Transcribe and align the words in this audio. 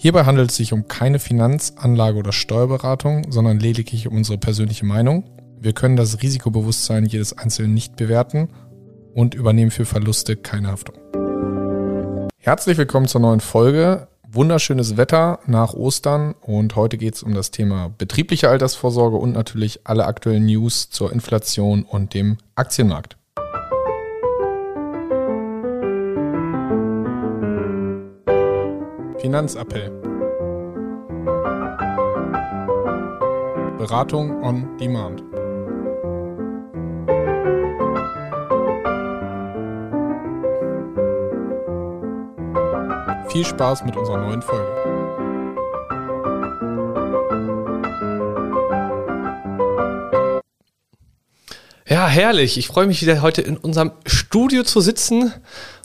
Hierbei 0.00 0.26
handelt 0.26 0.50
es 0.50 0.56
sich 0.56 0.72
um 0.72 0.86
keine 0.86 1.18
Finanz-, 1.18 1.74
Anlage- 1.76 2.18
oder 2.18 2.30
Steuerberatung, 2.30 3.32
sondern 3.32 3.58
lediglich 3.58 4.06
um 4.06 4.14
unsere 4.14 4.38
persönliche 4.38 4.86
Meinung. 4.86 5.24
Wir 5.60 5.72
können 5.72 5.96
das 5.96 6.22
Risikobewusstsein 6.22 7.04
jedes 7.04 7.36
Einzelnen 7.36 7.74
nicht 7.74 7.96
bewerten 7.96 8.48
und 9.12 9.34
übernehmen 9.34 9.72
für 9.72 9.86
Verluste 9.86 10.36
keine 10.36 10.68
Haftung. 10.68 10.94
Herzlich 12.36 12.78
willkommen 12.78 13.08
zur 13.08 13.22
neuen 13.22 13.40
Folge. 13.40 14.06
Wunderschönes 14.30 14.96
Wetter 14.96 15.40
nach 15.46 15.74
Ostern 15.74 16.36
und 16.42 16.76
heute 16.76 16.96
geht 16.96 17.16
es 17.16 17.24
um 17.24 17.34
das 17.34 17.50
Thema 17.50 17.92
betriebliche 17.98 18.48
Altersvorsorge 18.50 19.16
und 19.16 19.32
natürlich 19.32 19.80
alle 19.82 20.06
aktuellen 20.06 20.46
News 20.46 20.90
zur 20.90 21.10
Inflation 21.10 21.82
und 21.82 22.14
dem 22.14 22.38
Aktienmarkt. 22.54 23.17
Finanzappell. 29.28 29.90
Beratung 33.76 34.42
on 34.42 34.78
Demand. 34.78 35.22
Viel 43.30 43.44
Spaß 43.44 43.84
mit 43.84 43.98
unserer 43.98 44.16
neuen 44.16 44.40
Folge. 44.40 44.66
Ja, 51.86 52.06
herrlich. 52.06 52.56
Ich 52.56 52.68
freue 52.68 52.86
mich 52.86 53.02
wieder 53.02 53.20
heute 53.20 53.42
in 53.42 53.58
unserem 53.58 53.92
Studio 54.06 54.62
zu 54.62 54.80
sitzen 54.80 55.34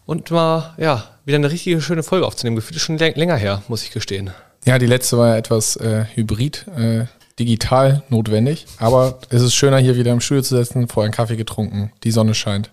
und 0.05 0.31
mal, 0.31 0.75
ja, 0.77 1.12
wieder 1.25 1.37
eine 1.37 1.51
richtige 1.51 1.81
schöne 1.81 2.03
Folge 2.03 2.25
aufzunehmen. 2.25 2.55
Gefühlt 2.55 2.77
ist 2.77 2.83
schon 2.83 2.97
länger 2.97 3.35
her, 3.35 3.63
muss 3.67 3.83
ich 3.83 3.91
gestehen. 3.91 4.31
Ja, 4.65 4.79
die 4.79 4.85
letzte 4.85 5.17
war 5.17 5.29
ja 5.29 5.37
etwas 5.37 5.75
äh, 5.75 6.05
hybrid, 6.13 6.65
äh, 6.77 7.05
digital 7.39 8.03
notwendig. 8.09 8.65
Aber 8.77 9.19
es 9.29 9.41
ist 9.41 9.55
schöner, 9.55 9.77
hier 9.77 9.97
wieder 9.97 10.11
im 10.11 10.21
Studio 10.21 10.41
zu 10.43 10.55
sitzen, 10.55 10.87
vorher 10.87 11.07
einen 11.07 11.13
Kaffee 11.13 11.35
getrunken, 11.35 11.91
die 12.03 12.11
Sonne 12.11 12.33
scheint. 12.33 12.71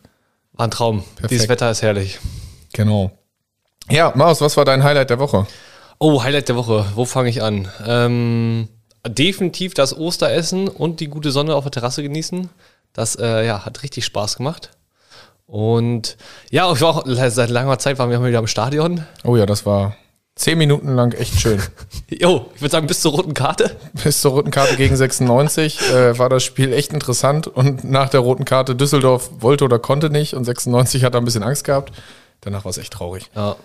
War 0.52 0.66
ein 0.66 0.70
Traum. 0.70 1.02
Perfekt. 1.14 1.30
Dieses 1.30 1.48
Wetter 1.48 1.70
ist 1.70 1.82
herrlich. 1.82 2.18
Genau. 2.72 3.10
Ja, 3.88 4.12
Maus, 4.14 4.40
was 4.40 4.56
war 4.56 4.64
dein 4.64 4.84
Highlight 4.84 5.10
der 5.10 5.18
Woche? 5.18 5.46
Oh, 5.98 6.22
Highlight 6.22 6.48
der 6.48 6.56
Woche. 6.56 6.86
Wo 6.94 7.04
fange 7.04 7.28
ich 7.28 7.42
an? 7.42 7.68
Ähm, 7.84 8.68
definitiv 9.06 9.74
das 9.74 9.96
Osteressen 9.96 10.68
und 10.68 11.00
die 11.00 11.08
gute 11.08 11.32
Sonne 11.32 11.54
auf 11.54 11.64
der 11.64 11.72
Terrasse 11.72 12.02
genießen. 12.02 12.48
Das 12.92 13.16
äh, 13.16 13.46
ja, 13.46 13.64
hat 13.64 13.82
richtig 13.82 14.04
Spaß 14.04 14.36
gemacht. 14.36 14.70
Und 15.50 16.16
ja, 16.50 16.72
ich 16.72 16.80
war 16.80 16.96
auch 16.96 17.04
seit 17.06 17.50
langer 17.50 17.78
Zeit 17.80 17.98
waren 17.98 18.08
wir 18.08 18.24
wieder 18.24 18.38
im 18.38 18.46
Stadion. 18.46 19.04
Oh 19.24 19.36
ja, 19.36 19.46
das 19.46 19.66
war 19.66 19.96
zehn 20.36 20.56
Minuten 20.56 20.94
lang 20.94 21.12
echt 21.12 21.40
schön. 21.40 21.60
jo, 22.08 22.46
ich 22.54 22.62
würde 22.62 22.70
sagen, 22.70 22.86
bis 22.86 23.00
zur 23.00 23.12
roten 23.12 23.34
Karte. 23.34 23.76
Bis 24.04 24.20
zur 24.20 24.30
roten 24.30 24.52
Karte 24.52 24.76
gegen 24.76 24.94
96 24.94 25.90
äh, 25.90 26.18
war 26.18 26.28
das 26.28 26.44
Spiel 26.44 26.72
echt 26.72 26.92
interessant 26.92 27.48
und 27.48 27.82
nach 27.82 28.08
der 28.08 28.20
roten 28.20 28.44
Karte 28.44 28.76
Düsseldorf 28.76 29.28
wollte 29.40 29.64
oder 29.64 29.80
konnte 29.80 30.08
nicht 30.08 30.34
und 30.34 30.44
96 30.44 31.02
hat 31.02 31.14
da 31.14 31.18
ein 31.18 31.24
bisschen 31.24 31.42
Angst 31.42 31.64
gehabt. 31.64 31.92
Danach 32.42 32.64
war 32.64 32.70
es 32.70 32.78
echt 32.78 32.92
traurig. 32.92 33.28
Ja, 33.34 33.56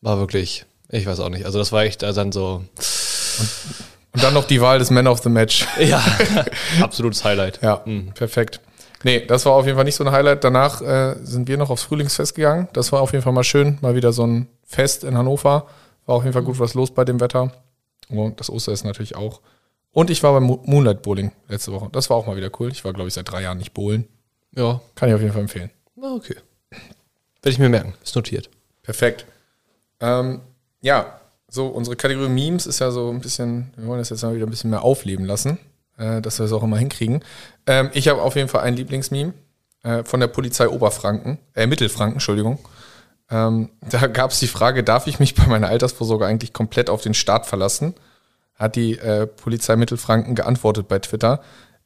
war 0.00 0.18
wirklich, 0.18 0.64
ich 0.88 1.04
weiß 1.04 1.20
auch 1.20 1.28
nicht. 1.28 1.44
Also 1.44 1.58
das 1.58 1.72
war 1.72 1.82
echt 1.84 2.02
dann 2.02 2.32
so. 2.32 2.64
Und, 3.38 3.48
und 4.12 4.22
dann 4.22 4.32
noch 4.32 4.44
die 4.44 4.62
Wahl 4.62 4.78
des 4.78 4.90
Man 4.90 5.06
of 5.06 5.20
the 5.22 5.28
Match. 5.28 5.66
Ja, 5.78 6.02
absolutes 6.80 7.22
Highlight. 7.22 7.60
Ja, 7.62 7.82
mhm. 7.84 8.12
perfekt. 8.14 8.60
Nee, 9.04 9.20
das 9.26 9.44
war 9.44 9.52
auf 9.52 9.66
jeden 9.66 9.76
Fall 9.76 9.84
nicht 9.84 9.96
so 9.96 10.04
ein 10.04 10.10
Highlight. 10.10 10.44
Danach 10.44 10.80
äh, 10.80 11.14
sind 11.22 11.46
wir 11.46 11.58
noch 11.58 11.68
aufs 11.68 11.82
Frühlingsfest 11.82 12.34
gegangen. 12.34 12.68
Das 12.72 12.90
war 12.90 13.02
auf 13.02 13.12
jeden 13.12 13.22
Fall 13.22 13.34
mal 13.34 13.44
schön. 13.44 13.78
Mal 13.82 13.94
wieder 13.94 14.12
so 14.12 14.26
ein 14.26 14.48
Fest 14.64 15.04
in 15.04 15.16
Hannover. 15.16 15.66
War 16.06 16.16
auf 16.16 16.22
jeden 16.22 16.32
Fall 16.32 16.42
gut 16.42 16.58
was 16.58 16.72
los 16.72 16.90
bei 16.90 17.04
dem 17.04 17.20
Wetter. 17.20 17.52
Und 18.08 18.40
das 18.40 18.48
Osteressen 18.48 18.86
natürlich 18.86 19.14
auch. 19.14 19.42
Und 19.92 20.08
ich 20.08 20.22
war 20.22 20.32
beim 20.32 20.44
Moonlight 20.44 21.02
Bowling 21.02 21.32
letzte 21.48 21.70
Woche. 21.72 21.90
Das 21.92 22.08
war 22.08 22.16
auch 22.16 22.26
mal 22.26 22.36
wieder 22.36 22.50
cool. 22.58 22.72
Ich 22.72 22.82
war, 22.84 22.94
glaube 22.94 23.08
ich, 23.08 23.14
seit 23.14 23.30
drei 23.30 23.42
Jahren 23.42 23.58
nicht 23.58 23.74
bowlen. 23.74 24.08
Ja. 24.56 24.80
Kann 24.94 25.10
ich 25.10 25.14
auf 25.14 25.20
jeden 25.20 25.32
Fall 25.32 25.42
empfehlen. 25.42 25.70
Okay. 26.00 26.36
Werde 26.70 27.50
ich 27.50 27.58
mir 27.58 27.68
merken. 27.68 27.92
Ist 28.02 28.16
notiert. 28.16 28.48
Perfekt. 28.82 29.26
Ähm, 30.00 30.40
ja, 30.80 31.20
so 31.48 31.66
unsere 31.66 31.94
Kategorie 31.94 32.30
Memes 32.30 32.66
ist 32.66 32.78
ja 32.78 32.90
so 32.90 33.10
ein 33.10 33.20
bisschen, 33.20 33.72
wir 33.76 33.86
wollen 33.86 33.98
das 33.98 34.08
jetzt 34.08 34.22
mal 34.22 34.34
wieder 34.34 34.46
ein 34.46 34.50
bisschen 34.50 34.70
mehr 34.70 34.82
aufleben 34.82 35.26
lassen 35.26 35.58
äh, 35.98 36.20
dass 36.20 36.38
wir 36.38 36.46
es 36.46 36.52
auch 36.52 36.62
immer 36.62 36.78
hinkriegen. 36.78 37.22
Ähm, 37.66 37.90
ich 37.92 38.08
habe 38.08 38.22
auf 38.22 38.36
jeden 38.36 38.48
Fall 38.48 38.62
ein 38.62 38.74
Lieblingsmeme 38.74 39.34
äh, 39.82 40.04
von 40.04 40.20
der 40.20 40.28
Polizei 40.28 40.68
Oberfranken, 40.68 41.38
äh, 41.54 41.66
Mittelfranken, 41.66 42.16
Entschuldigung. 42.16 42.58
Ähm, 43.30 43.70
da 43.80 44.06
gab 44.06 44.30
es 44.30 44.40
die 44.40 44.48
Frage, 44.48 44.84
darf 44.84 45.06
ich 45.06 45.18
mich 45.18 45.34
bei 45.34 45.46
meiner 45.46 45.68
Altersvorsorge 45.68 46.26
eigentlich 46.26 46.52
komplett 46.52 46.90
auf 46.90 47.02
den 47.02 47.14
Staat 47.14 47.46
verlassen? 47.46 47.94
Hat 48.54 48.76
die 48.76 48.98
äh, 48.98 49.26
Polizei 49.26 49.76
Mittelfranken 49.76 50.34
geantwortet 50.34 50.88
bei 50.88 50.98
Twitter. 50.98 51.40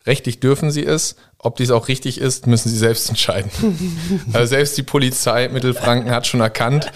Rechtlich 0.07 0.41
dürfen 0.41 0.71
sie 0.71 0.85
es. 0.85 1.17
Ob 1.39 1.57
dies 1.57 1.71
auch 1.71 1.89
richtig 1.89 2.21
ist, 2.21 2.47
müssen 2.47 2.69
sie 2.69 2.77
selbst 2.77 3.09
entscheiden. 3.09 3.51
also 4.33 4.47
selbst 4.47 4.77
die 4.77 4.83
Polizei 4.83 5.49
Mittelfranken 5.49 6.11
hat 6.11 6.27
schon 6.27 6.41
erkannt, 6.41 6.91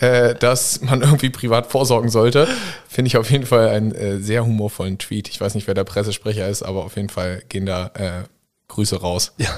äh, 0.00 0.34
dass 0.34 0.80
man 0.80 1.00
irgendwie 1.02 1.30
privat 1.30 1.66
vorsorgen 1.66 2.10
sollte. 2.10 2.48
Finde 2.88 3.08
ich 3.08 3.16
auf 3.16 3.30
jeden 3.30 3.46
Fall 3.46 3.68
einen 3.68 3.92
äh, 3.92 4.18
sehr 4.18 4.44
humorvollen 4.44 4.98
Tweet. 4.98 5.28
Ich 5.28 5.40
weiß 5.40 5.54
nicht, 5.54 5.66
wer 5.66 5.74
der 5.74 5.84
Pressesprecher 5.84 6.48
ist, 6.48 6.62
aber 6.62 6.84
auf 6.84 6.96
jeden 6.96 7.08
Fall 7.08 7.42
gehen 7.48 7.66
da 7.66 7.90
äh, 7.94 8.24
Grüße 8.68 9.00
raus. 9.00 9.32
Ja. 9.38 9.48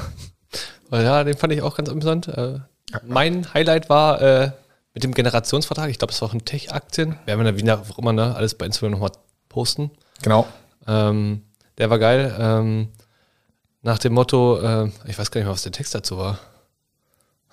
Ja, 0.91 1.23
den 1.23 1.37
fand 1.37 1.53
ich 1.53 1.61
auch 1.63 1.77
ganz 1.77 1.91
amüsant. 1.91 2.29
Äh, 2.29 2.61
mein 3.07 3.53
Highlight 3.53 3.91
war 3.91 4.23
äh, 4.23 4.53
mit 4.95 5.05
dem 5.05 5.13
Generationsvertrag. 5.13 5.91
Ich 5.91 5.99
glaube, 5.99 6.13
es 6.13 6.23
war 6.23 6.29
auch 6.29 6.35
ein 6.35 6.45
Tech-Aktien. 6.45 7.19
Werden 7.27 7.45
wir 7.45 7.53
da 7.53 7.59
wie 7.59 7.71
auch 7.71 7.99
immer 7.99 8.15
ne, 8.15 8.35
alles 8.35 8.55
bei 8.55 8.65
Instagram 8.65 8.93
nochmal 8.93 9.13
posten. 9.51 9.91
Genau. 10.23 10.47
Ähm, 10.87 11.43
der 11.77 11.91
war 11.91 11.99
geil. 11.99 12.35
Ähm, 12.39 12.89
nach 13.83 13.99
dem 13.99 14.15
Motto, 14.15 14.59
ich 15.07 15.19
weiß 15.19 15.31
gar 15.31 15.41
nicht 15.41 15.47
mehr, 15.47 15.53
was 15.53 15.63
der 15.63 15.73
Text 15.73 15.95
dazu 15.95 16.19
war. 16.19 16.39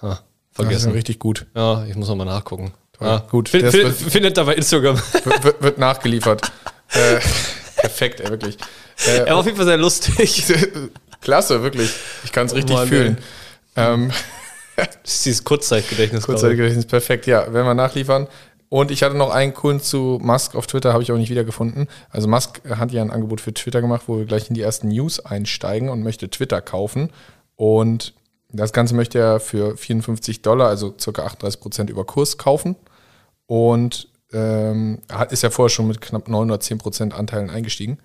Ha, 0.02 0.22
vergessen. 0.56 0.92
richtig 0.92 1.20
gut. 1.20 1.46
Ja, 1.56 1.86
ich 1.86 1.96
muss 1.96 2.08
nochmal 2.08 2.26
nachgucken. 2.26 2.74
Ja, 3.00 3.18
gut. 3.30 3.50
Find, 3.50 3.70
find, 3.70 3.94
findet 3.94 4.38
da 4.38 4.44
bei 4.44 4.56
Instagram. 4.56 4.98
Wird, 5.24 5.62
wird 5.62 5.78
nachgeliefert. 5.78 6.50
äh, 6.94 7.20
perfekt, 7.76 8.22
ey, 8.22 8.30
wirklich. 8.30 8.58
Äh, 9.06 9.20
er 9.20 9.32
war 9.32 9.38
auf 9.38 9.46
jeden 9.46 9.58
Fall 9.58 9.66
sehr 9.66 9.78
lustig. 9.78 10.46
Klasse, 11.22 11.62
wirklich. 11.62 11.92
Ich 12.24 12.32
kann 12.32 12.46
es 12.46 12.54
oh, 12.54 12.56
richtig 12.56 12.76
Mann, 12.76 12.88
fühlen. 12.88 13.18
Ähm, 13.76 14.12
das 14.76 14.88
ist 15.16 15.26
dieses 15.26 15.44
Kurzzeitgedächtnis. 15.44 16.26
Kurzzeitgedächtnis, 16.26 16.86
perfekt, 16.86 17.28
ja. 17.28 17.52
Werden 17.52 17.66
wir 17.66 17.74
nachliefern. 17.74 18.28
Und 18.70 18.92
ich 18.92 19.04
hatte 19.04 19.16
noch 19.16 19.30
einen 19.30 19.54
coolen 19.54 19.80
zu 19.80 20.20
Musk 20.22 20.56
auf 20.56 20.68
Twitter, 20.68 20.94
habe 20.94 21.04
ich 21.04 21.12
auch 21.12 21.18
nicht 21.18 21.30
wiedergefunden. 21.30 21.88
Also 22.10 22.28
Musk 22.28 22.62
hat 22.70 22.92
ja 22.92 23.02
ein 23.02 23.12
Angebot 23.12 23.42
für 23.42 23.54
Twitter 23.54 23.82
gemacht, 23.82 24.04
wo 24.08 24.18
wir 24.18 24.26
gleich 24.26 24.50
in 24.50 24.56
die 24.56 24.62
ersten 24.62 24.88
News 24.88 25.20
einsteigen 25.20 25.90
und 25.90 26.04
möchte 26.04 26.30
Twitter 26.30 26.62
kaufen. 26.62 27.12
Und 27.56 28.14
das 28.56 28.74
Ganze 28.74 28.96
möchte 28.96 29.20
er 29.20 29.40
für 29.40 29.78
54 29.78 30.42
Dollar, 30.42 30.68
also 30.68 30.92
ca. 30.92 31.24
38 31.24 31.60
Prozent 31.60 31.90
über 31.90 32.06
Kurs 32.06 32.38
kaufen. 32.38 32.76
Und 33.48 34.08
ähm, 34.34 35.00
ist 35.30 35.44
ja 35.44 35.50
vorher 35.50 35.70
schon 35.70 35.88
mit 35.88 36.02
knapp 36.02 36.28
9 36.28 36.50
oder 36.50 36.60
10 36.60 36.78
Prozent 36.78 37.14
Anteilen 37.14 37.50
eingestiegen. 37.50 38.00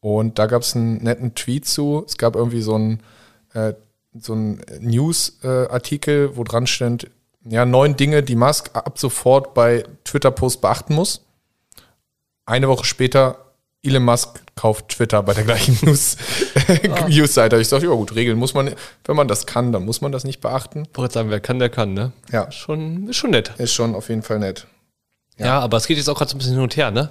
Und 0.00 0.38
da 0.38 0.46
gab 0.46 0.62
es 0.62 0.76
einen 0.76 1.02
netten 1.02 1.34
Tweet 1.34 1.66
zu. 1.66 2.04
Es 2.06 2.16
gab 2.16 2.36
irgendwie 2.36 2.62
so 2.62 2.74
einen, 2.74 3.00
äh, 3.52 3.74
so 4.18 4.32
einen 4.32 4.62
News-Artikel, 4.80 6.30
äh, 6.32 6.36
wo 6.36 6.44
dran 6.44 6.66
stand, 6.66 7.10
ja, 7.48 7.64
neun 7.64 7.96
Dinge, 7.96 8.22
die 8.22 8.36
Musk 8.36 8.70
ab 8.74 8.98
sofort 8.98 9.54
bei 9.54 9.84
Twitter-Posts 10.04 10.60
beachten 10.60 10.94
muss. 10.94 11.24
Eine 12.44 12.68
Woche 12.68 12.84
später, 12.84 13.45
Elon 13.82 14.02
Musk 14.04 14.40
kauft 14.56 14.88
Twitter 14.88 15.22
bei 15.22 15.34
der 15.34 15.44
gleichen 15.44 15.78
News, 15.82 16.16
ah. 16.90 17.06
News-Seite. 17.08 17.60
Ich 17.60 17.68
sage, 17.68 17.86
ja 17.86 17.92
gut, 17.92 18.14
Regeln 18.14 18.38
muss 18.38 18.54
man, 18.54 18.74
wenn 19.04 19.16
man 19.16 19.28
das 19.28 19.46
kann, 19.46 19.72
dann 19.72 19.84
muss 19.84 20.00
man 20.00 20.12
das 20.12 20.24
nicht 20.24 20.40
beachten. 20.40 20.88
Ich 20.90 20.98
wollte 20.98 21.14
sagen, 21.14 21.30
wer 21.30 21.40
kann, 21.40 21.58
der 21.58 21.68
kann, 21.68 21.94
ne? 21.94 22.12
Ja. 22.32 22.50
Schon, 22.50 23.08
ist 23.08 23.16
schon 23.16 23.30
nett. 23.30 23.52
Ist 23.58 23.74
schon 23.74 23.94
auf 23.94 24.08
jeden 24.08 24.22
Fall 24.22 24.38
nett. 24.38 24.66
Ja, 25.38 25.46
ja 25.46 25.60
aber 25.60 25.76
es 25.76 25.86
geht 25.86 25.98
jetzt 25.98 26.08
auch 26.08 26.16
gerade 26.16 26.30
so 26.30 26.36
ein 26.36 26.38
bisschen 26.38 26.54
hin 26.54 26.62
und 26.62 26.76
her, 26.76 26.90
ne? 26.90 27.10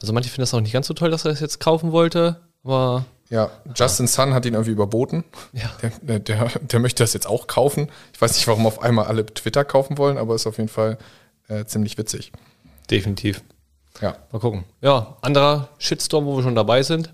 Also 0.00 0.12
manche 0.12 0.28
finden 0.28 0.42
das 0.42 0.54
auch 0.54 0.60
nicht 0.60 0.72
ganz 0.72 0.86
so 0.86 0.94
toll, 0.94 1.10
dass 1.10 1.24
er 1.24 1.30
das 1.30 1.40
jetzt 1.40 1.60
kaufen 1.60 1.92
wollte, 1.92 2.40
aber 2.64 3.04
ja, 3.32 3.50
Justin 3.74 4.08
Sun 4.08 4.34
hat 4.34 4.44
ihn 4.44 4.52
irgendwie 4.52 4.72
überboten. 4.72 5.24
Ja. 5.54 5.70
Der, 6.02 6.18
der, 6.18 6.48
der, 6.48 6.80
möchte 6.80 7.02
das 7.02 7.14
jetzt 7.14 7.26
auch 7.26 7.46
kaufen. 7.46 7.88
Ich 8.12 8.20
weiß 8.20 8.34
nicht, 8.34 8.46
warum 8.46 8.66
auf 8.66 8.82
einmal 8.82 9.06
alle 9.06 9.24
Twitter 9.24 9.64
kaufen 9.64 9.96
wollen, 9.96 10.18
aber 10.18 10.34
ist 10.34 10.46
auf 10.46 10.58
jeden 10.58 10.68
Fall 10.68 10.98
äh, 11.48 11.64
ziemlich 11.64 11.96
witzig. 11.96 12.30
Definitiv. 12.90 13.40
Ja. 14.02 14.16
Mal 14.32 14.38
gucken. 14.40 14.64
Ja, 14.80 15.16
anderer 15.22 15.68
Shitstorm, 15.78 16.26
wo 16.26 16.36
wir 16.36 16.42
schon 16.42 16.54
dabei 16.54 16.82
sind. 16.82 17.12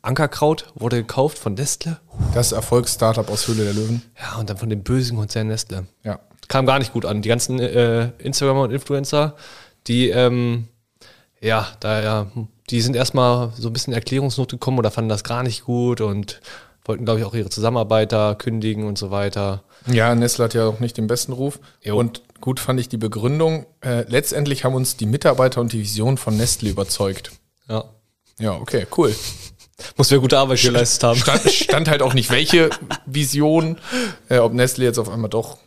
Ankerkraut 0.00 0.72
wurde 0.74 0.96
gekauft 0.96 1.36
von 1.36 1.54
Nestle. 1.54 1.98
Das 2.32 2.52
Erfolgsstartup 2.52 3.28
aus 3.28 3.48
Höhle 3.48 3.64
der 3.64 3.74
Löwen. 3.74 4.02
Ja, 4.18 4.38
und 4.38 4.48
dann 4.48 4.56
von 4.56 4.70
dem 4.70 4.82
bösen 4.82 5.18
Konzern 5.18 5.48
Nestle. 5.48 5.86
Ja. 6.04 6.20
Kam 6.46 6.64
gar 6.64 6.78
nicht 6.78 6.92
gut 6.92 7.04
an. 7.04 7.20
Die 7.20 7.28
ganzen 7.28 7.58
äh, 7.58 8.12
Instagramer 8.18 8.62
und 8.62 8.70
Influencer, 8.70 9.34
die, 9.86 10.08
ähm, 10.08 10.68
ja, 11.40 11.68
da 11.80 12.00
ja 12.02 12.26
die 12.70 12.80
sind 12.80 12.96
erstmal 12.96 13.50
so 13.56 13.68
ein 13.68 13.72
bisschen 13.72 13.92
Erklärungsnot 13.92 14.50
gekommen 14.50 14.78
oder 14.78 14.90
fanden 14.90 15.08
das 15.08 15.24
gar 15.24 15.42
nicht 15.42 15.64
gut 15.64 16.00
und 16.00 16.40
wollten, 16.88 17.04
glaube 17.04 17.20
ich, 17.20 17.26
auch 17.26 17.34
ihre 17.34 17.50
Zusammenarbeiter 17.50 18.34
kündigen 18.34 18.84
und 18.84 18.98
so 18.98 19.10
weiter. 19.10 19.62
Ja, 19.86 20.14
Nestle 20.14 20.44
hat 20.44 20.54
ja 20.54 20.66
auch 20.66 20.80
nicht 20.80 20.96
den 20.96 21.06
besten 21.06 21.32
Ruf. 21.32 21.60
Jo. 21.82 21.96
Und 21.98 22.22
gut 22.40 22.58
fand 22.60 22.80
ich 22.80 22.88
die 22.88 22.96
Begründung. 22.96 23.66
Äh, 23.80 24.04
letztendlich 24.08 24.64
haben 24.64 24.74
uns 24.74 24.96
die 24.96 25.06
Mitarbeiter 25.06 25.60
und 25.60 25.72
die 25.72 25.80
Vision 25.80 26.16
von 26.16 26.36
Nestle 26.36 26.70
überzeugt. 26.70 27.32
Ja. 27.68 27.84
Ja, 28.40 28.52
okay, 28.52 28.86
cool. 28.96 29.14
Muss 29.96 30.10
wir 30.10 30.18
gute 30.18 30.38
Arbeit 30.38 30.62
geleistet 30.62 31.04
haben. 31.04 31.18
Stand, 31.18 31.50
stand 31.50 31.88
halt 31.88 32.02
auch 32.02 32.14
nicht, 32.14 32.30
welche 32.30 32.70
Vision, 33.06 33.78
äh, 34.28 34.38
ob 34.38 34.52
Nestle 34.52 34.84
jetzt 34.84 34.98
auf 34.98 35.08
einmal 35.08 35.30
doch 35.30 35.58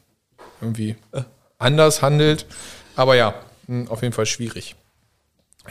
irgendwie 0.60 0.96
anders 1.58 2.02
handelt. 2.02 2.46
Aber 2.96 3.16
ja, 3.16 3.34
mh, 3.68 3.90
auf 3.90 4.02
jeden 4.02 4.14
Fall 4.14 4.26
schwierig. 4.26 4.76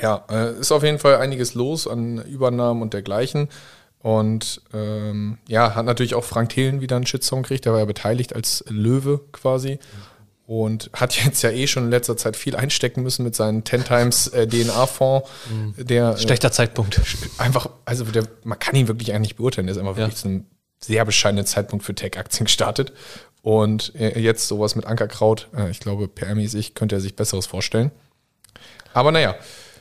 Ja, 0.00 0.24
äh, 0.30 0.58
ist 0.60 0.72
auf 0.72 0.82
jeden 0.82 0.98
Fall 0.98 1.16
einiges 1.16 1.54
los 1.54 1.86
an 1.86 2.22
Übernahmen 2.24 2.80
und 2.82 2.94
dergleichen. 2.94 3.48
Und 4.02 4.62
ähm, 4.72 5.38
ja, 5.46 5.74
hat 5.74 5.84
natürlich 5.84 6.14
auch 6.14 6.24
Frank 6.24 6.50
Thelen 6.50 6.80
wieder 6.80 6.96
einen 6.96 7.06
Shitstorm 7.06 7.42
gekriegt, 7.42 7.66
der 7.66 7.72
war 7.72 7.80
ja 7.80 7.84
beteiligt 7.84 8.34
als 8.34 8.64
Löwe 8.68 9.20
quasi. 9.32 9.78
Und 10.46 10.90
hat 10.94 11.14
jetzt 11.24 11.42
ja 11.42 11.50
eh 11.50 11.66
schon 11.68 11.84
in 11.84 11.90
letzter 11.90 12.16
Zeit 12.16 12.34
viel 12.36 12.56
einstecken 12.56 13.02
müssen 13.02 13.22
mit 13.24 13.36
seinen 13.36 13.64
10 13.64 13.84
Times 13.84 14.26
äh, 14.28 14.48
DNA-Fonds, 14.48 15.28
der 15.76 16.10
äh, 16.14 16.18
Schlechter 16.18 16.50
Zeitpunkt. 16.50 17.00
einfach, 17.38 17.68
also 17.84 18.04
der, 18.04 18.24
man 18.42 18.58
kann 18.58 18.74
ihn 18.74 18.88
wirklich 18.88 19.12
eigentlich 19.12 19.30
nicht 19.30 19.36
beurteilen. 19.36 19.66
Der 19.68 19.76
ist 19.76 19.80
einfach 19.80 19.92
Ja. 19.96 20.04
wirklich 20.04 20.16
zu 20.16 20.28
einem 20.28 20.46
sehr 20.82 21.04
bescheidenen 21.04 21.46
Zeitpunkt 21.46 21.84
für 21.84 21.94
Tech-Aktien 21.94 22.46
gestartet. 22.46 22.92
Und 23.42 23.94
äh, 23.94 24.18
jetzt 24.18 24.48
sowas 24.48 24.74
mit 24.74 24.86
Ankerkraut, 24.86 25.48
äh, 25.56 25.70
ich 25.70 25.78
glaube, 25.80 26.06
PR-mäßig 26.08 26.74
könnte 26.74 26.96
er 26.96 27.00
sich 27.00 27.14
Besseres 27.16 27.46
vorstellen. 27.46 27.90
Aber 28.92 29.12
naja, 29.12 29.36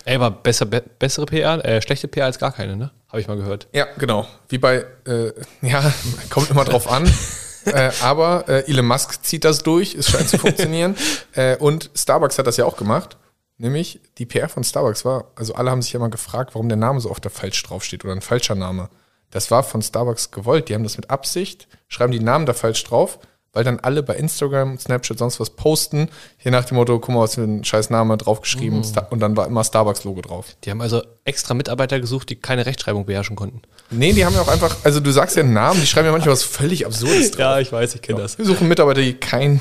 Ey, 0.06 0.16
aber 0.16 0.31
besser, 0.31 0.66
be 0.66 0.84
bessere 1.00 1.25
PR, 1.25 1.63
äh, 1.66 1.81
schlechte 1.81 2.07
PR 2.07 2.25
als 2.25 2.40
gar 2.40 2.51
keine, 2.51 2.75
ne? 2.75 2.92
Habe 3.10 3.22
ich 3.22 3.28
mal 3.28 3.38
gehört. 3.38 3.68
ja, 3.74 3.88
genau. 3.98 4.28
Wie 4.48 4.57
bei, 4.57 4.86
äh, 5.06 5.34
ja, 5.62 5.94
kommt 6.30 6.50
immer 6.50 6.66
drauf 6.66 6.90
an. 6.92 7.12
äh, 7.66 7.92
aber 8.01 8.46
äh, 8.48 8.69
Elon 8.69 8.86
Musk 8.86 9.24
zieht 9.24 9.44
das 9.44 9.63
durch, 9.63 9.96
es 9.96 10.10
scheint 10.10 10.30
zu 10.30 10.38
funktionieren. 10.38 10.96
äh, 11.34 11.57
und 11.57 11.90
Starbucks 11.96 12.38
hat 12.38 12.48
das 12.48 12.57
ja 12.57 12.66
auch 12.66 12.78
gemacht. 12.78 13.18
Nämlich 13.57 14.00
die 14.18 14.25
PR 14.25 14.48
von 14.48 14.63
Starbucks 14.63 15.04
war, 15.04 15.31
also 15.36 15.54
alle 15.54 15.69
haben 15.69 15.81
sich 15.81 15.92
ja 15.92 16.00
mal 16.00 16.10
gefragt, 16.10 16.56
warum 16.56 16.69
der 16.69 16.78
Name 16.78 17.01
so 17.01 17.12
oft 17.12 17.25
da 17.25 17.30
falsch 17.30 17.62
draufsteht 17.63 18.06
oder 18.06 18.13
ein 18.13 18.22
falscher 18.22 18.56
Name. 18.56 18.90
Das 19.31 19.51
war 19.51 19.63
von 19.63 19.81
Starbucks 19.81 20.31
gewollt. 20.31 20.69
Die 20.69 20.75
haben 20.75 20.84
das 20.84 20.96
mit 20.96 21.10
Absicht, 21.10 21.68
schreiben 21.88 22.12
die 22.12 22.22
Namen 22.22 22.46
da 22.46 22.54
falsch 22.54 22.84
drauf, 22.84 23.19
weil 23.54 23.63
dann 23.63 23.80
alle 23.80 24.04
bei 24.04 24.16
Instagram, 24.16 24.78
Snapchat, 24.78 25.18
sonst 25.18 25.40
was 25.40 25.50
posten. 25.51 26.10
Hier 26.38 26.51
nach 26.51 26.66
dem 26.66 26.75
Motto, 26.78 27.00
guck 27.00 27.13
mal, 27.16 27.22
was 27.22 27.36
für 27.36 27.42
ein 27.42 27.63
scheiß 27.63 27.90
Name 27.90 28.16
draufgeschrieben. 28.18 28.84
Sta- 28.84 29.07
Und 29.10 29.19
dann 29.19 29.36
war 29.38 29.48
immer 29.48 29.63
Starbucks-Logo 29.63 30.22
drauf. 30.22 30.56
Die 30.63 30.69
haben 30.72 30.81
also 30.81 31.01
extra 31.25 31.54
Mitarbeiter 31.54 32.00
gesucht, 32.00 32.30
die 32.30 32.36
keine 32.36 32.66
Rechtschreibung 32.66 33.06
beherrschen 33.06 33.36
konnten. 33.36 33.62
Nee, 33.92 34.13
die 34.13 34.24
haben 34.25 34.34
ja 34.36 34.42
auch 34.42 34.48
einfach, 34.48 34.75
also 34.84 35.00
du 35.00 35.12
sagst 35.12 35.36
ja 35.36 35.44
einen 35.44 35.54
Namen, 35.54 35.80
die 35.81 35.88
schreiben 35.88 36.06
ja 36.06 36.12
manchmal 36.12 36.34
was 36.34 36.44
völlig 36.44 36.86
Absurdes 36.86 37.31
drauf. 37.31 37.60
ich 37.60 37.72
weiß, 37.72 37.96
ich 37.96 38.01
kenne 38.01 38.19
Wir 38.38 38.46
suchen 38.46 38.68
Mitarbeiter, 38.68 39.01
die 39.01 39.13
kein, 39.16 39.60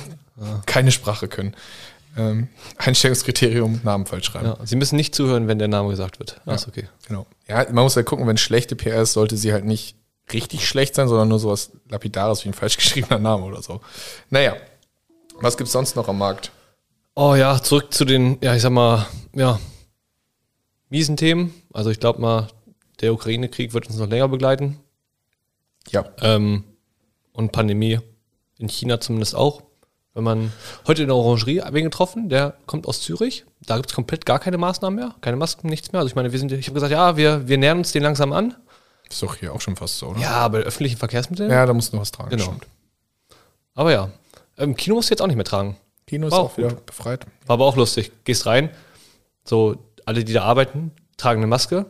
keine 0.67 0.91
Sprache 0.93 1.27
können. 1.29 1.55
Ähm, 2.17 2.49
Einstellungskriterium, 2.79 3.81
Namen 3.85 4.07
falsch 4.07 4.27
schreiben. 4.27 4.47
Ja, 4.47 4.57
sie 4.65 4.77
müssen 4.77 4.97
nicht 4.97 5.15
zuhören, 5.15 5.47
wenn 5.47 5.59
der 5.59 5.69
Name 5.69 5.91
gesagt 5.91 6.19
wird. 6.19 6.41
Ja, 6.47 6.55
ist 6.55 6.67
okay. 6.67 6.89
Genau. 7.07 7.27
Ja, 7.49 7.65
man 7.71 7.85
muss 7.85 7.95
halt 7.97 8.07
gucken, 8.07 8.27
wenn 8.27 8.37
schlechte 8.37 8.75
PR 8.77 9.03
ist, 9.03 9.13
sollte 9.13 9.37
sie 9.37 9.53
halt 9.53 9.65
nicht 9.65 9.95
richtig 10.33 10.67
schlecht 10.67 10.95
sein, 10.95 11.09
sondern 11.09 11.29
nur 11.29 11.39
sowas 11.39 11.73
Lapidares 11.89 12.45
wie 12.45 12.49
ein 12.49 12.55
falsch 12.55 12.77
geschriebener 12.77 13.19
Name 13.19 13.45
oder 13.45 13.63
so. 13.63 13.81
Naja, 14.31 14.57
was 15.41 15.57
gibt's 15.57 15.73
sonst 15.73 15.97
noch 15.97 16.09
am 16.09 16.19
Markt? 16.19 16.51
Oh 17.15 17.35
ja, 17.35 17.61
zurück 17.63 17.93
zu 17.93 18.05
den, 18.05 18.39
ja, 18.43 18.55
ich 18.55 18.63
sag 18.63 18.71
mal, 18.71 19.07
ja, 19.35 19.59
miesen 20.89 21.17
Themen. 21.17 21.55
Also 21.73 21.91
ich 21.91 22.01
glaube 22.01 22.21
mal, 22.21 22.49
der 23.01 23.13
Ukraine-Krieg 23.13 23.75
wird 23.75 23.87
uns 23.87 23.97
noch 23.97 24.09
länger 24.09 24.29
begleiten. 24.29 24.79
Ja, 25.91 26.05
Ähm, 26.21 26.65
und 27.33 27.53
Pandemie 27.53 28.01
in 28.59 28.69
China 28.69 29.01
zumindest 29.01 29.35
auch. 29.35 29.63
Wenn 30.15 30.25
man 30.25 30.53
heute 30.89 31.03
in 31.03 31.09
der 31.09 31.17
Orangerie 31.17 31.63
wen 31.71 31.85
getroffen, 31.85 32.29
der 32.29 32.57
kommt 32.67 32.89
aus 32.89 33.01
Zürich. 33.01 33.45
Da 33.61 33.77
gibt 33.77 33.91
es 33.91 33.95
komplett 33.95 34.27
gar 34.27 34.41
keine 34.41 34.59
Maßnahmen 34.59 34.99
mehr, 34.99 35.15
keine 35.21 35.37
Masken, 35.37 35.69
nichts 35.69 35.93
mehr. 35.93 36.01
Also 36.01 36.09
ich 36.11 36.17
meine, 36.17 36.33
wir 36.33 36.39
sind, 36.41 36.51
ich 36.51 36.67
habe 36.67 36.75
gesagt, 36.75 36.91
ja, 36.91 37.17
wir, 37.17 37.47
wir 37.47 37.59
nähern 37.59 37.79
uns 37.79 37.93
den 37.93 38.03
langsam 38.03 38.33
an. 38.33 38.57
Ist 39.11 39.23
doch 39.23 39.37
hier 39.37 39.53
auch 39.55 39.61
schon 39.61 39.77
fast 39.77 39.99
so, 39.99 40.09
oder? 40.09 40.21
Ja, 40.21 40.33
aber 40.33 40.59
öffentliche 40.59 40.97
Verkehrsmittel. 40.97 41.51
Ja, 41.51 41.67
da 41.67 41.73
musst 41.73 41.93
du 41.93 41.97
noch 41.97 42.03
was 42.03 42.13
tragen. 42.13 42.31
Genau. 42.31 42.45
stimmt. 42.45 42.67
Aber 43.75 43.93
ja, 43.93 44.11
im 44.57 44.77
Kino 44.77 44.97
musst 44.97 45.11
du 45.11 45.13
jetzt 45.13 45.23
auch 45.23 45.27
nicht 45.27 45.37
mehr 45.37 45.45
tragen. 45.45 45.77
Kino 46.07 46.27
ist 46.27 46.33
War 46.33 46.41
auch 46.41 46.53
auch 46.53 46.59
wieder 46.59 46.73
befreit. 46.73 47.27
War 47.47 47.55
aber 47.55 47.65
auch 47.65 47.77
lustig. 47.77 48.13
Gehst 48.25 48.47
rein, 48.47 48.71
so 49.45 49.77
alle, 50.05 50.25
die 50.25 50.33
da 50.33 50.43
arbeiten, 50.43 50.93
tragen 51.17 51.41
eine 51.41 51.47
Maske. 51.47 51.87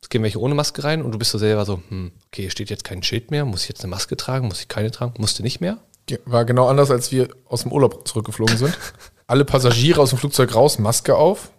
Es 0.00 0.08
gehen 0.08 0.22
welche 0.22 0.40
ohne 0.40 0.54
Maske 0.54 0.82
rein 0.84 1.02
und 1.02 1.12
du 1.12 1.18
bist 1.18 1.30
so 1.30 1.38
selber 1.38 1.64
so, 1.64 1.80
hm, 1.88 2.12
okay, 2.26 2.42
hier 2.42 2.50
steht 2.50 2.70
jetzt 2.70 2.84
kein 2.84 3.02
Schild 3.02 3.30
mehr, 3.30 3.44
muss 3.44 3.62
ich 3.62 3.68
jetzt 3.68 3.82
eine 3.82 3.90
Maske 3.90 4.16
tragen, 4.16 4.48
muss 4.48 4.60
ich 4.60 4.68
keine 4.68 4.90
tragen, 4.90 5.14
musste 5.18 5.42
nicht 5.42 5.60
mehr. 5.60 5.78
War 6.24 6.44
genau 6.44 6.66
anders, 6.66 6.90
als 6.90 7.12
wir 7.12 7.28
aus 7.46 7.62
dem 7.62 7.72
Urlaub 7.72 8.06
zurückgeflogen 8.08 8.56
sind. 8.56 8.76
Alle 9.26 9.44
Passagiere 9.44 10.00
aus 10.00 10.10
dem 10.10 10.18
Flugzeug 10.18 10.54
raus, 10.54 10.78
Maske 10.78 11.14
auf. 11.14 11.52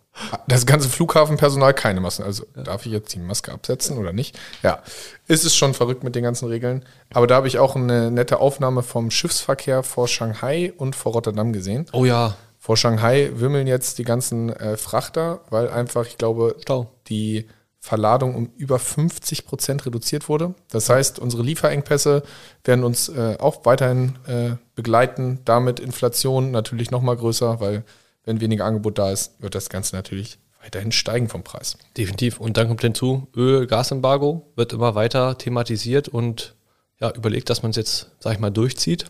Das 0.47 0.65
ganze 0.65 0.89
Flughafenpersonal 0.89 1.73
keine 1.73 1.99
Maske. 1.99 2.23
Also 2.23 2.45
darf 2.55 2.85
ich 2.85 2.91
jetzt 2.91 3.13
die 3.13 3.19
Maske 3.19 3.51
absetzen 3.51 3.97
oder 3.97 4.13
nicht? 4.13 4.37
Ja, 4.61 4.83
ist 5.27 5.43
es 5.43 5.55
schon 5.55 5.73
verrückt 5.73 6.03
mit 6.03 6.15
den 6.15 6.23
ganzen 6.23 6.47
Regeln. 6.47 6.85
Aber 7.13 7.25
da 7.27 7.35
habe 7.35 7.47
ich 7.47 7.57
auch 7.57 7.75
eine 7.75 8.11
nette 8.11 8.39
Aufnahme 8.39 8.83
vom 8.83 9.09
Schiffsverkehr 9.09 9.81
vor 9.83 10.07
Shanghai 10.07 10.71
und 10.77 10.95
vor 10.95 11.13
Rotterdam 11.13 11.51
gesehen. 11.53 11.87
Oh 11.93 12.05
ja, 12.05 12.35
Vor 12.59 12.77
Shanghai 12.77 13.31
wimmeln 13.33 13.67
jetzt 13.67 13.97
die 13.97 14.03
ganzen 14.03 14.49
äh, 14.51 14.77
Frachter, 14.77 15.41
weil 15.49 15.69
einfach, 15.69 16.05
ich 16.05 16.17
glaube, 16.17 16.55
Stau. 16.61 16.91
die 17.07 17.47
Verladung 17.79 18.35
um 18.35 18.49
über 18.55 18.79
50 18.79 19.45
Prozent 19.45 19.85
reduziert 19.85 20.29
wurde. 20.29 20.53
Das 20.71 20.87
heißt, 20.87 21.19
unsere 21.19 21.43
Lieferengpässe 21.43 22.23
werden 22.63 22.85
uns 22.85 23.09
äh, 23.09 23.35
auch 23.39 23.65
weiterhin 23.65 24.17
äh, 24.25 24.51
begleiten. 24.75 25.39
Damit 25.43 25.81
Inflation 25.81 26.51
natürlich 26.51 26.91
noch 26.91 27.01
mal 27.01 27.17
größer, 27.17 27.59
weil 27.59 27.83
wenn 28.25 28.41
weniger 28.41 28.65
Angebot 28.65 28.97
da 28.97 29.11
ist, 29.11 29.41
wird 29.41 29.55
das 29.55 29.69
Ganze 29.69 29.95
natürlich 29.95 30.37
weiterhin 30.61 30.91
steigen 30.93 31.27
vom 31.27 31.43
Preis. 31.43 31.77
definitiv. 31.97 32.39
Und 32.39 32.55
dann 32.57 32.67
kommt 32.69 32.81
hinzu, 32.81 33.27
Öl, 33.35 33.67
Gasembargo 33.67 34.51
wird 34.55 34.71
immer 34.71 34.95
weiter 34.95 35.37
thematisiert 35.37 36.07
und 36.07 36.55
ja, 37.01 37.11
überlegt, 37.11 37.49
dass 37.49 37.63
man 37.63 37.71
es 37.71 37.75
jetzt, 37.75 38.11
sag 38.19 38.33
ich 38.33 38.39
mal, 38.39 38.49
durchzieht. 38.49 39.05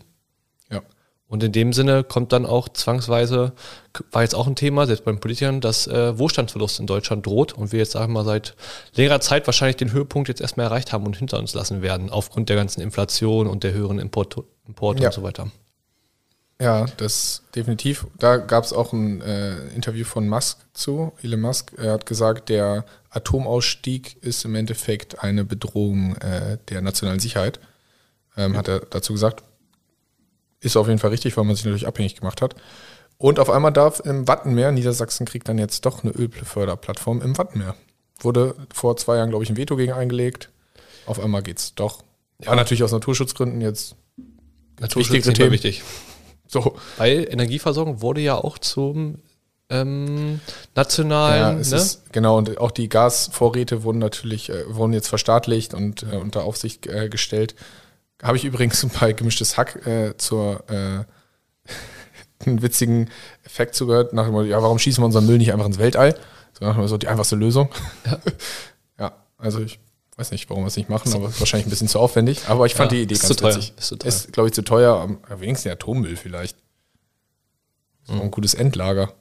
Ja. 0.70 0.82
Und 1.28 1.44
in 1.44 1.52
dem 1.52 1.72
Sinne 1.72 2.02
kommt 2.02 2.32
dann 2.32 2.44
auch 2.44 2.68
zwangsweise, 2.68 3.52
war 4.10 4.22
jetzt 4.22 4.34
auch 4.34 4.48
ein 4.48 4.56
Thema, 4.56 4.86
selbst 4.86 5.04
bei 5.04 5.12
den 5.12 5.20
Politikern, 5.20 5.60
dass 5.60 5.86
äh, 5.86 6.18
Wohlstandsverlust 6.18 6.80
in 6.80 6.86
Deutschland 6.88 7.24
droht 7.24 7.52
und 7.52 7.70
wir 7.70 7.78
jetzt, 7.78 7.92
sagen 7.92 8.12
wir 8.12 8.22
mal, 8.22 8.24
seit 8.24 8.56
längerer 8.96 9.20
Zeit 9.20 9.46
wahrscheinlich 9.46 9.76
den 9.76 9.92
Höhepunkt 9.92 10.28
jetzt 10.28 10.40
erstmal 10.40 10.66
erreicht 10.66 10.92
haben 10.92 11.06
und 11.06 11.16
hinter 11.16 11.38
uns 11.38 11.54
lassen 11.54 11.82
werden, 11.82 12.10
aufgrund 12.10 12.48
der 12.48 12.56
ganzen 12.56 12.80
Inflation 12.80 13.46
und 13.46 13.62
der 13.62 13.72
höheren 13.72 14.00
Import, 14.00 14.42
Importe 14.66 15.02
Ja. 15.02 15.10
und 15.10 15.14
so 15.14 15.22
weiter. 15.22 15.52
Ja, 16.64 16.86
das 16.96 17.42
definitiv. 17.54 18.06
Da 18.18 18.38
gab 18.38 18.64
es 18.64 18.72
auch 18.72 18.94
ein 18.94 19.20
äh, 19.20 19.58
Interview 19.74 20.06
von 20.06 20.26
Musk 20.26 20.60
zu, 20.72 21.12
Elon 21.22 21.42
Musk. 21.42 21.74
Er 21.76 21.92
hat 21.92 22.06
gesagt, 22.06 22.48
der 22.48 22.86
Atomausstieg 23.10 24.16
ist 24.22 24.46
im 24.46 24.54
Endeffekt 24.54 25.22
eine 25.22 25.44
Bedrohung 25.44 26.16
äh, 26.16 26.56
der 26.70 26.80
nationalen 26.80 27.20
Sicherheit. 27.20 27.60
Ähm, 28.34 28.56
Hat 28.56 28.68
er 28.68 28.80
dazu 28.80 29.12
gesagt. 29.12 29.42
Ist 30.60 30.78
auf 30.78 30.88
jeden 30.88 30.98
Fall 30.98 31.10
richtig, 31.10 31.36
weil 31.36 31.44
man 31.44 31.54
sich 31.54 31.66
natürlich 31.66 31.86
abhängig 31.86 32.16
gemacht 32.16 32.40
hat. 32.40 32.56
Und 33.18 33.38
auf 33.38 33.50
einmal 33.50 33.72
darf 33.72 34.00
im 34.00 34.26
Wattenmeer, 34.26 34.72
Niedersachsen 34.72 35.26
kriegt 35.26 35.46
dann 35.46 35.58
jetzt 35.58 35.84
doch 35.84 36.02
eine 36.02 36.12
Ölförderplattform 36.12 37.20
im 37.20 37.36
Wattenmeer. 37.36 37.76
Wurde 38.20 38.54
vor 38.72 38.96
zwei 38.96 39.16
Jahren, 39.18 39.28
glaube 39.28 39.44
ich, 39.44 39.50
ein 39.50 39.58
Veto 39.58 39.76
gegen 39.76 39.92
eingelegt. 39.92 40.48
Auf 41.04 41.20
einmal 41.20 41.42
geht's 41.42 41.74
doch. 41.74 42.02
War 42.38 42.56
natürlich 42.56 42.82
aus 42.82 42.92
Naturschutzgründen 42.92 43.60
jetzt 43.60 43.96
Naturschutz 44.80 45.12
wichtigere 45.12 45.34
Themen. 45.34 45.52
wichtig. 45.52 45.82
So. 46.46 46.76
Weil 46.96 47.26
Energieversorgung 47.30 48.00
wurde 48.00 48.20
ja 48.20 48.36
auch 48.36 48.58
zum 48.58 49.18
ähm, 49.70 50.40
nationalen, 50.74 51.40
Ja, 51.40 51.52
ne? 51.52 51.60
ist, 51.60 52.12
genau, 52.12 52.36
und 52.36 52.58
auch 52.58 52.70
die 52.70 52.88
Gasvorräte 52.88 53.82
wurden 53.82 53.98
natürlich, 53.98 54.50
äh, 54.50 54.74
wurden 54.74 54.92
jetzt 54.92 55.08
verstaatlicht 55.08 55.74
und 55.74 56.02
äh, 56.02 56.16
unter 56.16 56.44
Aufsicht 56.44 56.86
äh, 56.86 57.08
gestellt. 57.08 57.54
Habe 58.22 58.36
ich 58.36 58.44
übrigens 58.44 58.86
bei 59.00 59.12
Gemischtes 59.12 59.56
Hack 59.56 59.86
äh, 59.86 60.16
zur 60.16 60.64
äh, 60.68 61.04
einen 62.46 62.62
witzigen 62.62 63.10
Effekt 63.44 63.74
zugehört, 63.74 64.12
nach 64.12 64.24
dem 64.24 64.32
Motto, 64.32 64.46
ja, 64.46 64.62
warum 64.62 64.78
schießen 64.78 65.02
wir 65.02 65.06
unseren 65.06 65.26
Müll 65.26 65.38
nicht 65.38 65.52
einfach 65.52 65.66
ins 65.66 65.78
Weltall? 65.78 66.14
So 66.52 66.86
so 66.86 66.98
die 66.98 67.08
einfachste 67.08 67.36
Lösung. 67.36 67.68
Ja. 68.06 68.18
ja, 68.98 69.12
also 69.38 69.60
ich 69.60 69.80
weiß 70.16 70.30
nicht, 70.30 70.48
warum 70.50 70.64
wir 70.64 70.68
es 70.68 70.76
nicht 70.76 70.88
machen, 70.88 71.12
aber 71.14 71.24
wahrscheinlich 71.40 71.66
ein 71.66 71.70
bisschen 71.70 71.88
zu 71.88 71.98
aufwendig. 71.98 72.48
Aber 72.48 72.66
ich 72.66 72.74
fand 72.74 72.92
Ja, 72.92 72.98
die 72.98 73.02
Idee 73.02 73.14
ist 73.14 73.22
ganz 73.22 73.28
zu 73.36 73.36
teuer, 73.36 73.56
witzig. 73.56 73.74
ist 73.76 73.86
zu 73.88 73.96
teuer. 73.96 74.08
Ist, 74.08 74.32
glaube 74.32 74.48
ich, 74.48 74.54
zu 74.54 74.62
teuer, 74.62 75.00
am 75.28 75.40
wenigsten 75.40 75.70
Atommüll 75.70 76.16
vielleicht. 76.16 76.56
So 78.04 78.14
Mhm. 78.14 78.20
ein 78.22 78.30
gutes 78.30 78.54
Endlager. 78.54 79.12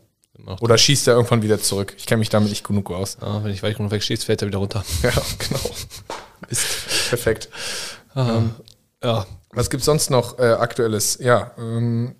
Oder 0.61 0.77
schießt 0.77 1.07
er 1.07 1.13
irgendwann 1.13 1.41
wieder 1.41 1.59
zurück? 1.61 1.93
Ich 1.97 2.05
kenne 2.05 2.19
mich 2.19 2.29
damit 2.29 2.49
nicht 2.49 2.63
genug 2.65 2.91
aus. 2.91 3.17
Ja, 3.21 3.43
wenn 3.43 3.51
ich 3.51 3.61
weit 3.63 3.77
genug 3.77 3.91
wegstehst, 3.91 4.25
fällt 4.25 4.41
er 4.41 4.47
wieder 4.47 4.57
runter. 4.59 4.83
Ja, 5.03 5.11
genau. 5.39 5.59
Ist 6.49 6.65
perfekt. 7.09 7.49
Ah, 8.15 8.41
ja, 9.03 9.25
Was 9.51 9.69
gibt's 9.69 9.85
sonst 9.85 10.09
noch 10.09 10.39
äh, 10.39 10.43
Aktuelles? 10.53 11.19
Ja, 11.21 11.51
ähm, 11.57 12.15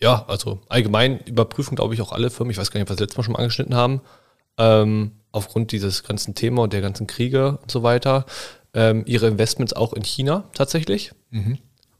Ja, 0.00 0.24
also 0.28 0.60
allgemein 0.68 1.20
überprüfen, 1.20 1.76
glaube 1.76 1.94
ich, 1.94 2.00
auch 2.02 2.12
alle 2.12 2.30
Firmen, 2.30 2.50
ich 2.50 2.58
weiß 2.58 2.70
gar 2.70 2.78
nicht, 2.80 2.90
ob 2.90 2.96
wir 2.96 3.00
letztes 3.02 3.16
Mal 3.16 3.22
schon 3.24 3.32
mal 3.32 3.38
angeschnitten 3.38 3.74
haben, 3.74 4.00
ähm, 4.58 5.12
aufgrund 5.32 5.72
dieses 5.72 6.04
ganzen 6.04 6.34
Thema 6.34 6.62
und 6.62 6.72
der 6.72 6.80
ganzen 6.80 7.06
Kriege 7.06 7.58
und 7.62 7.70
so 7.70 7.82
weiter, 7.82 8.26
ähm, 8.74 9.02
ihre 9.06 9.26
Investments 9.28 9.72
auch 9.72 9.92
in 9.92 10.04
China 10.04 10.44
tatsächlich, 10.54 11.12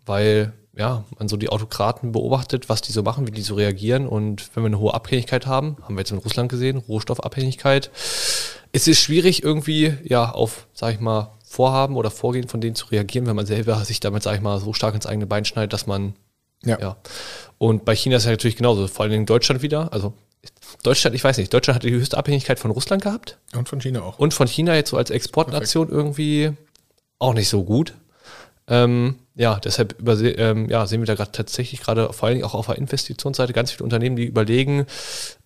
weil 0.07 0.53
ja, 0.75 1.05
man 1.19 1.29
so 1.29 1.37
die 1.37 1.51
Autokraten 1.51 2.13
beobachtet, 2.13 2.71
was 2.71 2.81
die 2.81 2.93
so 2.93 3.03
machen, 3.03 3.27
wie 3.27 3.31
die 3.33 3.43
so 3.43 3.55
reagieren 3.55 4.07
und 4.07 4.55
wenn 4.55 4.63
wir 4.63 4.69
eine 4.69 4.79
hohe 4.79 4.95
Abhängigkeit 4.95 5.47
haben, 5.47 5.77
haben 5.83 5.97
wir 5.97 6.01
jetzt 6.01 6.13
in 6.13 6.19
Russland 6.19 6.49
gesehen, 6.51 6.79
Rohstoffabhängigkeit, 6.79 7.91
es 8.73 8.89
ist 8.89 9.01
schwierig 9.01 9.43
irgendwie 9.43 9.95
ja 10.03 10.31
auf, 10.31 10.67
sag 10.73 10.95
ich 10.95 11.01
mal, 11.01 11.33
Vorhaben 11.45 11.97
oder 11.97 12.11
Vorgehen 12.11 12.49
von 12.49 12.63
denen 12.63 12.75
zu 12.75 12.87
reagieren, 12.87 13.27
wenn 13.27 13.37
man 13.37 13.45
selber 13.45 13.85
sich 13.85 14.01
damit, 14.01 14.23
sag 14.23 14.37
ich 14.37 14.41
mal, 14.41 14.59
so 14.61 14.73
stark 14.73 14.95
ins 14.95 15.05
eigene 15.05 15.27
Bein 15.27 15.45
schneidet, 15.45 15.75
dass 15.75 15.87
man 15.87 16.15
Ja. 16.65 16.79
ja. 16.81 16.97
Und 17.59 17.85
bei 17.85 17.95
China 17.95 18.17
ist 18.17 18.23
es 18.23 18.27
ja 18.27 18.33
natürlich 18.33 18.57
genauso, 18.57 18.89
vor 18.89 19.05
allem 19.05 19.13
in 19.13 19.27
Deutschland 19.27 19.61
wieder, 19.61 19.93
also 19.93 20.15
Deutschland, 20.83 21.15
ich 21.15 21.23
weiß 21.23 21.39
nicht, 21.39 21.53
Deutschland 21.53 21.77
hat 21.77 21.85
die 21.85 21.93
höchste 21.93 22.19
Abhängigkeit 22.19 22.59
von 22.59 22.71
Russland 22.71 23.03
gehabt 23.03 23.39
Und 23.55 23.69
von 23.69 23.81
China 23.81 24.03
auch. 24.03 24.19
und 24.19 24.35
von 24.35 24.49
China 24.49 24.75
jetzt 24.75 24.91
so 24.91 24.97
als 24.97 25.11
Exportnation 25.11 25.89
irgendwie 25.89 26.53
auch 27.19 27.35
nicht 27.35 27.49
so 27.49 27.63
gut. 27.65 27.95
Ähm, 28.67 29.17
ja, 29.35 29.59
deshalb 29.61 29.99
überse 29.99 30.29
ähm, 30.31 30.69
ja, 30.69 30.87
sehen 30.87 31.01
wir 31.01 31.07
da 31.07 31.15
gerade 31.15 31.33
tatsächlich 31.33 31.81
gerade 31.81 32.13
vor 32.13 32.27
allen 32.27 32.37
Dingen 32.37 32.47
auch 32.47 32.55
auf 32.55 32.67
der 32.67 32.79
Investitionsseite 32.79 33.53
ganz 33.53 33.71
viele 33.71 33.85
Unternehmen, 33.85 34.17
die 34.17 34.25
überlegen, 34.25 34.87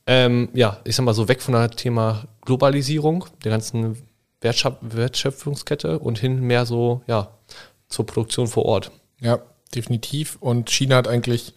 ähm, 0.06 0.48
ja, 0.54 0.80
ich 0.84 0.96
sag 0.96 1.04
mal 1.04 1.14
so 1.14 1.28
weg 1.28 1.42
von 1.42 1.54
der 1.54 1.70
Thema 1.70 2.26
Globalisierung, 2.44 3.26
der 3.44 3.50
ganzen 3.50 3.96
Wertschöp 4.40 4.78
Wertschöpfungskette 4.80 5.98
und 5.98 6.18
hin 6.18 6.40
mehr 6.40 6.66
so, 6.66 7.02
ja, 7.06 7.30
zur 7.88 8.06
Produktion 8.06 8.46
vor 8.46 8.64
Ort. 8.64 8.90
Ja, 9.20 9.40
definitiv. 9.74 10.36
Und 10.40 10.70
China 10.70 10.96
hat 10.96 11.08
eigentlich 11.08 11.54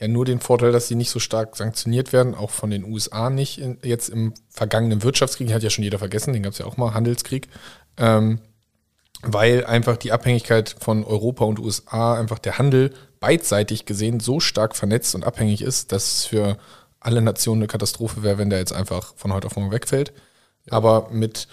ja 0.00 0.08
nur 0.08 0.24
den 0.24 0.40
Vorteil, 0.40 0.72
dass 0.72 0.88
sie 0.88 0.94
nicht 0.94 1.10
so 1.10 1.18
stark 1.18 1.56
sanktioniert 1.56 2.12
werden, 2.12 2.34
auch 2.34 2.50
von 2.50 2.70
den 2.70 2.84
USA 2.84 3.30
nicht. 3.30 3.58
In, 3.58 3.78
jetzt 3.84 4.08
im 4.08 4.32
vergangenen 4.48 5.02
Wirtschaftskrieg, 5.02 5.48
den 5.48 5.54
hat 5.54 5.62
ja 5.62 5.70
schon 5.70 5.84
jeder 5.84 5.98
vergessen, 5.98 6.32
den 6.32 6.42
gab 6.42 6.52
es 6.52 6.58
ja 6.58 6.66
auch 6.66 6.78
mal, 6.78 6.94
Handelskrieg. 6.94 7.48
Ähm, 7.98 8.40
weil 9.22 9.66
einfach 9.66 9.98
die 9.98 10.12
Abhängigkeit 10.12 10.74
von 10.80 11.04
Europa 11.04 11.44
und 11.44 11.58
USA, 11.58 12.14
einfach 12.14 12.38
der 12.38 12.56
Handel 12.56 12.94
beidseitig 13.20 13.84
gesehen 13.84 14.18
so 14.18 14.40
stark 14.40 14.74
vernetzt 14.74 15.14
und 15.14 15.24
abhängig 15.24 15.60
ist, 15.60 15.92
dass 15.92 16.12
es 16.12 16.24
für 16.24 16.56
alle 17.00 17.20
Nationen 17.20 17.60
eine 17.60 17.68
Katastrophe 17.68 18.22
wäre, 18.22 18.38
wenn 18.38 18.48
der 18.48 18.60
jetzt 18.60 18.72
einfach 18.72 19.14
von 19.16 19.32
heute 19.34 19.46
auf 19.46 19.56
morgen 19.56 19.72
wegfällt. 19.72 20.14
Aber 20.70 21.08
mit, 21.10 21.48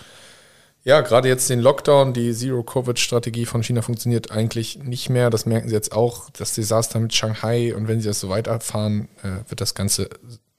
ja, 0.87 1.01
gerade 1.01 1.27
jetzt 1.27 1.49
den 1.49 1.59
Lockdown, 1.59 2.13
die 2.13 2.33
Zero-Covid-Strategie 2.33 3.45
von 3.45 3.61
China 3.61 3.81
funktioniert 3.81 4.31
eigentlich 4.31 4.79
nicht 4.81 5.09
mehr. 5.09 5.29
Das 5.29 5.45
merken 5.45 5.67
sie 5.67 5.75
jetzt 5.75 5.91
auch, 5.91 6.29
das 6.29 6.53
Desaster 6.53 7.01
mit 7.01 7.13
Shanghai. 7.13 7.75
Und 7.75 7.89
wenn 7.89 7.99
sie 7.99 8.07
das 8.07 8.21
so 8.21 8.29
weiterfahren, 8.29 9.09
äh, 9.21 9.49
wird 9.49 9.59
das 9.59 9.75
Ganze 9.75 10.09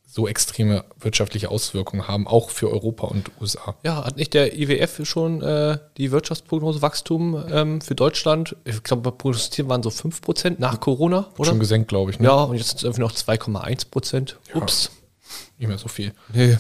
so 0.05 0.29
extreme 0.29 0.85
wirtschaftliche 1.01 1.51
Auswirkungen 1.51 2.09
haben, 2.09 2.27
auch 2.27 2.51
für 2.51 2.71
Europa 2.71 3.07
und 3.07 3.31
USA. 3.41 3.75
Ja, 3.85 4.05
hat 4.05 4.19
nicht 4.19 4.35
der 4.35 4.55
IWF 4.55 5.01
schon 5.07 5.41
äh, 5.41 5.79
die 5.97 6.13
Wirtschaftsprognose 6.13 6.83
Wachstum 6.83 7.43
ähm, 7.51 7.81
für 7.81 7.95
Deutschland? 7.95 8.55
Ich 8.67 8.83
glaube, 8.83 9.11
prognostiziert 9.13 9.71
waren 9.71 9.83
so 9.83 9.89
5% 9.89 10.57
nach 10.59 10.79
Corona, 10.79 11.29
oder? 11.39 11.49
Schon 11.49 11.59
gesenkt, 11.59 11.89
glaube 11.89 12.11
ich. 12.11 12.21
Ne? 12.21 12.27
Ja, 12.27 12.43
und 12.43 12.57
jetzt 12.59 12.69
sind 12.69 12.77
es 12.77 12.83
irgendwie 12.83 13.01
noch 13.01 13.13
2,1 13.13 13.91
Prozent. 13.91 14.39
Ups. 14.53 14.91
Nicht 15.57 15.69
mehr 15.69 15.79
so 15.79 15.89
viel. 15.89 16.13
Nee. 16.35 16.59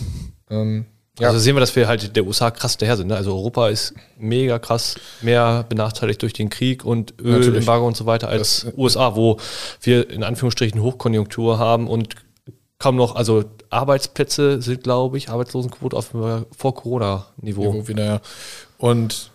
Ähm, 0.49 0.87
ja, 1.19 1.29
Also 1.29 1.39
sehen 1.41 1.57
wir, 1.57 1.61
dass 1.61 1.75
wir 1.77 1.89
halt 1.89 2.15
der 2.17 2.25
USA 2.27 2.51
krass 2.51 2.77
daher 2.77 2.97
sind. 2.97 3.09
Ne? 3.09 3.17
Also 3.17 3.33
Europa 3.35 3.69
ist 3.69 3.95
mega 4.19 4.59
krass 4.59 4.97
mehr 5.21 5.65
benachteiligt 5.69 6.23
durch 6.23 6.33
den 6.33 6.51
Krieg 6.51 6.85
und. 6.85 7.15
Ölembargo 7.21 7.87
und 7.87 7.97
so 7.97 8.07
weiter 8.07 8.29
als 8.29 8.63
Das- 8.65 8.75
USA, 8.77 9.17
wo 9.17 9.39
wir 9.81 10.09
in 10.11 10.23
Anführungsstrichen 10.23 10.83
Hochkonjunktur 10.83 11.59
haben 11.59 11.89
und 11.89 12.15
kaum 12.79 12.97
noch, 12.97 13.17
also 13.17 13.45
Arbeitsplätze 13.71 14.63
sind, 14.63 14.85
glaube 14.85 15.19
ich, 15.19 15.29
Arbeitslosenquote 15.29 15.97
auf 15.97 16.15
äh, 16.15 16.43
vor 16.57 16.75
Corona-Niveau. 16.75 17.89
wieder. 17.89 18.21
Und 18.79 19.31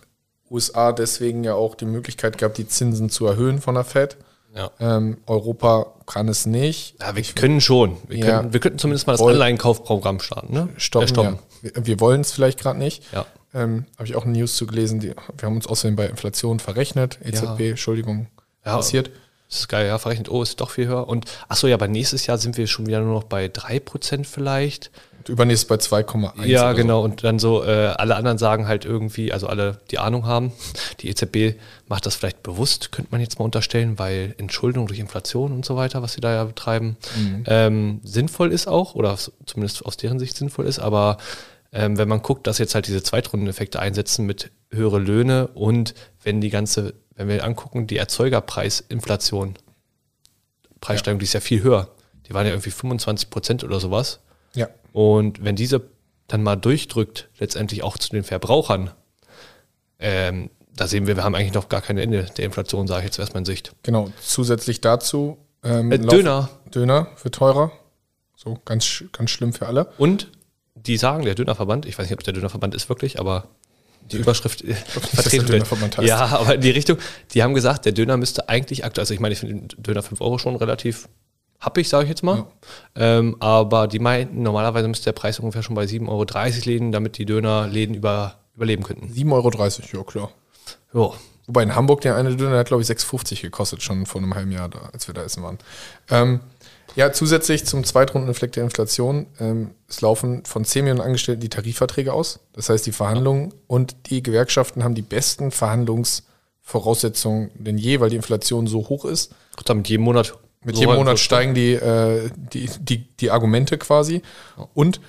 USA 0.50 0.92
deswegen 0.92 1.44
ja 1.44 1.54
auch 1.54 1.74
die 1.74 1.84
Möglichkeit 1.84 2.38
gehabt, 2.38 2.58
die 2.58 2.66
Zinsen 2.68 3.10
zu 3.10 3.26
erhöhen 3.26 3.60
von 3.60 3.74
der 3.74 3.84
Fed. 3.84 4.16
Ja. 4.56 4.70
Ähm, 4.78 5.16
Europa 5.26 5.86
kann 6.06 6.28
es 6.28 6.46
nicht. 6.46 6.94
Ja, 7.00 7.16
wir 7.16 7.22
können 7.24 7.60
schon. 7.60 7.96
Wir, 8.06 8.18
Ja. 8.18 8.26
können, 8.38 8.52
wir 8.52 8.60
könnten 8.60 8.78
zumindest 8.78 9.06
mal 9.08 9.14
das. 9.14 9.20
Anleihenkaufprogramm 9.22 10.20
starten. 10.20 10.52
Ne? 10.54 10.68
Stoppen. 10.76 11.04
Äh, 11.06 11.08
stoppen. 11.08 11.34
Ja. 11.34 11.40
Wir, 11.82 12.00
wollen 12.00 12.20
es 12.20 12.32
vielleicht 12.32 12.60
gerade 12.60 12.78
nicht. 12.78 13.02
Ja. 13.12 13.26
Ähm, 13.54 13.86
Habe 13.96 14.08
ich 14.08 14.16
auch 14.16 14.24
eine 14.24 14.36
News 14.36 14.56
zu 14.56 14.66
gelesen. 14.66 15.00
Die, 15.00 15.08
wir 15.38 15.46
haben 15.46 15.56
uns 15.56 15.66
außerdem 15.66 15.96
bei 15.96 16.06
Inflation 16.06 16.58
verrechnet. 16.60 17.18
EZB, 17.24 17.70
Entschuldigung, 17.70 18.26
Ja. 18.64 18.76
passiert. 18.76 19.10
Das 19.48 19.60
ist 19.60 19.68
geil, 19.68 19.86
ja, 19.86 19.98
verrechnet, 19.98 20.28
oh, 20.30 20.42
ist 20.42 20.60
doch 20.60 20.70
viel 20.70 20.88
höher. 20.88 21.06
Und 21.06 21.26
achso, 21.48 21.66
ja, 21.68 21.76
bei 21.76 21.86
nächstes 21.86 22.26
Jahr 22.26 22.38
sind 22.38 22.56
wir 22.56 22.66
schon 22.66 22.86
wieder 22.86 23.00
nur 23.00 23.14
noch 23.14 23.24
bei 23.24 23.46
3% 23.46 24.24
vielleicht. 24.26 24.90
Und 25.18 25.28
übernächst 25.28 25.68
bei 25.68 25.76
2,1. 25.76 26.44
Ja, 26.46 26.62
oder 26.64 26.74
genau. 26.74 27.04
Und 27.04 27.22
dann 27.22 27.38
so, 27.38 27.62
äh, 27.62 27.68
alle 27.96 28.16
anderen 28.16 28.38
sagen 28.38 28.66
halt 28.66 28.84
irgendwie, 28.84 29.32
also 29.32 29.46
alle, 29.46 29.80
die 29.90 29.98
Ahnung 29.98 30.26
haben, 30.26 30.52
die 31.00 31.08
EZB 31.08 31.56
macht 31.86 32.04
das 32.06 32.16
vielleicht 32.16 32.42
bewusst, 32.42 32.90
könnte 32.90 33.12
man 33.12 33.20
jetzt 33.20 33.38
mal 33.38 33.44
unterstellen, 33.44 33.98
weil 33.98 34.34
Entschuldung 34.38 34.86
durch 34.86 34.98
Inflation 34.98 35.52
und 35.52 35.64
so 35.64 35.76
weiter, 35.76 36.02
was 36.02 36.14
sie 36.14 36.20
da 36.20 36.32
ja 36.32 36.44
betreiben, 36.44 36.96
ähm, 37.46 38.00
sinnvoll 38.02 38.50
ist 38.50 38.66
auch, 38.66 38.94
oder 38.94 39.16
zumindest 39.46 39.84
aus 39.86 39.96
deren 39.96 40.18
Sicht 40.18 40.36
sinnvoll 40.36 40.66
ist. 40.66 40.78
Aber 40.80 41.18
ähm, 41.74 41.98
wenn 41.98 42.08
man 42.08 42.22
guckt, 42.22 42.46
dass 42.46 42.58
jetzt 42.58 42.74
halt 42.74 42.86
diese 42.86 43.02
Zweitrundeneffekte 43.02 43.80
einsetzen 43.80 44.24
mit 44.24 44.50
höhere 44.70 44.98
Löhne 44.98 45.48
und 45.48 45.94
wenn 46.22 46.40
die 46.40 46.48
ganze, 46.50 46.94
wenn 47.16 47.28
wir 47.28 47.44
angucken, 47.44 47.86
die 47.86 47.96
Erzeugerpreisinflation, 47.98 49.56
Preissteigerung, 50.80 51.18
die 51.18 51.24
ist 51.24 51.32
ja 51.32 51.40
viel 51.40 51.62
höher. 51.62 51.88
Die 52.28 52.34
waren 52.34 52.46
ja 52.46 52.52
irgendwie 52.52 52.70
25 52.70 53.28
Prozent 53.30 53.64
oder 53.64 53.80
sowas. 53.80 54.20
So. 54.52 54.60
Ja, 54.60 54.68
Und 54.92 55.44
wenn 55.44 55.56
diese 55.56 55.82
dann 56.28 56.42
mal 56.42 56.56
durchdrückt, 56.56 57.28
letztendlich 57.38 57.82
auch 57.82 57.98
zu 57.98 58.10
den 58.10 58.24
Verbrauchern, 58.24 58.90
ähm, 59.98 60.50
da 60.76 60.86
sehen 60.86 61.06
wir, 61.06 61.16
wir 61.16 61.24
haben 61.24 61.34
eigentlich 61.34 61.54
noch 61.54 61.68
gar 61.68 61.80
kein 61.82 61.98
Ende 61.98 62.24
der 62.36 62.44
Inflation, 62.46 62.86
sage 62.86 63.00
ich 63.00 63.04
jetzt 63.06 63.18
erstmal 63.18 63.40
in 63.42 63.46
Sicht. 63.46 63.72
genau. 63.82 64.10
Zusätzlich 64.22 64.80
dazu. 64.80 65.38
Ähm, 65.62 65.92
Äh, 65.92 65.98
Döner. 65.98 66.48
Döner 66.74 67.08
wird 67.22 67.34
teurer. 67.34 67.72
So, 68.36 68.58
ganz, 68.64 69.04
ganz 69.12 69.30
schlimm 69.30 69.52
für 69.52 69.66
alle. 69.66 69.92
Und 69.98 70.30
die 70.74 70.96
sagen, 70.96 71.24
der 71.24 71.34
Dönerverband, 71.34 71.86
ich 71.86 71.98
weiß 71.98 72.06
nicht, 72.06 72.12
ob 72.14 72.20
es 72.20 72.24
der 72.24 72.34
Dönerverband 72.34 72.74
ist 72.74 72.88
wirklich, 72.88 73.20
aber 73.20 73.48
die 74.10 74.18
Überschrift 74.18 74.62
äh, 74.62 74.74
dass 74.74 74.92
der 74.92 75.02
vertreten 75.02 75.48
wird. 75.48 75.50
Dönerverband 75.50 75.98
heißt. 75.98 76.08
Ja, 76.08 76.26
aber 76.26 76.56
in 76.56 76.60
die 76.60 76.70
Richtung, 76.70 76.98
die 77.32 77.42
haben 77.42 77.54
gesagt, 77.54 77.84
der 77.84 77.92
Döner 77.92 78.16
müsste 78.16 78.48
eigentlich 78.48 78.84
aktuell, 78.84 79.02
also 79.02 79.14
ich 79.14 79.20
meine, 79.20 79.32
ich 79.32 79.40
finde 79.40 79.54
den 79.54 79.82
Döner 79.82 80.02
5 80.02 80.20
Euro 80.20 80.38
schon 80.38 80.56
relativ 80.56 81.08
happig, 81.60 81.88
sage 81.88 82.04
ich 82.04 82.10
jetzt 82.10 82.22
mal. 82.22 82.44
Ähm, 82.94 83.36
aber 83.40 83.88
die 83.88 83.98
meinten, 83.98 84.42
normalerweise 84.42 84.88
müsste 84.88 85.06
der 85.06 85.12
Preis 85.12 85.38
ungefähr 85.38 85.62
schon 85.62 85.74
bei 85.74 85.84
7,30 85.84 86.08
Euro 86.08 86.24
liegen, 86.64 86.92
damit 86.92 87.16
die 87.18 87.24
Dönerläden 87.24 87.94
über, 87.94 88.36
überleben 88.54 88.82
könnten. 88.82 89.12
7,30 89.12 89.32
Euro, 89.32 89.98
ja 89.98 90.02
klar. 90.04 90.30
Jo. 90.92 91.14
Wobei 91.46 91.62
in 91.62 91.74
Hamburg 91.74 92.00
der 92.00 92.16
eine 92.16 92.34
Döner 92.36 92.58
hat, 92.58 92.68
glaube 92.68 92.82
ich, 92.82 92.88
6,50 92.88 93.42
gekostet, 93.42 93.82
schon 93.82 94.06
vor 94.06 94.20
einem 94.20 94.34
halben 94.34 94.50
Jahr, 94.50 94.68
da, 94.68 94.78
als 94.92 95.06
wir 95.06 95.14
da 95.14 95.22
essen 95.22 95.42
waren. 95.42 95.58
Ähm, 96.10 96.40
ja, 96.96 97.12
zusätzlich 97.12 97.66
zum 97.66 97.84
Zweitrundeneffekt 97.84 98.56
der 98.56 98.64
Inflation, 98.64 99.26
ähm, 99.40 99.70
es 99.88 100.00
laufen 100.00 100.44
von 100.44 100.64
10 100.64 100.84
Millionen 100.84 101.00
Angestellten 101.00 101.40
die 101.40 101.48
Tarifverträge 101.48 102.12
aus. 102.12 102.40
Das 102.52 102.68
heißt, 102.68 102.86
die 102.86 102.92
Verhandlungen 102.92 103.52
und 103.66 104.10
die 104.10 104.22
Gewerkschaften 104.22 104.84
haben 104.84 104.94
die 104.94 105.02
besten 105.02 105.50
Verhandlungsvoraussetzungen 105.50 107.50
denn 107.54 107.78
je, 107.78 108.00
weil 108.00 108.10
die 108.10 108.16
Inflation 108.16 108.66
so 108.66 108.88
hoch 108.88 109.04
ist. 109.04 109.32
Gott, 109.56 109.76
mit 109.76 109.88
jedem 109.88 110.04
Monat. 110.04 110.34
Mit 110.62 110.76
so 110.76 110.82
jedem 110.82 110.96
Monat 110.96 111.18
steigen 111.18 111.54
die, 111.54 111.72
äh, 111.72 112.30
die, 112.52 112.70
die, 112.80 113.08
die 113.16 113.30
Argumente 113.30 113.76
quasi. 113.76 114.22
Und 114.72 115.00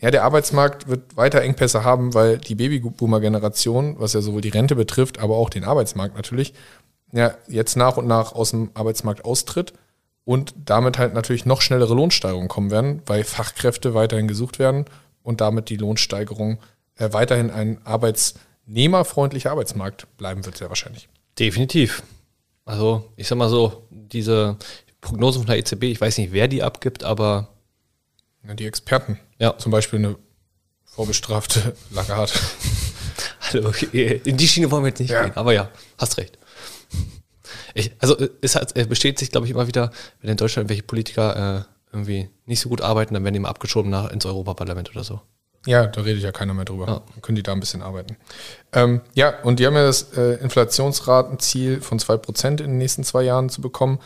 ja, 0.00 0.10
der 0.10 0.24
Arbeitsmarkt 0.24 0.88
wird 0.88 1.16
weiter 1.16 1.42
Engpässe 1.42 1.84
haben, 1.84 2.14
weil 2.14 2.38
die 2.38 2.54
Babyboomer-Generation, 2.54 3.96
was 3.98 4.12
ja 4.12 4.20
sowohl 4.20 4.40
die 4.40 4.48
Rente 4.48 4.76
betrifft, 4.76 5.18
aber 5.18 5.36
auch 5.36 5.50
den 5.50 5.64
Arbeitsmarkt 5.64 6.16
natürlich, 6.16 6.54
ja, 7.12 7.34
jetzt 7.48 7.76
nach 7.76 7.96
und 7.96 8.06
nach 8.06 8.32
aus 8.32 8.50
dem 8.50 8.70
Arbeitsmarkt 8.74 9.24
austritt 9.24 9.72
und 10.28 10.54
damit 10.66 10.98
halt 10.98 11.14
natürlich 11.14 11.46
noch 11.46 11.62
schnellere 11.62 11.94
Lohnsteigerungen 11.94 12.48
kommen 12.48 12.70
werden, 12.70 13.00
weil 13.06 13.24
Fachkräfte 13.24 13.94
weiterhin 13.94 14.28
gesucht 14.28 14.58
werden 14.58 14.84
und 15.22 15.40
damit 15.40 15.70
die 15.70 15.78
Lohnsteigerung 15.78 16.58
äh, 16.96 17.14
weiterhin 17.14 17.50
ein 17.50 17.80
arbeitsnehmerfreundlicher 17.86 19.50
Arbeitsmarkt 19.50 20.06
bleiben 20.18 20.44
wird, 20.44 20.58
sehr 20.58 20.68
wahrscheinlich. 20.68 21.08
Definitiv. 21.38 22.02
Also, 22.66 23.10
ich 23.16 23.26
sag 23.26 23.38
mal 23.38 23.48
so, 23.48 23.86
diese 23.90 24.56
Prognosen 25.00 25.40
von 25.44 25.46
der 25.46 25.56
EZB, 25.58 25.84
ich 25.84 26.00
weiß 26.02 26.18
nicht, 26.18 26.32
wer 26.34 26.46
die 26.46 26.62
abgibt, 26.62 27.04
aber 27.04 27.48
Ja, 28.46 28.52
die 28.52 28.66
Experten. 28.66 29.18
Ja. 29.38 29.56
Zum 29.56 29.72
Beispiel 29.72 29.98
eine 30.00 30.16
vorbestrafte 30.84 31.74
Lagarde. 31.90 32.32
hallo, 33.40 33.70
in 33.92 34.36
die 34.36 34.46
Schiene 34.46 34.70
wollen 34.70 34.82
wir 34.84 34.88
jetzt 34.90 35.00
nicht 35.00 35.10
Ja. 35.10 35.22
gehen. 35.24 35.36
Aber 35.38 35.54
ja, 35.54 35.70
hast 35.96 36.18
recht. 36.18 36.36
Ich, 37.74 37.92
also, 37.98 38.16
es, 38.40 38.54
hat, 38.54 38.76
es 38.76 38.86
besteht 38.86 39.18
sich, 39.18 39.30
glaube 39.30 39.46
ich, 39.46 39.52
immer 39.52 39.66
wieder, 39.66 39.90
wenn 40.20 40.30
in 40.30 40.36
Deutschland 40.36 40.64
irgendwelche 40.64 40.82
Politiker 40.82 41.66
äh, 41.66 41.94
irgendwie 41.94 42.28
nicht 42.46 42.60
so 42.60 42.68
gut 42.68 42.80
arbeiten, 42.80 43.14
dann 43.14 43.24
werden 43.24 43.34
die 43.34 43.40
mal 43.40 43.48
abgeschoben 43.48 43.90
nach, 43.90 44.10
ins 44.10 44.26
Europaparlament 44.26 44.90
oder 44.90 45.04
so. 45.04 45.20
Ja, 45.66 45.86
da 45.86 46.02
redet 46.02 46.22
ja 46.22 46.32
keiner 46.32 46.54
mehr 46.54 46.64
drüber. 46.64 46.86
Ja. 46.86 47.02
Dann 47.12 47.22
können 47.22 47.36
die 47.36 47.42
da 47.42 47.52
ein 47.52 47.60
bisschen 47.60 47.82
arbeiten. 47.82 48.16
Ähm, 48.72 49.00
ja, 49.14 49.40
und 49.42 49.58
die 49.58 49.66
haben 49.66 49.74
ja 49.74 49.82
das 49.82 50.12
äh, 50.16 50.34
Inflationsratenziel 50.34 51.80
von 51.80 51.98
2% 51.98 52.48
in 52.48 52.56
den 52.56 52.78
nächsten 52.78 53.04
zwei 53.04 53.22
Jahren 53.22 53.48
zu 53.48 53.60
bekommen. 53.60 53.98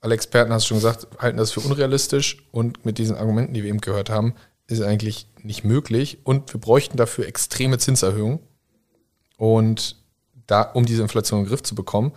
Alle 0.00 0.14
Experten, 0.14 0.52
hast 0.52 0.64
du 0.64 0.68
schon 0.68 0.78
gesagt, 0.78 1.06
halten 1.18 1.38
das 1.38 1.52
für 1.52 1.60
unrealistisch 1.60 2.46
und 2.50 2.84
mit 2.84 2.98
diesen 2.98 3.16
Argumenten, 3.16 3.54
die 3.54 3.62
wir 3.62 3.70
eben 3.70 3.80
gehört 3.80 4.10
haben, 4.10 4.34
ist 4.66 4.82
eigentlich 4.82 5.28
nicht 5.42 5.64
möglich. 5.64 6.18
Und 6.24 6.52
wir 6.52 6.60
bräuchten 6.60 6.96
dafür 6.96 7.26
extreme 7.26 7.78
Zinserhöhungen. 7.78 8.40
Und 9.36 9.96
da, 10.46 10.62
um 10.62 10.86
diese 10.86 11.02
Inflation 11.02 11.40
in 11.40 11.44
den 11.44 11.50
Griff 11.50 11.62
zu 11.62 11.74
bekommen. 11.74 12.12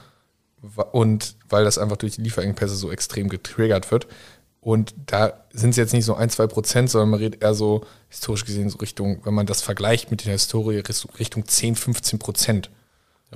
Und 0.91 1.35
weil 1.47 1.63
das 1.63 1.77
einfach 1.77 1.97
durch 1.97 2.15
die 2.15 2.21
Lieferengpässe 2.21 2.75
so 2.75 2.91
extrem 2.91 3.29
getriggert 3.29 3.91
wird. 3.91 4.07
Und 4.61 4.93
da 5.05 5.45
sind 5.51 5.71
es 5.71 5.77
jetzt 5.77 5.93
nicht 5.93 6.05
so 6.05 6.15
ein, 6.15 6.29
zwei 6.29 6.47
Prozent, 6.47 6.89
sondern 6.89 7.09
man 7.11 7.19
redet 7.19 7.41
eher 7.41 7.53
so 7.53 7.85
historisch 8.09 8.45
gesehen 8.45 8.69
so 8.69 8.77
Richtung, 8.79 9.25
wenn 9.25 9.33
man 9.33 9.45
das 9.45 9.61
vergleicht 9.61 10.11
mit 10.11 10.25
der 10.25 10.33
Historie, 10.33 10.83
Richtung 11.19 11.45
10, 11.47 11.75
15 11.75 12.19
Prozent. 12.19 12.69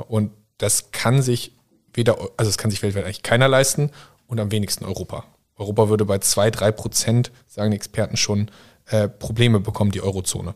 Und 0.08 0.32
das 0.58 0.92
kann 0.92 1.22
sich 1.22 1.54
weder, 1.94 2.18
also 2.38 2.50
es 2.50 2.58
kann 2.58 2.72
sich 2.72 2.84
weltweit 2.84 3.06
eigentlich 3.06 3.24
keiner 3.24 3.48
leisten 3.48 3.92
und 4.28 4.40
am 4.40 4.52
wenigsten 4.52 4.86
Europa. 4.86 5.26
Europa 5.56 5.90
würde 5.90 6.06
bei 6.06 6.18
zwei, 6.18 6.52
drei 6.52 6.72
Prozent, 6.72 7.32
sagen 7.48 7.72
die 7.72 7.78
Experten 7.78 8.18
schon, 8.18 8.50
äh, 8.88 9.08
Probleme 9.08 9.60
bekommen, 9.60 9.92
die 9.92 10.02
Eurozone. 10.02 10.56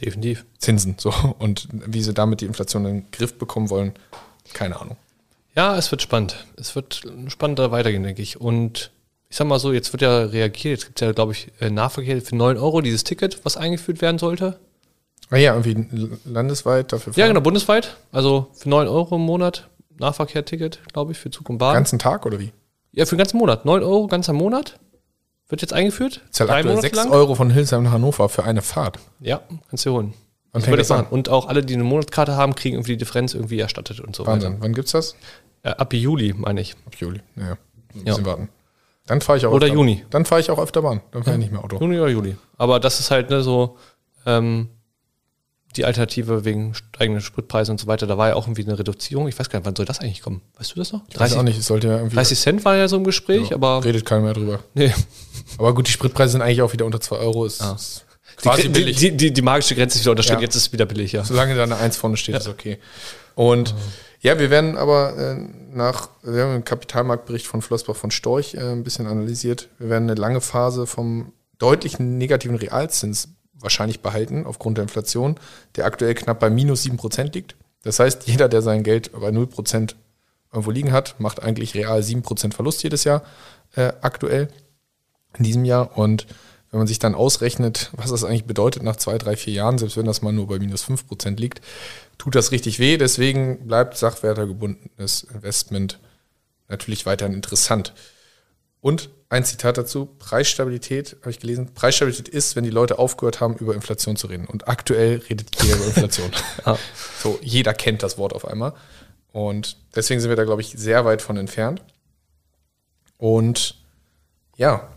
Definitiv. 0.00 0.44
Zinsen, 0.58 0.96
so. 0.98 1.10
Und 1.38 1.68
wie 1.72 2.02
sie 2.02 2.12
damit 2.12 2.42
die 2.42 2.46
Inflation 2.46 2.84
in 2.84 2.94
den 3.00 3.10
Griff 3.12 3.38
bekommen 3.38 3.70
wollen, 3.70 3.94
keine 4.52 4.78
Ahnung. 4.78 4.96
Ja, 5.56 5.76
es 5.76 5.90
wird 5.90 6.02
spannend. 6.02 6.44
Es 6.56 6.76
wird 6.76 7.02
spannender 7.28 7.70
weitergehen, 7.70 8.02
denke 8.02 8.22
ich. 8.22 8.40
Und 8.40 8.90
ich 9.28 9.36
sag 9.36 9.46
mal 9.46 9.58
so, 9.58 9.72
jetzt 9.72 9.92
wird 9.92 10.02
ja 10.02 10.24
reagiert. 10.24 10.78
Jetzt 10.78 10.86
gibt 10.86 11.00
es 11.00 11.06
ja, 11.06 11.12
glaube 11.12 11.32
ich, 11.32 11.50
äh, 11.60 11.70
Nahverkehr 11.70 12.20
für 12.20 12.36
9 12.36 12.58
Euro, 12.58 12.80
dieses 12.82 13.04
Ticket, 13.04 13.44
was 13.44 13.56
eingeführt 13.56 14.02
werden 14.02 14.18
sollte. 14.18 14.58
Ah 15.30 15.36
ja, 15.36 15.54
irgendwie 15.54 15.86
landesweit 16.24 16.92
dafür. 16.92 17.12
Fahren. 17.12 17.20
Ja, 17.20 17.26
genau, 17.26 17.40
bundesweit. 17.40 17.96
Also 18.12 18.48
für 18.54 18.68
9 18.68 18.86
Euro 18.86 19.16
im 19.16 19.22
Monat 19.22 19.68
Nahverkehr-Ticket, 19.98 20.80
glaube 20.92 21.12
ich, 21.12 21.18
für 21.18 21.30
Zug 21.30 21.48
und 21.48 21.58
Bahn. 21.58 21.74
Ganzen 21.74 21.98
Tag 21.98 22.26
oder 22.26 22.38
wie? 22.38 22.52
Ja, 22.92 23.06
für 23.06 23.16
den 23.16 23.18
ganzen 23.18 23.38
Monat. 23.38 23.64
9 23.64 23.82
Euro, 23.82 24.06
ganzer 24.06 24.34
Monat. 24.34 24.78
Wird 25.48 25.62
jetzt 25.62 25.72
eingeführt. 25.72 26.20
Zahlt 26.30 26.50
aktuell 26.50 26.80
6 26.80 26.96
lang. 26.96 27.10
Euro 27.10 27.34
von 27.34 27.50
Hildesheim 27.50 27.84
nach 27.84 27.92
Hannover 27.92 28.28
für 28.28 28.44
eine 28.44 28.62
Fahrt. 28.62 28.98
Ja, 29.20 29.40
kannst 29.70 29.86
du 29.86 29.92
holen. 29.92 30.14
Fängt 30.60 30.78
das 30.78 30.90
an? 30.90 31.06
Und 31.06 31.28
auch 31.28 31.48
alle, 31.48 31.64
die 31.64 31.74
eine 31.74 31.84
Monatskarte 31.84 32.36
haben, 32.36 32.54
kriegen 32.54 32.76
irgendwie 32.76 32.92
die 32.92 32.98
Differenz 32.98 33.34
irgendwie 33.34 33.60
erstattet 33.60 34.00
und 34.00 34.14
so 34.16 34.26
Wahnsinn. 34.26 34.54
weiter. 34.54 34.62
Wann 34.62 34.74
gibt's 34.74 34.92
das? 34.92 35.16
Äh, 35.62 35.70
ab 35.70 35.92
Juli, 35.92 36.34
meine 36.34 36.60
ich. 36.60 36.74
Ab 36.86 36.94
Juli, 36.96 37.20
naja. 37.34 37.56
Ein 37.94 38.04
bisschen 38.04 38.24
ja. 38.24 38.30
warten. 38.30 38.48
Dann 39.06 39.20
fahre 39.20 39.38
ich 39.38 39.46
auch 39.46 39.52
Oder 39.52 39.66
öfter, 39.66 39.76
Juni. 39.76 40.04
Dann 40.10 40.24
fahre 40.24 40.40
ich 40.40 40.50
auch 40.50 40.58
öfter 40.58 40.82
Bahn. 40.82 41.00
Dann 41.12 41.22
fahre 41.22 41.36
ich 41.36 41.40
nicht 41.40 41.52
mehr 41.52 41.62
Auto. 41.62 41.78
Juni 41.78 41.98
oder 41.98 42.10
Juli. 42.10 42.36
Aber 42.58 42.80
das 42.80 42.98
ist 43.00 43.10
halt 43.10 43.30
ne, 43.30 43.42
so 43.42 43.76
ähm, 44.26 44.68
die 45.76 45.84
Alternative 45.84 46.44
wegen 46.44 46.74
steigenden 46.74 47.22
Spritpreisen 47.22 47.72
und 47.72 47.78
so 47.78 47.86
weiter. 47.86 48.06
Da 48.06 48.18
war 48.18 48.28
ja 48.28 48.34
auch 48.34 48.46
irgendwie 48.46 48.64
eine 48.64 48.78
Reduzierung. 48.78 49.28
Ich 49.28 49.38
weiß 49.38 49.48
gar 49.48 49.60
nicht, 49.60 49.66
wann 49.66 49.76
soll 49.76 49.86
das 49.86 50.00
eigentlich 50.00 50.22
kommen? 50.22 50.42
Weißt 50.58 50.72
du 50.74 50.76
das 50.76 50.92
noch? 50.92 51.00
30, 51.00 51.14
ich 51.14 51.20
weiß 51.20 51.36
auch 51.36 51.42
nicht. 51.42 51.58
Es 51.58 51.66
sollte 51.66 51.88
ja 51.88 51.96
irgendwie 51.98 52.16
30 52.16 52.38
Cent 52.38 52.64
war 52.64 52.76
ja 52.76 52.88
so 52.88 52.96
im 52.96 53.04
Gespräch, 53.04 53.50
ja, 53.50 53.56
aber. 53.56 53.84
Redet 53.84 54.04
keiner 54.04 54.22
mehr 54.22 54.34
drüber. 54.34 54.60
Nee. 54.74 54.92
Aber 55.58 55.74
gut, 55.74 55.86
die 55.86 55.92
Spritpreise 55.92 56.32
sind 56.32 56.42
eigentlich 56.42 56.62
auch 56.62 56.72
wieder 56.72 56.86
unter 56.86 57.00
2 57.00 57.16
Euro. 57.16 57.44
Ist, 57.44 57.62
ah. 57.62 57.76
Quasi 58.36 58.62
die, 58.62 58.68
billig. 58.68 58.96
Die, 58.96 59.16
die, 59.16 59.32
die, 59.32 59.42
magische 59.42 59.74
Grenze 59.74 59.96
ist 59.96 60.04
wieder 60.04 60.12
unterschritten. 60.12 60.40
Ja. 60.40 60.46
Jetzt 60.46 60.56
ist 60.56 60.66
es 60.66 60.72
wieder 60.72 60.86
billig, 60.86 61.12
ja. 61.12 61.24
Solange 61.24 61.54
da 61.54 61.62
eine 61.62 61.76
1 61.76 61.96
vorne 61.96 62.16
steht, 62.16 62.34
ja. 62.34 62.40
ist 62.40 62.48
okay. 62.48 62.78
Und. 63.34 63.74
Oh. 63.76 63.80
Ja, 64.20 64.40
wir 64.40 64.50
werden 64.50 64.76
aber 64.76 65.16
äh, 65.16 65.36
nach, 65.72 66.08
wir 66.22 66.42
haben 66.42 66.54
einen 66.54 66.64
Kapitalmarktbericht 66.64 67.46
von 67.46 67.62
Flossbach 67.62 67.94
von 67.94 68.10
Storch 68.10 68.54
äh, 68.54 68.72
ein 68.72 68.82
bisschen 68.82 69.06
analysiert. 69.06 69.68
Wir 69.78 69.90
werden 69.90 70.10
eine 70.10 70.20
lange 70.20 70.40
Phase 70.40 70.86
vom 70.86 71.32
deutlichen 71.58 72.18
negativen 72.18 72.56
Realzins 72.56 73.28
wahrscheinlich 73.54 74.00
behalten 74.00 74.46
aufgrund 74.46 74.78
der 74.78 74.82
Inflation, 74.82 75.36
der 75.76 75.86
aktuell 75.86 76.14
knapp 76.14 76.40
bei 76.40 76.50
minus 76.50 76.84
7% 76.84 77.34
liegt. 77.34 77.56
Das 77.82 78.00
heißt, 78.00 78.26
jeder, 78.26 78.48
der 78.48 78.62
sein 78.62 78.82
Geld 78.82 79.12
bei 79.12 79.28
0% 79.28 79.94
irgendwo 80.52 80.70
liegen 80.70 80.92
hat, 80.92 81.20
macht 81.20 81.42
eigentlich 81.42 81.74
real 81.74 82.00
7% 82.00 82.52
Verlust 82.52 82.82
jedes 82.82 83.04
Jahr 83.04 83.22
äh, 83.74 83.92
aktuell 84.00 84.48
in 85.38 85.44
diesem 85.44 85.64
Jahr. 85.64 85.96
Und 85.96 86.26
wenn 86.76 86.80
man 86.80 86.88
sich 86.88 86.98
dann 86.98 87.14
ausrechnet, 87.14 87.90
was 87.96 88.10
das 88.10 88.22
eigentlich 88.22 88.44
bedeutet 88.44 88.82
nach 88.82 88.96
zwei, 88.96 89.16
drei, 89.16 89.34
vier 89.34 89.54
Jahren, 89.54 89.78
selbst 89.78 89.96
wenn 89.96 90.04
das 90.04 90.20
mal 90.20 90.30
nur 90.30 90.46
bei 90.46 90.58
minus 90.58 90.84
5% 90.84 91.40
liegt, 91.40 91.62
tut 92.18 92.34
das 92.34 92.52
richtig 92.52 92.78
weh. 92.78 92.98
Deswegen 92.98 93.66
bleibt 93.66 93.96
sachwertergebundenes 93.96 95.22
Investment 95.32 95.98
natürlich 96.68 97.06
weiterhin 97.06 97.32
interessant. 97.32 97.94
Und 98.82 99.08
ein 99.30 99.42
Zitat 99.42 99.78
dazu, 99.78 100.04
Preisstabilität, 100.18 101.16
habe 101.22 101.30
ich 101.30 101.40
gelesen, 101.40 101.72
Preisstabilität 101.72 102.28
ist, 102.28 102.56
wenn 102.56 102.64
die 102.64 102.68
Leute 102.68 102.98
aufgehört 102.98 103.40
haben, 103.40 103.56
über 103.56 103.74
Inflation 103.74 104.16
zu 104.16 104.26
reden. 104.26 104.44
Und 104.44 104.68
aktuell 104.68 105.22
redet 105.30 105.56
jeder 105.62 105.76
über 105.76 105.86
Inflation. 105.86 106.30
ja. 106.66 106.78
So, 107.22 107.38
jeder 107.40 107.72
kennt 107.72 108.02
das 108.02 108.18
Wort 108.18 108.34
auf 108.34 108.46
einmal. 108.46 108.74
Und 109.32 109.78
deswegen 109.94 110.20
sind 110.20 110.28
wir 110.28 110.36
da, 110.36 110.44
glaube 110.44 110.60
ich, 110.60 110.74
sehr 110.76 111.06
weit 111.06 111.22
von 111.22 111.38
entfernt. 111.38 111.82
Und 113.16 113.76
ja, 114.58 114.90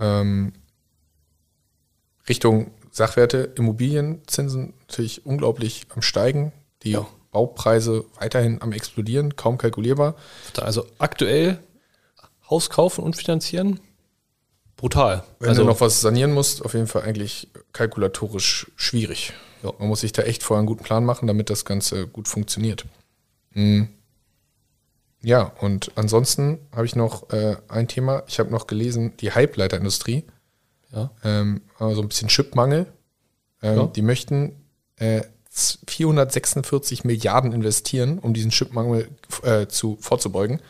ähm, 0.00 0.54
Richtung 2.30 2.70
Sachwerte, 2.90 3.52
Immobilienzinsen 3.56 4.72
natürlich 4.88 5.26
unglaublich 5.26 5.86
am 5.94 6.00
Steigen 6.00 6.52
die 6.82 6.92
ja. 6.92 7.06
Baupreise 7.30 8.04
weiterhin 8.18 8.60
am 8.62 8.72
explodieren, 8.72 9.36
kaum 9.36 9.58
kalkulierbar. 9.58 10.16
Also 10.56 10.86
aktuell 10.98 11.58
Haus 12.48 12.70
kaufen 12.70 13.04
und 13.04 13.16
finanzieren, 13.16 13.80
brutal. 14.76 15.24
Wenn 15.38 15.50
also, 15.50 15.62
du 15.62 15.68
noch 15.68 15.80
was 15.80 16.00
sanieren 16.00 16.32
musst, 16.32 16.64
auf 16.64 16.74
jeden 16.74 16.88
Fall 16.88 17.02
eigentlich 17.02 17.48
kalkulatorisch 17.72 18.70
schwierig. 18.76 19.32
Ja. 19.62 19.72
Man 19.78 19.88
muss 19.88 20.00
sich 20.00 20.12
da 20.12 20.22
echt 20.22 20.42
vorher 20.42 20.60
einen 20.60 20.66
guten 20.66 20.82
Plan 20.82 21.04
machen, 21.04 21.26
damit 21.28 21.50
das 21.50 21.64
Ganze 21.64 22.08
gut 22.08 22.26
funktioniert. 22.26 22.86
Mhm. 23.52 23.88
Ja, 25.22 25.52
und 25.60 25.92
ansonsten 25.96 26.58
habe 26.74 26.86
ich 26.86 26.96
noch 26.96 27.30
äh, 27.30 27.56
ein 27.68 27.88
Thema. 27.88 28.22
Ich 28.26 28.40
habe 28.40 28.50
noch 28.50 28.66
gelesen, 28.66 29.16
die 29.18 29.32
Halbleiterindustrie. 29.32 30.24
Ja. 30.92 31.10
Ähm, 31.24 31.62
also 31.78 32.02
ein 32.02 32.08
bisschen 32.08 32.28
Chipmangel. 32.28 32.86
Ähm, 33.62 33.76
ja. 33.76 33.86
Die 33.86 34.02
möchten 34.02 34.56
äh, 34.96 35.22
446 35.50 37.04
Milliarden 37.04 37.52
investieren, 37.52 38.18
um 38.18 38.34
diesen 38.34 38.50
Chipmangel 38.50 39.08
äh, 39.42 39.66
zu, 39.66 39.98
vorzubeugen. 40.00 40.60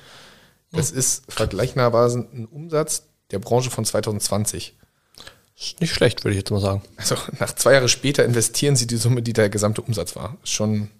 Das 0.72 0.90
ist 0.90 1.24
vergleichbarweise 1.30 2.28
ein 2.33 2.46
Umsatz 2.46 3.04
der 3.30 3.40
Branche 3.40 3.70
von 3.70 3.85
2020. 3.85 4.76
Ist 5.59 5.80
nicht 5.80 5.92
schlecht, 5.92 6.24
würde 6.24 6.33
ich 6.33 6.38
jetzt 6.38 6.50
mal 6.50 6.61
sagen. 6.61 6.83
Also 6.96 7.16
nach 7.38 7.54
zwei 7.54 7.74
Jahren 7.74 7.88
später 7.88 8.24
investieren 8.24 8.76
sie 8.76 8.87
die 8.87 8.96
Summe, 8.96 9.22
die 9.22 9.33
der 9.33 9.50
gesamte 9.50 9.83
Umsatz 9.83 10.16
war. 10.16 10.37
Ist 10.42 10.52
schon, 10.52 10.90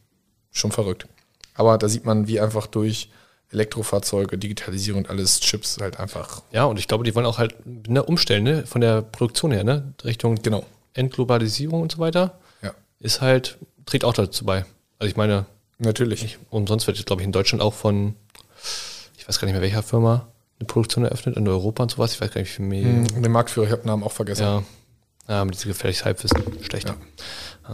schon 0.51 0.73
verrückt. 0.73 1.07
Aber 1.55 1.79
da 1.79 1.89
sieht 1.89 2.05
man, 2.05 2.27
wie 2.27 2.41
einfach 2.41 2.67
durch 2.67 3.11
Elektrofahrzeuge, 3.53 4.39
Digitalisierung 4.39 5.03
und 5.03 5.11
alles 5.11 5.41
Chips 5.41 5.79
halt 5.81 5.99
einfach. 5.99 6.43
Ja, 6.53 6.65
und 6.65 6.79
ich 6.79 6.87
glaube, 6.87 7.05
die 7.05 7.15
wollen 7.15 7.27
auch 7.27 7.39
halt 7.39 7.55
ne, 7.67 8.03
umstellen, 8.03 8.45
ne? 8.45 8.67
Von 8.67 8.81
der 8.81 9.03
Produktion 9.03 9.51
her, 9.51 9.65
ne? 9.65 9.93
Richtung 10.05 10.37
genau. 10.37 10.65
Entglobalisierung 10.95 11.83
und 11.83 11.93
so 11.93 11.99
weiter. 11.99 12.39
Ja. 12.63 12.73
Ist 13.01 13.21
halt 13.21 13.59
trägt 13.87 14.05
auch 14.05 14.13
dazu 14.13 14.45
bei. 14.45 14.65
Also 14.99 15.11
ich 15.11 15.17
meine, 15.17 15.47
natürlich. 15.79 16.25
Ich, 16.25 16.39
umsonst 16.51 16.87
wird, 16.87 17.05
glaube 17.07 17.23
ich, 17.23 17.27
in 17.27 17.33
Deutschland 17.33 17.63
auch 17.63 17.75
von, 17.75 18.15
ich 19.19 19.29
weiß 19.29 19.41
gar 19.41 19.47
nicht 19.47 19.55
mehr 19.55 19.63
welcher 19.63 19.83
Firma, 19.83 20.29
eine 20.59 20.67
Produktion 20.67 21.05
eröffnet 21.05 21.37
in 21.37 21.49
Europa 21.49 21.83
und 21.83 21.91
sowas. 21.91 22.15
Ich 22.15 22.21
weiß 22.21 22.31
gar 22.31 22.41
nicht, 22.41 22.51
wie 22.51 22.57
viel 22.57 22.67
mehr. 22.67 22.85
Hm, 22.85 23.23
den 23.23 23.33
Marktführer, 23.33 23.67
ich 23.67 23.73
habe 23.73 23.83
den 23.83 23.89
Namen 23.89 24.05
auch 24.05 24.13
vergessen. 24.13 24.43
Ja, 24.43 24.63
ja 25.29 25.45
mit 25.45 25.55
diesem 25.55 25.69
gefährliches 25.69 26.05
Halbwissen. 26.05 26.43
Schlecht. 26.63 26.89
Ja. 26.89 26.97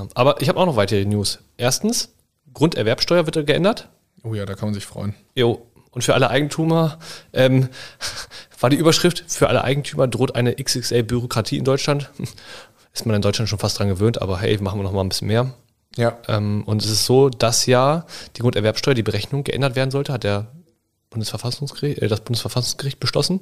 Ähm, 0.01 0.09
aber 0.15 0.41
ich 0.41 0.49
habe 0.49 0.59
auch 0.59 0.67
noch 0.67 0.77
weitere 0.77 1.05
News. 1.05 1.41
Erstens, 1.57 2.11
Grunderwerbsteuer 2.55 3.27
wird 3.27 3.47
geändert. 3.47 3.89
Oh 4.27 4.35
ja, 4.35 4.45
da 4.45 4.55
kann 4.55 4.69
man 4.69 4.75
sich 4.75 4.87
freuen. 4.87 5.15
Jo, 5.35 5.67
und 5.93 6.03
für 6.03 6.15
alle 6.15 6.29
Eigentümer 6.31 6.99
ähm, 7.33 7.69
war 8.61 8.71
die 8.71 8.77
Überschrift, 8.77 9.25
für 9.29 9.49
alle 9.49 9.63
Eigentümer 9.63 10.09
droht 10.09 10.35
eine 10.35 10.55
XXL-Bürokratie 10.55 11.59
in 11.59 11.65
Deutschland. 11.65 12.11
Ist 12.93 13.07
man 13.07 13.15
in 13.15 13.23
Deutschland 13.23 13.49
schon 13.49 13.59
fast 13.59 13.79
dran 13.79 13.89
gewöhnt, 13.89 14.23
aber 14.23 14.39
hey, 14.39 14.57
machen 14.59 14.79
wir 14.79 14.83
noch 14.83 14.93
mal 14.93 15.03
ein 15.03 15.11
bisschen 15.11 15.29
mehr. 15.29 15.53
Ja. 15.97 16.19
Ähm, 16.29 16.65
und 16.65 16.83
es 16.83 16.91
ist 16.91 17.05
so, 17.05 17.29
dass 17.29 17.67
ja 17.67 18.07
die 18.37 18.41
Grunderwerbsteuer, 18.41 18.95
die 18.95 19.03
Berechnung 19.03 19.45
geändert 19.45 19.77
werden 19.77 19.91
sollte, 19.91 20.15
hat 20.15 20.25
der 20.25 20.51
Bundesverfassungsgericht, 21.11 22.01
äh, 22.01 22.09
das 22.09 22.21
Bundesverfassungsgericht 22.21 22.99
beschlossen. 22.99 23.41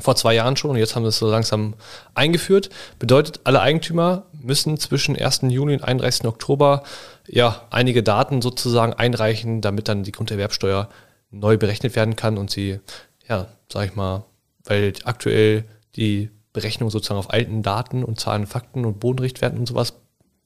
Vor 0.00 0.16
zwei 0.16 0.34
Jahren 0.34 0.56
schon 0.56 0.70
und 0.70 0.76
jetzt 0.76 0.96
haben 0.96 1.02
wir 1.02 1.08
es 1.08 1.18
so 1.18 1.30
langsam 1.30 1.74
eingeführt. 2.14 2.70
Bedeutet, 2.98 3.40
alle 3.44 3.60
Eigentümer 3.60 4.26
müssen 4.32 4.78
zwischen 4.78 5.16
1. 5.16 5.42
Juni 5.48 5.74
und 5.74 5.84
31. 5.84 6.26
Oktober 6.26 6.82
ja 7.26 7.66
einige 7.70 8.02
Daten 8.02 8.42
sozusagen 8.42 8.92
einreichen, 8.94 9.60
damit 9.60 9.88
dann 9.88 10.02
die 10.02 10.12
Grunderwerbsteuer 10.12 10.88
neu 11.30 11.56
berechnet 11.56 11.96
werden 11.96 12.16
kann 12.16 12.38
und 12.38 12.50
sie, 12.50 12.80
ja, 13.28 13.46
sag 13.72 13.86
ich 13.86 13.94
mal, 13.94 14.24
weil 14.64 14.92
aktuell 15.04 15.64
die 15.96 16.30
Berechnung 16.52 16.90
sozusagen 16.90 17.18
auf 17.18 17.30
alten 17.30 17.62
Daten 17.62 18.04
und 18.04 18.18
Zahlen, 18.18 18.46
Fakten 18.46 18.84
und 18.84 19.00
Bodenrichtwerten 19.00 19.58
und 19.58 19.66
sowas 19.66 19.94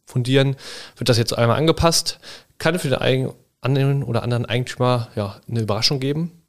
fundieren, 0.06 0.56
wird 0.96 1.08
das 1.08 1.18
jetzt 1.18 1.36
einmal 1.36 1.56
angepasst. 1.56 2.20
Kann 2.58 2.78
für 2.78 2.88
den 2.88 3.32
einen 3.62 4.02
oder 4.02 4.22
anderen 4.22 4.46
Eigentümer 4.46 5.08
ja, 5.16 5.40
eine 5.48 5.60
Überraschung 5.60 6.00
geben, 6.00 6.42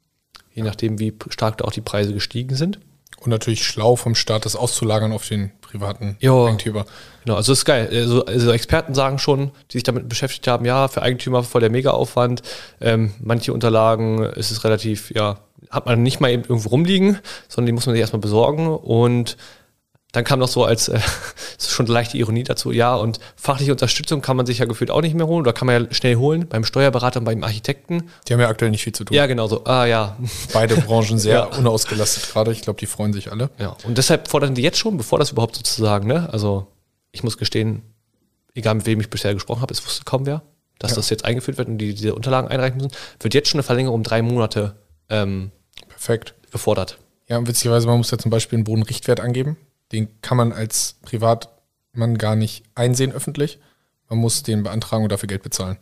je 0.52 0.62
nachdem, 0.62 0.98
wie 0.98 1.14
stark 1.30 1.58
da 1.58 1.64
auch 1.64 1.72
die 1.72 1.80
Preise 1.80 2.12
gestiegen 2.12 2.54
sind. 2.54 2.78
Und 3.20 3.30
natürlich 3.30 3.64
schlau 3.64 3.96
vom 3.96 4.14
Staat, 4.14 4.44
das 4.44 4.56
auszulagern 4.56 5.12
auf 5.12 5.26
den 5.26 5.50
privaten 5.60 6.16
jo, 6.20 6.46
Eigentümer. 6.46 6.84
Genau, 7.24 7.36
also 7.36 7.52
das 7.52 7.60
ist 7.60 7.64
geil. 7.64 7.88
Also, 7.90 8.24
also, 8.24 8.52
Experten 8.52 8.94
sagen 8.94 9.18
schon, 9.18 9.50
die 9.70 9.78
sich 9.78 9.82
damit 9.82 10.08
beschäftigt 10.08 10.46
haben, 10.46 10.64
ja, 10.64 10.88
für 10.88 11.02
Eigentümer 11.02 11.42
voll 11.42 11.60
der 11.60 11.70
Mega-Aufwand. 11.70 12.42
Ähm, 12.80 13.12
manche 13.20 13.52
Unterlagen 13.52 14.22
ist 14.22 14.50
es 14.50 14.64
relativ, 14.64 15.10
ja, 15.10 15.38
hat 15.70 15.86
man 15.86 16.02
nicht 16.02 16.20
mal 16.20 16.30
eben 16.30 16.42
irgendwo 16.42 16.68
rumliegen, 16.68 17.18
sondern 17.48 17.66
die 17.66 17.72
muss 17.72 17.86
man 17.86 17.94
sich 17.94 18.00
erstmal 18.00 18.20
besorgen. 18.20 18.68
Und 18.68 19.36
dann 20.12 20.24
kam 20.24 20.38
noch 20.38 20.48
so 20.48 20.64
als 20.64 20.88
äh, 20.88 20.98
ist 21.58 21.70
schon 21.70 21.86
leichte 21.86 22.16
Ironie 22.16 22.42
dazu, 22.44 22.72
ja, 22.72 22.94
und 22.94 23.18
fachliche 23.36 23.72
Unterstützung 23.72 24.22
kann 24.22 24.36
man 24.36 24.46
sich 24.46 24.58
ja 24.58 24.64
gefühlt 24.64 24.90
auch 24.90 25.02
nicht 25.02 25.14
mehr 25.14 25.26
holen 25.26 25.40
oder 25.40 25.52
kann 25.52 25.66
man 25.66 25.82
ja 25.84 25.92
schnell 25.94 26.16
holen 26.16 26.46
beim 26.48 26.64
Steuerberater 26.64 27.18
und 27.20 27.24
beim 27.24 27.42
Architekten. 27.44 28.08
Die 28.26 28.32
haben 28.32 28.40
ja 28.40 28.48
aktuell 28.48 28.70
nicht 28.70 28.82
viel 28.84 28.94
zu 28.94 29.04
tun. 29.04 29.14
Ja, 29.14 29.26
genau 29.26 29.46
so. 29.48 29.64
Ah 29.64 29.84
ja. 29.84 30.16
Beide 30.52 30.76
Branchen 30.76 31.18
sehr 31.18 31.34
Ja. 31.34 31.44
unausgelastet 31.58 32.32
gerade. 32.32 32.52
Ich 32.52 32.62
glaube, 32.62 32.78
die 32.78 32.86
freuen 32.86 33.12
sich 33.12 33.30
alle. 33.30 33.50
Ja. 33.58 33.76
Und 33.84 33.98
deshalb 33.98 34.28
fordern 34.28 34.54
die 34.54 34.62
jetzt 34.62 34.78
schon, 34.78 34.96
bevor 34.96 35.18
das 35.18 35.32
überhaupt 35.32 35.56
sozusagen, 35.56 36.06
ne? 36.06 36.28
Also 36.32 36.66
ich 37.12 37.22
muss 37.22 37.36
gestehen, 37.36 37.82
egal 38.54 38.74
mit 38.76 38.86
wem 38.86 39.00
ich 39.00 39.10
bisher 39.10 39.34
gesprochen 39.34 39.60
habe, 39.62 39.74
es 39.74 39.84
wusste 39.84 40.04
kaum 40.04 40.24
wer, 40.26 40.42
dass 40.78 40.94
das 40.94 41.10
jetzt 41.10 41.24
eingeführt 41.24 41.58
wird 41.58 41.68
und 41.68 41.78
die 41.78 41.94
diese 41.94 42.14
Unterlagen 42.14 42.48
einreichen 42.48 42.76
müssen, 42.78 42.92
wird 43.20 43.34
jetzt 43.34 43.48
schon 43.48 43.58
eine 43.58 43.64
Verlängerung 43.64 43.96
um 43.96 44.02
drei 44.02 44.22
Monate 44.22 44.76
ähm, 45.10 45.50
Perfekt. 45.88 46.34
gefordert. 46.52 46.98
Ja, 47.28 47.38
und 47.38 47.48
witzigerweise, 47.48 47.86
man 47.86 47.98
muss 47.98 48.10
ja 48.10 48.18
zum 48.18 48.30
Beispiel 48.30 48.56
einen 48.56 48.64
Bodenrichtwert 48.64 49.20
angeben. 49.20 49.56
Den 49.92 50.08
kann 50.20 50.36
man 50.36 50.52
als 50.52 50.96
Privatmann 51.02 52.18
gar 52.18 52.36
nicht 52.36 52.64
einsehen 52.74 53.12
öffentlich. 53.12 53.58
Man 54.08 54.18
muss 54.18 54.42
den 54.42 54.62
beantragen 54.62 55.04
und 55.04 55.12
dafür 55.12 55.28
Geld 55.28 55.42
bezahlen. 55.42 55.78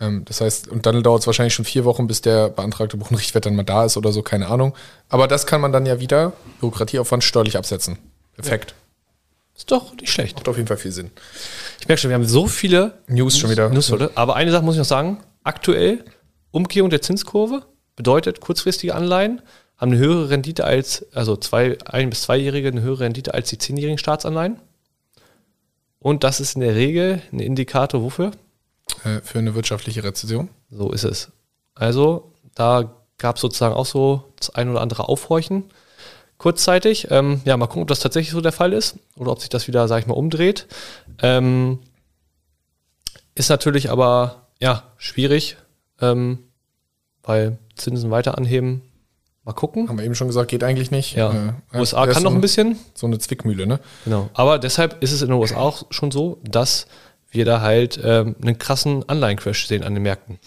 Ähm, 0.00 0.24
das 0.24 0.40
heißt, 0.40 0.68
und 0.68 0.86
dann 0.86 1.02
dauert 1.02 1.22
es 1.22 1.26
wahrscheinlich 1.26 1.54
schon 1.54 1.64
vier 1.64 1.84
Wochen, 1.84 2.06
bis 2.06 2.20
der 2.20 2.48
beantragte 2.48 2.96
Bodenrichtwert 2.96 3.46
dann 3.46 3.56
mal 3.56 3.64
da 3.64 3.84
ist 3.84 3.96
oder 3.96 4.12
so, 4.12 4.22
keine 4.22 4.48
Ahnung. 4.48 4.74
Aber 5.08 5.28
das 5.28 5.46
kann 5.46 5.60
man 5.60 5.72
dann 5.72 5.86
ja 5.86 6.00
wieder, 6.00 6.32
Bürokratieaufwand, 6.60 7.24
steuerlich 7.24 7.56
absetzen. 7.56 7.98
Perfekt. 8.34 8.74
Ist 9.56 9.70
doch 9.72 9.92
nicht 9.96 10.12
schlecht. 10.12 10.36
Macht 10.36 10.48
auf 10.48 10.56
jeden 10.56 10.68
Fall 10.68 10.76
viel 10.76 10.92
Sinn. 10.92 11.10
Ich 11.80 11.88
merke 11.88 12.00
schon, 12.00 12.10
wir 12.10 12.14
haben 12.14 12.24
so 12.24 12.46
viele 12.46 12.98
News 13.08 13.36
schon 13.36 13.50
wieder. 13.50 13.68
News 13.70 13.90
heute. 13.90 14.12
Aber 14.14 14.36
eine 14.36 14.52
Sache 14.52 14.64
muss 14.64 14.76
ich 14.76 14.78
noch 14.78 14.84
sagen. 14.84 15.18
Aktuell, 15.42 16.04
Umkehrung 16.52 16.90
der 16.90 17.02
Zinskurve 17.02 17.64
bedeutet, 17.96 18.40
kurzfristige 18.40 18.94
Anleihen 18.94 19.42
haben 19.78 19.92
eine 19.92 19.98
höhere 20.00 20.30
Rendite 20.30 20.64
als, 20.64 21.06
also 21.14 21.36
zwei, 21.36 21.78
ein- 21.86 22.10
bis 22.10 22.22
zweijährige 22.22 22.68
eine 22.68 22.82
höhere 22.82 23.00
Rendite 23.04 23.32
als 23.34 23.48
die 23.48 23.58
zehnjährigen 23.58 23.98
Staatsanleihen. 23.98 24.58
Und 26.00 26.24
das 26.24 26.40
ist 26.40 26.54
in 26.54 26.60
der 26.60 26.74
Regel 26.74 27.22
ein 27.32 27.40
Indikator 27.40 28.02
wofür? 28.02 28.32
Äh, 29.04 29.20
für 29.22 29.38
eine 29.38 29.54
wirtschaftliche 29.54 30.04
Rezession. 30.04 30.48
So 30.70 30.90
ist 30.92 31.04
es. 31.04 31.30
Also, 31.74 32.32
da 32.54 32.94
gab 33.18 33.36
es 33.36 33.42
sozusagen 33.42 33.74
auch 33.74 33.86
so 33.86 34.24
das 34.36 34.50
ein 34.50 34.68
oder 34.68 34.80
andere 34.80 35.08
Aufhorchen 35.08 35.64
kurzzeitig. 36.38 37.08
Ähm, 37.10 37.40
ja, 37.44 37.56
mal 37.56 37.66
gucken, 37.66 37.82
ob 37.82 37.88
das 37.88 37.98
tatsächlich 38.00 38.32
so 38.32 38.40
der 38.40 38.52
Fall 38.52 38.72
ist 38.72 38.96
oder 39.16 39.32
ob 39.32 39.40
sich 39.40 39.48
das 39.48 39.66
wieder, 39.66 39.88
sag 39.88 40.00
ich 40.00 40.06
mal, 40.06 40.14
umdreht. 40.14 40.66
Ähm, 41.20 41.80
ist 43.34 43.48
natürlich 43.48 43.90
aber, 43.90 44.46
ja, 44.60 44.84
schwierig, 44.98 45.56
ähm, 46.00 46.38
weil 47.22 47.58
Zinsen 47.76 48.10
weiter 48.10 48.38
anheben. 48.38 48.82
Mal 49.48 49.54
gucken. 49.54 49.88
Haben 49.88 49.96
wir 49.96 50.04
eben 50.04 50.14
schon 50.14 50.26
gesagt, 50.26 50.50
geht 50.50 50.62
eigentlich 50.62 50.90
nicht. 50.90 51.16
Ja. 51.16 51.54
Äh, 51.72 51.78
USA 51.78 52.06
kann 52.06 52.22
noch 52.22 52.34
ein 52.34 52.42
bisschen. 52.42 52.78
So 52.92 53.06
eine 53.06 53.18
Zwickmühle, 53.18 53.66
ne? 53.66 53.80
Genau. 54.04 54.28
Aber 54.34 54.58
deshalb 54.58 55.02
ist 55.02 55.10
es 55.10 55.22
in 55.22 55.28
den 55.28 55.38
USA 55.38 55.56
auch 55.56 55.86
schon 55.88 56.10
so, 56.10 56.38
dass 56.44 56.86
wir 57.30 57.46
da 57.46 57.62
halt 57.62 57.98
ähm, 58.04 58.36
einen 58.42 58.58
krassen 58.58 59.08
Anleihencrash 59.08 59.66
sehen 59.66 59.84
an 59.84 59.94
den 59.94 60.02
Märkten. 60.02 60.38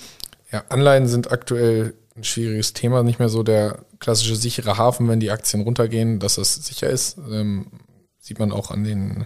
Ja, 0.52 0.66
Anleihen 0.70 1.08
sind 1.08 1.32
aktuell 1.32 1.96
ein 2.16 2.24
schwieriges 2.24 2.74
Thema. 2.74 3.02
Nicht 3.02 3.18
mehr 3.18 3.30
so 3.30 3.42
der 3.42 3.80
klassische 3.98 4.36
sichere 4.36 4.78
Hafen, 4.78 5.10
wenn 5.10 5.20
die 5.20 5.32
Aktien 5.32 5.64
runtergehen, 5.64 6.20
dass 6.20 6.36
das 6.36 6.54
sicher 6.54 6.88
ist. 6.88 7.18
Ähm, 7.18 7.72
sieht 8.20 8.38
man 8.38 8.52
auch 8.52 8.70
an 8.70 8.84
den. 8.84 9.26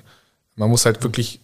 Man 0.56 0.70
muss 0.70 0.86
halt 0.86 1.04
wirklich 1.04 1.42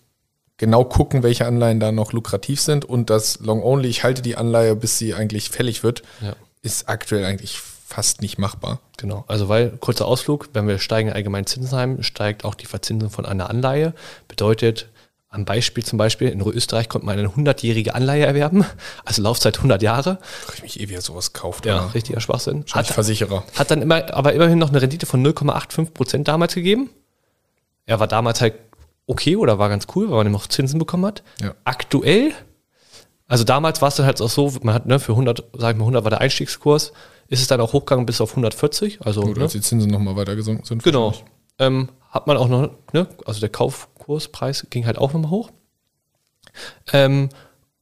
genau 0.56 0.86
gucken, 0.86 1.22
welche 1.22 1.46
Anleihen 1.48 1.82
da 1.82 1.92
noch 1.92 2.14
lukrativ 2.14 2.62
sind. 2.62 2.86
Und 2.86 3.10
das 3.10 3.40
Long 3.42 3.62
Only, 3.62 3.90
ich 3.90 4.06
halte 4.06 4.22
die 4.22 4.38
Anleihe, 4.38 4.78
bis 4.78 4.98
sie 4.98 5.14
eigentlich 5.16 5.50
fällig 5.50 5.84
wird, 5.84 6.02
Ja. 6.22 6.34
ist 6.62 6.88
aktuell 6.88 7.26
eigentlich 7.26 7.60
fast 7.92 8.22
nicht 8.22 8.38
machbar. 8.38 8.80
Genau, 8.98 9.26
also 9.28 9.50
weil, 9.50 9.72
kurzer 9.72 10.06
Ausflug, 10.06 10.50
wenn 10.54 10.68
wir 10.68 10.80
steigen 10.80 11.12
allgemein 11.12 11.46
Zinsen 11.46 11.78
haben, 11.78 12.04
steigt 12.04 12.46
auch 12.46 12.56
die 12.56 12.66
Verzinsung 12.66 13.10
von 13.10 13.26
einer 13.26 13.50
Anleihe. 13.50 13.94
Bedeutet, 14.28 14.88
am 15.30 15.46
Beispiel 15.46 15.84
zum 15.84 15.98
Beispiel, 15.98 16.30
in 16.30 16.42
Österreich 16.42 16.90
konnte 16.90 17.06
man 17.06 17.18
eine 17.18 17.30
100-jährige 17.30 17.96
Anleihe 17.96 18.26
erwerben, 18.26 18.66
also 19.06 19.22
Laufzeit 19.22 19.58
100 19.58 19.82
Jahre. 19.82 20.20
Frag 20.22 20.56
ich 20.56 20.64
mich 20.64 20.80
eh, 20.80 20.90
wie 20.90 20.94
er 20.94 21.02
sowas 21.02 21.34
kauft. 21.34 21.66
Ja, 21.66 21.86
richtiger 21.88 22.20
Schwachsinn. 22.20 22.66
Hat, 22.72 22.88
Versicherer. 22.88 23.44
hat 23.56 23.72
dann 23.72 23.82
immer, 23.82 24.14
aber 24.14 24.34
immerhin 24.34 24.58
noch 24.58 24.70
eine 24.70 24.82
Rendite 24.82 25.06
von 25.06 25.26
0,85 25.26 25.92
Prozent 25.92 26.28
damals 26.28 26.54
gegeben. 26.54 26.90
Er 27.86 28.00
war 28.00 28.08
damals 28.08 28.42
halt 28.42 28.56
okay 29.08 29.36
oder 29.36 29.60
war 29.60 29.70
ganz 29.70 29.88
cool, 29.96 30.10
weil 30.10 30.18
man 30.18 30.28
eben 30.28 30.36
auch 30.36 30.48
Zinsen 30.48 30.80
bekommen 30.80 31.06
hat. 31.06 31.24
Ja. 31.42 31.54
Aktuell, 31.66 32.34
also 33.28 33.44
damals 33.44 33.82
war 33.82 33.88
es 33.88 33.96
dann 33.96 34.06
halt 34.06 34.22
auch 34.22 34.30
so, 34.30 34.54
man 34.62 34.76
hat 34.76 34.86
ne, 34.86 35.00
für 35.00 35.14
100, 35.14 35.44
sag 35.58 35.72
ich 35.72 35.78
mal 35.78 35.84
100 35.84 36.04
war 36.04 36.10
der 36.10 36.22
Einstiegskurs, 36.22 36.92
ist 37.32 37.42
es 37.42 37.48
dann 37.48 37.62
auch 37.62 37.72
hochgegangen 37.72 38.06
bis 38.06 38.20
auf 38.20 38.32
140. 38.32 39.02
Also 39.06 39.22
Gut, 39.22 39.38
ne, 39.38 39.44
als 39.44 39.54
die 39.54 39.62
Zinsen 39.62 39.90
nochmal 39.90 40.18
weiter 40.18 40.36
gesunken 40.36 40.66
sind. 40.66 40.84
Genau. 40.84 41.14
Ähm, 41.60 41.90
hat 42.10 42.28
man 42.28 42.36
auch 42.36 42.50
noch, 42.50 42.72
ne, 42.92 43.08
also 43.26 43.40
der 43.40 43.50
Kaufkurspreis 43.50 44.68
ging 44.70 44.86
halt 44.86 44.98
auch 44.98 45.14
nochmal 45.14 45.32
hoch. 45.32 45.50
Ähm, 46.92 47.30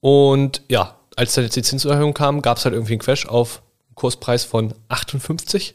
und 0.01 0.61
ja, 0.69 0.97
als 1.15 1.33
dann 1.33 1.43
jetzt 1.43 1.55
die 1.55 1.63
Zinserhöhung 1.63 2.13
kam, 2.13 2.43
gab 2.43 2.57
es 2.57 2.65
halt 2.65 2.75
irgendwie 2.75 2.93
einen 2.93 3.01
Crash 3.01 3.25
auf 3.25 3.63
einen 3.87 3.95
Kurspreis 3.95 4.43
von 4.43 4.75
58. 4.87 5.73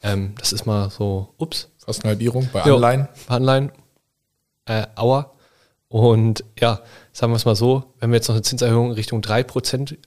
Ähm, 0.00 0.34
das 0.38 0.52
ist 0.52 0.64
mal 0.64 0.88
so, 0.90 1.34
ups, 1.38 1.72
Fast 1.84 2.04
eine 2.04 2.10
Halbierung 2.10 2.48
bei. 2.52 2.62
Anleihen. 2.62 3.08
Anleihen, 3.26 3.72
äh, 4.66 4.86
Aua. 4.94 5.32
Und 5.88 6.44
ja, 6.58 6.80
sagen 7.12 7.32
wir 7.32 7.36
es 7.36 7.44
mal 7.44 7.56
so, 7.56 7.92
wenn 7.98 8.10
wir 8.10 8.16
jetzt 8.16 8.28
noch 8.28 8.36
eine 8.36 8.42
Zinserhöhung 8.42 8.92
Richtung 8.92 9.20
3%, 9.20 9.98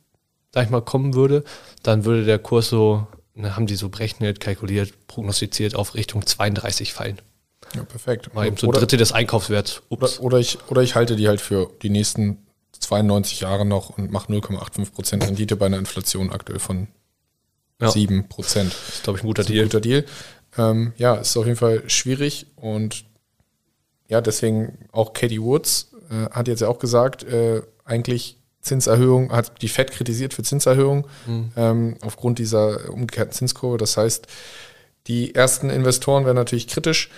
sag 0.56 0.64
ich 0.64 0.70
mal, 0.72 0.82
kommen 0.82 1.14
würde, 1.14 1.44
dann 1.84 2.06
würde 2.06 2.24
der 2.26 2.40
Kurs 2.40 2.70
so, 2.70 3.06
haben 3.40 3.68
die 3.68 3.76
so 3.76 3.90
berechnet, 3.90 4.40
kalkuliert, 4.40 4.94
prognostiziert 5.08 5.76
auf 5.76 5.94
Richtung 5.94 6.26
32 6.26 6.94
fallen. 6.94 7.20
Ja, 7.76 7.84
perfekt. 7.84 8.34
Mal 8.34 8.48
eben 8.48 8.56
so 8.58 8.66
ein 8.66 8.70
Oder- 8.70 8.80
Drittel 8.80 8.98
des 8.98 9.12
Einkaufswerts. 9.12 9.82
Oder, 9.90 10.10
oder, 10.22 10.40
ich, 10.40 10.58
oder 10.70 10.82
ich 10.82 10.96
halte 10.96 11.16
die 11.18 11.28
halt 11.28 11.42
für 11.42 11.70
die 11.82 11.90
nächsten 11.90 12.38
92 12.80 13.42
Jahre 13.42 13.66
noch 13.66 13.90
und 13.98 14.12
mache 14.12 14.32
0,85% 14.32 15.26
Rendite 15.28 15.56
bei 15.58 15.66
einer 15.66 15.78
Inflation 15.80 16.32
aktuell 16.32 16.60
von 16.60 16.88
Ja. 17.82 17.90
7%. 17.90 18.24
Das 18.38 18.90
ist, 18.90 19.04
glaube 19.04 19.18
ich, 19.20 19.24
ein 19.24 19.28
guter 19.28 19.42
ist 19.42 19.50
ein 19.50 19.54
Deal. 19.54 19.66
guter 19.66 19.82
Deal. 19.82 20.06
Ähm, 20.58 20.94
ja, 20.96 21.16
ist 21.16 21.36
auf 21.36 21.46
jeden 21.46 21.58
Fall 21.58 21.84
schwierig 21.90 22.48
und 22.56 23.04
ja, 24.08 24.22
deswegen 24.22 24.88
auch 24.94 25.12
Katie 25.12 25.42
Woods 25.42 25.92
äh, 26.10 26.30
hat 26.30 26.48
jetzt 26.48 26.62
ja 26.62 26.70
auch 26.70 26.80
gesagt, 26.80 27.24
äh, 27.24 27.62
eigentlich 27.84 28.38
Zinserhöhung, 28.66 29.32
hat 29.32 29.62
die 29.62 29.70
Fed 29.70 29.92
kritisiert 29.92 30.34
für 30.34 30.44
Zinserhöhung 30.44 31.08
ähm, 31.56 31.96
aufgrund 32.02 32.40
dieser 32.40 32.92
umgekehrten 32.92 33.34
Zinskurve. 33.34 33.78
Das 33.78 33.96
heißt, 33.98 34.28
die 35.08 35.36
ersten 35.36 35.70
Investoren 35.70 36.26
werden 36.26 36.38
natürlich 36.38 36.68
kritisch, 36.68 37.10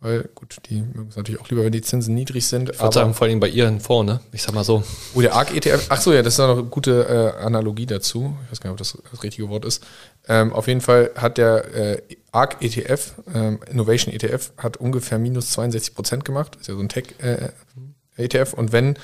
weil 0.00 0.28
gut, 0.34 0.56
die 0.68 0.82
mögen 0.82 1.08
es 1.08 1.16
natürlich 1.16 1.40
auch 1.40 1.48
lieber, 1.48 1.64
wenn 1.64 1.72
die 1.72 1.82
Zinsen 1.82 2.14
niedrig 2.14 2.46
sind. 2.46 2.70
Ich 2.70 2.80
würde 2.80 2.94
sagen, 2.94 3.14
vor 3.14 3.26
allem 3.26 3.40
bei 3.40 3.48
ihren 3.48 3.80
Fonds, 3.80 4.12
ne? 4.12 4.20
Ich 4.32 4.42
sag 4.42 4.54
mal 4.54 4.64
so. 4.64 4.82
Oh, 5.14 5.20
der 5.20 5.34
ARK-ETF. 5.34 5.86
Ach 5.88 6.00
so, 6.00 6.12
ja, 6.12 6.22
das 6.22 6.34
ist 6.34 6.40
auch 6.40 6.48
noch 6.48 6.58
eine 6.58 6.68
gute 6.68 7.34
äh, 7.38 7.42
Analogie 7.42 7.86
dazu. 7.86 8.36
Ich 8.44 8.52
weiß 8.52 8.60
gar 8.60 8.70
nicht, 8.70 8.74
ob 8.74 8.78
das 8.78 8.98
das 9.10 9.22
richtige 9.22 9.48
Wort 9.48 9.64
ist. 9.64 9.84
Ähm, 10.28 10.52
auf 10.52 10.66
jeden 10.68 10.80
Fall 10.80 11.10
hat 11.16 11.38
der 11.38 11.74
äh, 11.74 12.02
ARK-ETF, 12.32 13.14
ähm, 13.34 13.60
Innovation 13.70 14.14
ETF, 14.14 14.52
hat 14.58 14.76
ungefähr 14.76 15.18
minus 15.18 15.50
62 15.52 15.94
Prozent 15.94 16.24
gemacht. 16.24 16.56
Ist 16.60 16.68
ja 16.68 16.74
so 16.74 16.80
ein 16.80 16.88
Tech-ETF. 16.88 18.52
Und 18.52 18.72
wenn 18.72 18.98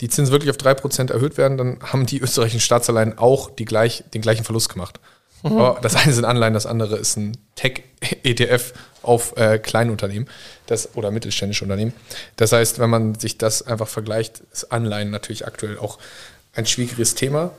die 0.00 0.08
Zinsen 0.08 0.32
wirklich 0.32 0.50
auf 0.50 0.56
3 0.56 0.74
Prozent 0.74 1.10
erhöht 1.10 1.36
werden, 1.36 1.58
dann 1.58 1.78
haben 1.82 2.06
die 2.06 2.20
österreichischen 2.20 2.60
Staatsanleihen 2.60 3.18
auch 3.18 3.50
die 3.50 3.64
gleich, 3.64 4.04
den 4.14 4.22
gleichen 4.22 4.44
Verlust 4.44 4.68
gemacht. 4.68 5.00
Aber 5.42 5.78
das 5.82 5.94
eine 5.94 6.12
sind 6.12 6.24
Anleihen, 6.24 6.54
das 6.54 6.66
andere 6.66 6.96
ist 6.96 7.16
ein 7.16 7.36
Tech-ETF 7.54 8.72
auf 9.02 9.36
äh, 9.36 9.58
Kleinunternehmen 9.58 10.28
das, 10.66 10.96
oder 10.96 11.10
mittelständische 11.10 11.64
Unternehmen. 11.64 11.92
Das 12.36 12.52
heißt, 12.52 12.78
wenn 12.78 12.90
man 12.90 13.14
sich 13.14 13.38
das 13.38 13.62
einfach 13.62 13.88
vergleicht, 13.88 14.42
ist 14.52 14.72
Anleihen 14.72 15.10
natürlich 15.10 15.46
aktuell 15.46 15.78
auch 15.78 15.98
ein 16.54 16.66
schwieriges 16.66 17.14
Thema. 17.14 17.52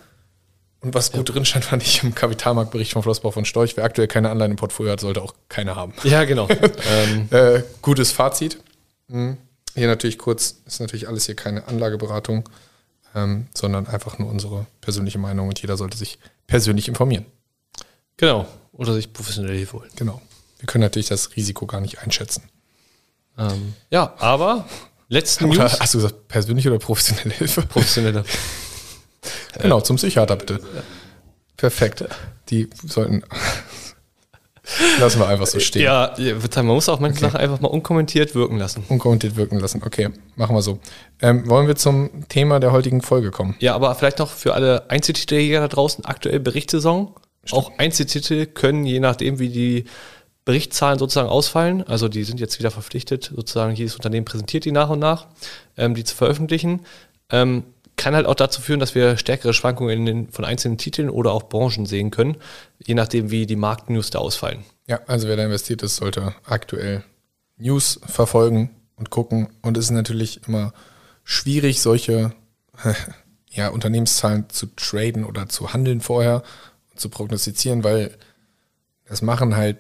Und 0.81 0.93
was 0.93 1.11
gut 1.11 1.33
drin 1.33 1.45
stand, 1.45 1.65
fand 1.65 1.83
ich 1.83 2.03
im 2.03 2.15
Kapitalmarktbericht 2.15 2.93
von 2.93 3.03
Flossbach 3.03 3.33
von 3.33 3.45
Storch. 3.45 3.75
Wer 3.75 3.83
aktuell 3.83 4.07
keine 4.07 4.29
Anleihen 4.29 4.51
im 4.51 4.57
Portfolio 4.57 4.93
hat, 4.93 5.01
sollte 5.01 5.21
auch 5.21 5.33
keine 5.49 5.75
haben. 5.75 5.93
Ja, 6.03 6.23
genau. 6.23 6.47
ähm, 6.91 7.27
Äh, 7.31 7.63
gutes 7.81 8.11
Fazit. 8.11 8.59
Mhm. 9.07 9.37
Hier 9.79 9.87
natürlich 9.87 10.17
kurz, 10.17 10.57
ist 10.65 10.81
natürlich 10.81 11.07
alles 11.07 11.25
hier 11.25 11.35
keine 11.35 11.65
Anlageberatung, 11.69 12.49
ähm, 13.15 13.47
sondern 13.55 13.87
einfach 13.87 14.19
nur 14.19 14.29
unsere 14.29 14.65
persönliche 14.81 15.17
Meinung 15.19 15.47
und 15.47 15.61
jeder 15.61 15.77
sollte 15.77 15.97
sich 15.97 16.19
persönlich 16.47 16.89
informieren. 16.89 17.25
genau. 18.17 18.45
Oder 18.73 18.93
sich 18.93 19.11
professionelle 19.13 19.55
Hilfe 19.55 19.77
holen. 19.79 19.89
Genau. 19.95 20.21
Wir 20.57 20.67
können 20.67 20.81
natürlich 20.83 21.07
das 21.07 21.35
Risiko 21.35 21.65
gar 21.65 21.79
nicht 21.81 21.99
einschätzen. 21.99 22.43
Ähm, 23.37 23.73
ja, 23.89 24.13
aber 24.19 24.67
letzten 25.07 25.45
Oder 25.45 25.63
News. 25.63 25.79
hast 25.79 25.93
du 25.93 25.97
gesagt, 25.99 26.27
persönliche 26.27 26.69
oder 26.69 26.79
professionelle 26.79 27.31
Hilfe? 27.33 27.61
Professionelle. 27.63 28.23
Genau, 29.61 29.79
zum 29.81 29.95
Psychiater 29.95 30.35
bitte. 30.35 30.59
Perfekt. 31.57 32.03
Die 32.49 32.69
sollten. 32.85 33.23
Lassen 34.99 35.19
wir 35.19 35.27
einfach 35.27 35.47
so 35.47 35.59
stehen. 35.59 35.83
Ja, 35.83 36.13
man 36.55 36.65
muss 36.67 36.89
auch 36.89 36.99
manche 36.99 37.19
Sachen 37.19 37.37
einfach 37.37 37.59
mal 37.59 37.69
unkommentiert 37.69 38.35
wirken 38.35 38.57
lassen. 38.57 38.83
Unkommentiert 38.89 39.35
wirken 39.35 39.59
lassen. 39.59 39.81
Okay, 39.85 40.09
machen 40.35 40.55
wir 40.55 40.61
so. 40.61 40.79
Ähm, 41.21 41.49
wollen 41.49 41.67
wir 41.67 41.75
zum 41.75 42.27
Thema 42.29 42.59
der 42.59 42.71
heutigen 42.71 43.01
Folge 43.01 43.31
kommen? 43.31 43.55
Ja, 43.59 43.75
aber 43.75 43.93
vielleicht 43.95 44.19
noch 44.19 44.29
für 44.29 44.53
alle 44.53 44.89
Einzeltiteljäger 44.89 45.61
da 45.61 45.67
draußen, 45.67 46.05
aktuell 46.05 46.39
Berichtssaison. 46.39 47.13
Auch 47.51 47.71
Einzeltitel 47.77 48.45
können, 48.45 48.85
je 48.85 48.99
nachdem, 48.99 49.39
wie 49.39 49.49
die 49.49 49.85
Berichtszahlen 50.45 50.99
sozusagen 50.99 51.29
ausfallen. 51.29 51.83
Also 51.83 52.07
die 52.07 52.23
sind 52.23 52.39
jetzt 52.39 52.59
wieder 52.59 52.71
verpflichtet, 52.71 53.31
sozusagen 53.35 53.75
jedes 53.75 53.95
Unternehmen 53.95 54.25
präsentiert 54.25 54.65
die 54.65 54.71
nach 54.71 54.89
und 54.89 54.99
nach, 54.99 55.27
ähm, 55.77 55.95
die 55.95 56.03
zu 56.03 56.15
veröffentlichen. 56.15 56.81
Ähm, 57.31 57.63
kann 57.99 58.15
halt 58.15 58.25
auch 58.25 58.35
dazu 58.35 58.61
führen, 58.61 58.79
dass 58.79 58.95
wir 58.95 59.17
stärkere 59.17 59.53
Schwankungen 59.53 60.05
den, 60.05 60.29
von 60.29 60.45
einzelnen 60.45 60.77
Titeln 60.77 61.09
oder 61.09 61.33
auch 61.33 61.49
Branchen 61.49 61.85
sehen 61.85 62.11
können, 62.11 62.37
je 62.77 62.93
nachdem, 62.93 63.29
wie 63.29 63.45
die 63.45 63.57
Marktnews 63.57 64.09
da 64.09 64.19
ausfallen. 64.19 64.63
Ja, 64.87 65.01
also 65.05 65.27
wer 65.27 65.35
da 65.35 65.43
investiert 65.43 65.83
ist, 65.83 65.97
sollte 65.97 66.33
aktuell 66.45 67.03
News 67.57 67.99
verfolgen 68.05 68.69
und 68.95 69.09
gucken. 69.09 69.49
Und 69.61 69.75
es 69.75 69.85
ist 69.85 69.91
natürlich 69.91 70.47
immer 70.47 70.73
schwierig, 71.25 71.81
solche 71.81 72.31
ja, 73.49 73.67
Unternehmenszahlen 73.67 74.49
zu 74.49 74.67
traden 74.67 75.25
oder 75.25 75.49
zu 75.49 75.73
handeln 75.73 75.99
vorher 75.99 76.43
und 76.91 77.01
zu 77.01 77.09
prognostizieren, 77.09 77.83
weil 77.83 78.17
das 79.09 79.21
machen 79.21 79.57
halt 79.57 79.77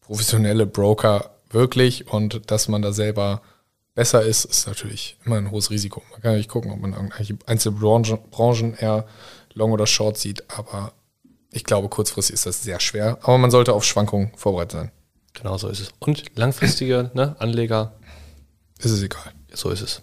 professionelle 0.00 0.64
Broker 0.64 1.34
wirklich 1.50 2.08
und 2.08 2.50
dass 2.50 2.68
man 2.68 2.80
da 2.80 2.92
selber 2.92 3.42
besser 3.98 4.22
ist, 4.22 4.44
ist 4.44 4.68
natürlich 4.68 5.16
immer 5.24 5.38
ein 5.38 5.50
hohes 5.50 5.70
Risiko. 5.70 6.04
Man 6.12 6.22
kann 6.22 6.30
natürlich 6.30 6.46
gucken, 6.46 6.70
ob 6.70 6.78
man 6.78 6.92
irgendwelche 6.92 7.36
einzelne 7.46 7.80
Branchen, 7.80 8.20
Branchen 8.30 8.74
eher 8.74 9.08
long 9.54 9.72
oder 9.72 9.88
short 9.88 10.16
sieht, 10.16 10.48
aber 10.56 10.92
ich 11.50 11.64
glaube, 11.64 11.88
kurzfristig 11.88 12.34
ist 12.34 12.46
das 12.46 12.62
sehr 12.62 12.78
schwer. 12.78 13.18
Aber 13.22 13.38
man 13.38 13.50
sollte 13.50 13.72
auf 13.72 13.82
Schwankungen 13.84 14.30
vorbereitet 14.36 14.70
sein. 14.70 14.92
Genau 15.32 15.58
so 15.58 15.68
ist 15.68 15.80
es. 15.80 15.88
Und 15.98 16.22
langfristige 16.36 17.10
ne, 17.14 17.34
Anleger. 17.40 17.94
Ist 18.78 18.92
es 18.92 19.02
egal. 19.02 19.32
So 19.52 19.70
ist 19.70 19.80
es. 19.80 20.00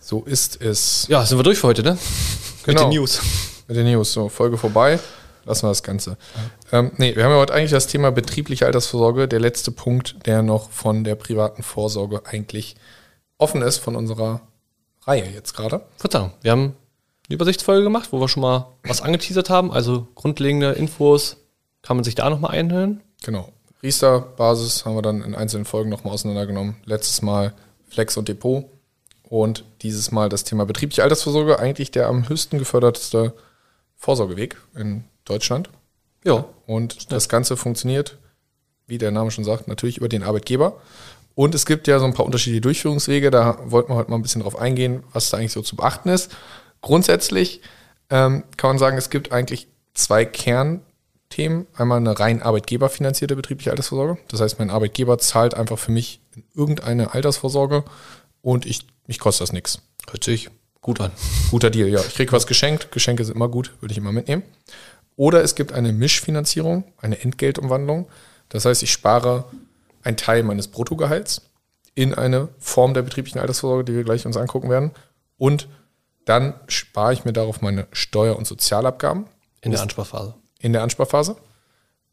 So 0.00 0.24
ist 0.24 0.60
es. 0.60 1.06
Ja, 1.06 1.24
sind 1.24 1.38
wir 1.38 1.44
durch 1.44 1.58
für 1.58 1.68
heute, 1.68 1.84
ne? 1.84 1.96
Genau. 2.64 2.86
Mit 2.86 2.92
den 2.92 2.98
News. 2.98 3.20
Mit 3.68 3.76
den 3.76 3.86
News. 3.86 4.12
So, 4.12 4.28
Folge 4.28 4.58
vorbei. 4.58 4.98
Lassen 5.46 5.64
wir 5.64 5.70
das 5.70 5.84
Ganze. 5.84 6.16
Ähm, 6.72 6.90
nee, 6.96 7.14
wir 7.14 7.24
haben 7.24 7.30
ja 7.30 7.38
heute 7.38 7.54
eigentlich 7.54 7.70
das 7.70 7.86
Thema 7.86 8.10
betriebliche 8.10 8.66
Altersvorsorge. 8.66 9.28
Der 9.28 9.38
letzte 9.38 9.70
Punkt, 9.70 10.26
der 10.26 10.42
noch 10.42 10.70
von 10.70 11.04
der 11.04 11.14
privaten 11.14 11.62
Vorsorge 11.62 12.26
eigentlich 12.26 12.74
offen 13.38 13.62
ist 13.62 13.78
von 13.78 13.94
unserer 13.94 14.40
Reihe 15.02 15.24
jetzt 15.32 15.54
gerade. 15.54 15.82
Verzeihung, 15.96 16.32
wir 16.42 16.50
haben 16.50 16.74
eine 17.28 17.34
Übersichtsfolge 17.34 17.84
gemacht, 17.84 18.08
wo 18.10 18.20
wir 18.20 18.28
schon 18.28 18.42
mal 18.42 18.66
was 18.84 19.02
angeteasert 19.02 19.48
haben. 19.48 19.72
Also 19.72 20.08
grundlegende 20.16 20.72
Infos 20.72 21.36
kann 21.82 21.96
man 21.96 22.04
sich 22.04 22.16
da 22.16 22.28
nochmal 22.28 22.52
einhören. 22.52 23.02
Genau. 23.22 23.52
Riester-Basis 23.82 24.84
haben 24.84 24.96
wir 24.96 25.02
dann 25.02 25.22
in 25.22 25.36
einzelnen 25.36 25.64
Folgen 25.64 25.90
nochmal 25.90 26.12
auseinandergenommen. 26.12 26.76
Letztes 26.84 27.22
Mal 27.22 27.54
Flex 27.88 28.16
und 28.16 28.28
Depot. 28.28 28.64
Und 29.22 29.64
dieses 29.82 30.10
Mal 30.10 30.28
das 30.28 30.44
Thema 30.44 30.66
betriebliche 30.66 31.04
Altersvorsorge, 31.04 31.58
eigentlich 31.58 31.92
der 31.92 32.08
am 32.08 32.28
höchsten 32.28 32.58
gefördertste 32.58 33.32
Vorsorgeweg 33.96 34.56
in 34.74 35.04
Deutschland. 35.24 35.70
Ja. 36.24 36.44
Und 36.66 37.12
das 37.12 37.28
Ganze 37.28 37.56
funktioniert, 37.56 38.18
wie 38.86 38.98
der 38.98 39.10
Name 39.10 39.30
schon 39.30 39.44
sagt, 39.44 39.68
natürlich 39.68 39.98
über 39.98 40.08
den 40.08 40.22
Arbeitgeber. 40.22 40.80
Und 41.34 41.54
es 41.54 41.66
gibt 41.66 41.86
ja 41.86 41.98
so 41.98 42.06
ein 42.06 42.14
paar 42.14 42.26
unterschiedliche 42.26 42.62
Durchführungswege. 42.62 43.30
Da 43.30 43.58
wollten 43.66 43.90
wir 43.90 43.96
heute 43.96 44.10
mal 44.10 44.16
ein 44.16 44.22
bisschen 44.22 44.42
drauf 44.42 44.58
eingehen, 44.58 45.04
was 45.12 45.30
da 45.30 45.36
eigentlich 45.36 45.52
so 45.52 45.62
zu 45.62 45.76
beachten 45.76 46.08
ist. 46.08 46.34
Grundsätzlich 46.80 47.60
ähm, 48.10 48.44
kann 48.56 48.70
man 48.70 48.78
sagen, 48.78 48.96
es 48.96 49.10
gibt 49.10 49.32
eigentlich 49.32 49.68
zwei 49.92 50.24
Kernthemen. 50.24 51.66
Einmal 51.74 51.98
eine 51.98 52.18
rein 52.18 52.42
arbeitgeberfinanzierte 52.42 53.36
betriebliche 53.36 53.70
Altersvorsorge. 53.70 54.18
Das 54.28 54.40
heißt, 54.40 54.58
mein 54.58 54.70
Arbeitgeber 54.70 55.18
zahlt 55.18 55.54
einfach 55.54 55.78
für 55.78 55.92
mich 55.92 56.20
irgendeine 56.54 57.12
Altersvorsorge 57.12 57.84
und 58.40 58.64
ich, 58.64 58.86
mich 59.06 59.18
kostet 59.18 59.42
das 59.42 59.52
nichts. 59.52 59.82
Sich 60.22 60.48
gut 60.86 61.00
an. 61.00 61.10
Guter 61.50 61.68
Deal, 61.68 61.88
ja. 61.88 61.98
Ich 62.00 62.14
kriege 62.14 62.30
was 62.30 62.46
geschenkt. 62.46 62.92
Geschenke 62.92 63.24
sind 63.24 63.34
immer 63.34 63.48
gut, 63.48 63.72
würde 63.80 63.90
ich 63.90 63.98
immer 63.98 64.12
mitnehmen. 64.12 64.44
Oder 65.16 65.42
es 65.42 65.56
gibt 65.56 65.72
eine 65.72 65.92
Mischfinanzierung, 65.92 66.84
eine 66.98 67.20
Entgeltumwandlung. 67.20 68.08
Das 68.48 68.64
heißt, 68.64 68.84
ich 68.84 68.92
spare 68.92 69.46
einen 70.04 70.16
Teil 70.16 70.44
meines 70.44 70.68
Bruttogehalts 70.68 71.42
in 71.96 72.14
eine 72.14 72.48
Form 72.58 72.94
der 72.94 73.02
betrieblichen 73.02 73.40
Altersvorsorge, 73.40 73.84
die 73.84 73.94
wir 73.94 74.04
gleich 74.04 74.26
uns 74.26 74.36
angucken 74.36 74.70
werden. 74.70 74.92
Und 75.38 75.68
dann 76.24 76.54
spare 76.68 77.12
ich 77.12 77.24
mir 77.24 77.32
darauf 77.32 77.62
meine 77.62 77.88
Steuer- 77.90 78.36
und 78.36 78.46
Sozialabgaben. 78.46 79.26
In 79.62 79.72
der 79.72 79.80
Ansparphase. 79.80 80.34
In 80.60 80.72
der 80.72 80.84
Ansparphase. 80.84 81.36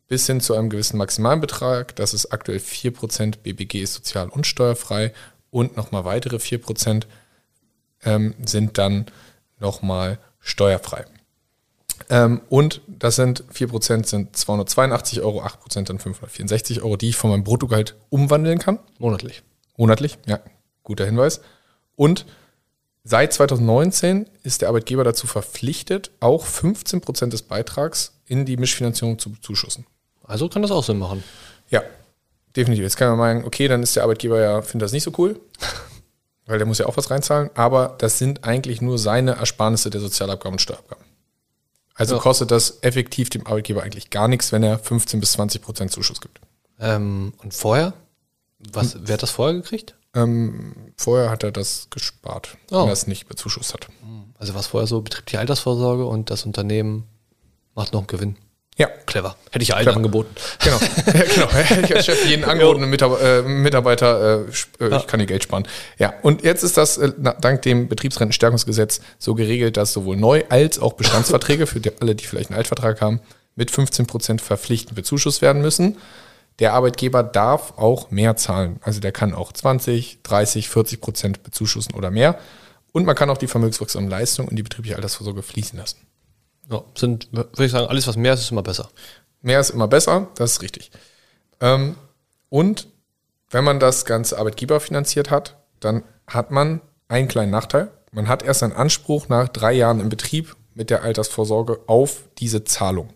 Bis 0.07 0.25
hin 0.25 0.41
zu 0.41 0.55
einem 0.55 0.71
gewissen 0.71 0.97
maximalen 0.97 1.41
Betrag. 1.41 1.95
Das 1.95 2.15
ist 2.15 2.33
aktuell 2.33 2.57
4%. 2.57 3.37
BBG 3.43 3.83
ist 3.83 3.93
sozial- 3.93 4.29
und 4.29 4.47
steuerfrei. 4.47 5.13
Und 5.51 5.77
nochmal 5.77 6.05
weitere 6.05 6.37
4% 6.37 7.03
ähm, 8.05 8.35
sind 8.45 8.77
dann 8.77 9.05
nochmal 9.59 10.19
steuerfrei. 10.39 11.05
Ähm, 12.09 12.41
und 12.49 12.81
das 12.87 13.15
sind 13.15 13.43
4% 13.53 14.05
sind 14.05 14.35
282 14.35 15.21
Euro, 15.21 15.41
8% 15.41 15.85
dann 15.85 15.99
564 15.99 16.81
Euro, 16.81 16.97
die 16.97 17.09
ich 17.09 17.15
von 17.15 17.29
meinem 17.29 17.43
Bruttogehalt 17.43 17.95
umwandeln 18.09 18.59
kann. 18.59 18.79
Monatlich. 18.99 19.43
Monatlich, 19.77 20.17
ja, 20.25 20.39
guter 20.83 21.05
Hinweis. 21.05 21.41
Und 21.95 22.25
seit 23.03 23.33
2019 23.33 24.27
ist 24.43 24.61
der 24.61 24.69
Arbeitgeber 24.69 25.03
dazu 25.03 25.27
verpflichtet, 25.27 26.11
auch 26.19 26.45
15% 26.45 27.29
des 27.29 27.43
Beitrags 27.43 28.19
in 28.25 28.45
die 28.45 28.57
Mischfinanzierung 28.57 29.19
zu 29.19 29.31
bezuschussen. 29.31 29.85
Also 30.23 30.49
kann 30.49 30.61
das 30.61 30.71
auch 30.71 30.83
Sinn 30.83 30.99
machen. 30.99 31.23
Ja, 31.69 31.83
definitiv. 32.55 32.83
Jetzt 32.83 32.97
kann 32.97 33.09
man 33.09 33.17
meinen, 33.17 33.45
okay, 33.45 33.67
dann 33.67 33.83
ist 33.83 33.95
der 33.95 34.03
Arbeitgeber 34.03 34.41
ja, 34.41 34.61
findet 34.61 34.85
das 34.85 34.93
nicht 34.93 35.03
so 35.03 35.11
cool, 35.17 35.39
weil 36.45 36.57
der 36.57 36.67
muss 36.67 36.77
ja 36.79 36.85
auch 36.87 36.97
was 36.97 37.09
reinzahlen, 37.09 37.49
aber 37.55 37.95
das 37.99 38.17
sind 38.17 38.43
eigentlich 38.43 38.81
nur 38.81 38.97
seine 38.99 39.33
Ersparnisse 39.37 39.89
der 39.89 40.01
Sozialabgaben 40.01 40.55
und 40.55 40.59
Steuerabgaben. 40.59 41.03
Also 41.95 42.15
Ja. 42.15 42.21
kostet 42.21 42.51
das 42.51 42.79
effektiv 42.81 43.29
dem 43.29 43.45
Arbeitgeber 43.45 43.83
eigentlich 43.83 44.09
gar 44.09 44.27
nichts, 44.27 44.51
wenn 44.51 44.63
er 44.63 44.79
15 44.79 45.19
bis 45.19 45.33
20 45.33 45.61
Prozent 45.61 45.91
Zuschuss 45.91 46.21
gibt. 46.21 46.39
Ähm, 46.79 47.33
und 47.43 47.53
vorher? 47.53 47.93
Was, 48.71 48.97
wer 49.01 49.13
hat 49.13 49.23
das 49.23 49.31
vorher 49.31 49.53
gekriegt? 49.55 49.95
Ähm, 50.15 50.73
vorher 50.97 51.29
hat 51.29 51.43
er 51.43 51.51
das 51.51 51.87
gespart, 51.89 52.57
Oh. 52.71 52.81
wenn 52.81 52.87
er 52.87 52.93
es 52.93 53.07
nicht 53.07 53.27
bezuschusst 53.27 53.73
hat. 53.73 53.87
Also 54.37 54.53
was 54.55 54.67
vorher 54.67 54.87
so 54.87 55.01
betriebliche 55.01 55.39
Altersvorsorge 55.39 56.05
und 56.05 56.29
das 56.29 56.45
Unternehmen 56.45 57.05
macht 57.75 57.93
noch 57.93 58.01
einen 58.01 58.07
Gewinn. 58.07 58.37
Ja, 58.77 58.87
Clever. 59.05 59.35
Hätte 59.51 59.61
ich 59.61 59.69
ja 59.69 59.75
allen 59.75 59.85
Clever. 59.85 59.97
angeboten. 59.97 60.35
genau. 60.63 60.77
ja, 60.79 61.23
genau. 61.35 61.49
Hätte 61.51 61.81
ich 61.81 61.95
als 61.95 62.05
Chef 62.05 62.25
jeden 62.25 62.43
angebotenen 62.43 62.89
Mitab 62.89 63.21
äh, 63.21 63.41
Mitarbeiter, 63.43 64.47
äh, 64.79 64.83
äh, 64.83 64.97
ich 64.97 65.07
kann 65.07 65.19
dir 65.19 65.27
Geld 65.27 65.43
sparen. 65.43 65.67
Ja, 65.99 66.13
und 66.23 66.43
jetzt 66.43 66.63
ist 66.63 66.77
das 66.77 66.97
äh, 66.97 67.11
dank 67.39 67.61
dem 67.61 67.87
Betriebsrentenstärkungsgesetz 67.87 69.01
so 69.19 69.35
geregelt, 69.35 69.77
dass 69.77 69.93
sowohl 69.93 70.17
Neu- 70.17 70.43
als 70.49 70.79
auch 70.79 70.93
Bestandsverträge, 70.93 71.67
für 71.67 71.79
die, 71.79 71.91
alle, 72.01 72.15
die 72.15 72.25
vielleicht 72.25 72.49
einen 72.49 72.57
Altvertrag 72.57 72.99
haben, 73.01 73.19
mit 73.55 73.69
15 73.69 74.07
Prozent 74.07 74.41
verpflichtend 74.41 74.95
bezuschusst 74.95 75.41
werden 75.43 75.61
müssen. 75.61 75.97
Der 76.59 76.73
Arbeitgeber 76.73 77.23
darf 77.23 77.73
auch 77.77 78.11
mehr 78.11 78.35
zahlen. 78.35 78.79
Also 78.81 78.99
der 78.99 79.11
kann 79.11 79.33
auch 79.33 79.51
20, 79.51 80.19
30, 80.23 80.69
40 80.69 81.01
Prozent 81.01 81.43
bezuschussen 81.43 81.93
oder 81.95 82.09
mehr. 82.11 82.39
Und 82.91 83.05
man 83.05 83.15
kann 83.15 83.29
auch 83.29 83.37
die 83.37 83.47
vermögenswirksamen 83.47 84.09
Leistungen 84.09 84.49
in 84.49 84.55
die 84.55 84.63
betriebliche 84.63 84.95
Altersvorsorge 84.95 85.41
fließen 85.41 85.77
lassen. 85.77 85.97
Ja, 86.69 86.83
sind, 86.95 87.27
würde 87.31 87.65
ich 87.65 87.71
sagen, 87.71 87.87
alles, 87.87 88.07
was 88.07 88.15
mehr 88.15 88.33
ist, 88.33 88.41
ist 88.41 88.51
immer 88.51 88.63
besser. 88.63 88.89
Mehr 89.41 89.59
ist 89.59 89.71
immer 89.71 89.87
besser, 89.87 90.27
das 90.35 90.53
ist 90.53 90.61
richtig. 90.61 90.91
Ähm, 91.59 91.95
und 92.49 92.87
wenn 93.49 93.63
man 93.63 93.79
das 93.79 94.05
Ganze 94.05 94.37
Arbeitgeber 94.39 94.79
finanziert 94.79 95.29
hat, 95.29 95.57
dann 95.79 96.03
hat 96.27 96.51
man 96.51 96.81
einen 97.07 97.27
kleinen 97.27 97.51
Nachteil. 97.51 97.91
Man 98.11 98.27
hat 98.27 98.43
erst 98.43 98.63
einen 98.63 98.73
Anspruch 98.73 99.27
nach 99.27 99.49
drei 99.49 99.73
Jahren 99.73 99.99
im 99.99 100.09
Betrieb 100.09 100.55
mit 100.73 100.89
der 100.89 101.03
Altersvorsorge 101.03 101.81
auf 101.87 102.23
diese 102.39 102.63
Zahlung. 102.63 103.09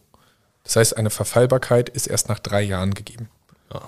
Das 0.64 0.76
heißt, 0.76 0.98
eine 0.98 1.10
Verfallbarkeit 1.10 1.90
ist 1.90 2.08
erst 2.08 2.30
nach 2.30 2.40
drei 2.40 2.62
Jahren 2.62 2.94
gegeben. 2.94 3.30
Ja, 3.74 3.82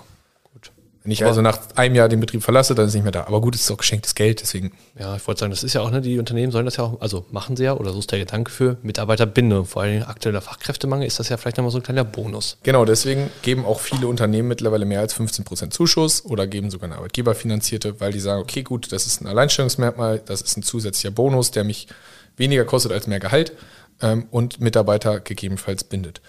Wenn 1.10 1.24
ich 1.24 1.24
also 1.24 1.42
nach 1.42 1.58
einem 1.74 1.94
Jahr 1.96 2.08
den 2.08 2.20
Betrieb 2.20 2.42
verlasse, 2.42 2.74
dann 2.74 2.84
ist 2.84 2.90
es 2.90 2.94
nicht 2.94 3.02
mehr 3.02 3.10
da. 3.12 3.24
Aber 3.26 3.40
gut, 3.40 3.54
es 3.56 3.62
ist 3.62 3.70
auch 3.70 3.76
geschenktes 3.78 4.14
Geld, 4.14 4.40
deswegen. 4.40 4.70
Ja, 4.98 5.16
ich 5.16 5.26
wollte 5.26 5.40
sagen, 5.40 5.50
das 5.50 5.64
ist 5.64 5.74
ja 5.74 5.80
auch, 5.80 5.90
ne, 5.90 6.00
die 6.00 6.18
Unternehmen 6.18 6.52
sollen 6.52 6.64
das 6.66 6.76
ja 6.76 6.84
auch, 6.84 7.00
also 7.00 7.26
machen 7.30 7.56
sie 7.56 7.64
ja, 7.64 7.74
oder 7.74 7.92
so 7.92 7.98
ist 7.98 8.12
der 8.12 8.20
Gedanke 8.20 8.50
für 8.52 8.76
Mitarbeiterbindung. 8.82 9.64
Vor 9.66 9.82
allem 9.82 10.02
aktueller 10.04 10.40
Fachkräftemangel 10.40 11.06
ist 11.06 11.18
das 11.18 11.28
ja 11.28 11.36
vielleicht 11.36 11.56
nochmal 11.56 11.72
so 11.72 11.78
ein 11.78 11.82
kleiner 11.82 12.04
Bonus. 12.04 12.58
Genau, 12.62 12.84
deswegen 12.84 13.28
geben 13.42 13.64
auch 13.64 13.80
viele 13.80 14.06
Unternehmen 14.06 14.48
mittlerweile 14.48 14.84
mehr 14.84 15.00
als 15.00 15.14
15% 15.16 15.70
Zuschuss 15.70 16.24
oder 16.24 16.46
geben 16.46 16.70
sogar 16.70 16.88
eine 16.88 16.96
Arbeitgeberfinanzierte, 16.98 18.00
weil 18.00 18.12
die 18.12 18.20
sagen, 18.20 18.40
okay, 18.42 18.62
gut, 18.62 18.92
das 18.92 19.06
ist 19.06 19.20
ein 19.20 19.26
Alleinstellungsmerkmal, 19.26 20.22
das 20.24 20.42
ist 20.42 20.56
ein 20.56 20.62
zusätzlicher 20.62 21.10
Bonus, 21.10 21.50
der 21.50 21.64
mich 21.64 21.88
weniger 22.36 22.64
kostet 22.64 22.92
als 22.92 23.06
mehr 23.06 23.20
Gehalt 23.20 23.52
ähm, 24.00 24.26
und 24.30 24.60
Mitarbeiter 24.60 25.20
gegebenenfalls 25.20 25.84
bindet. 25.84 26.20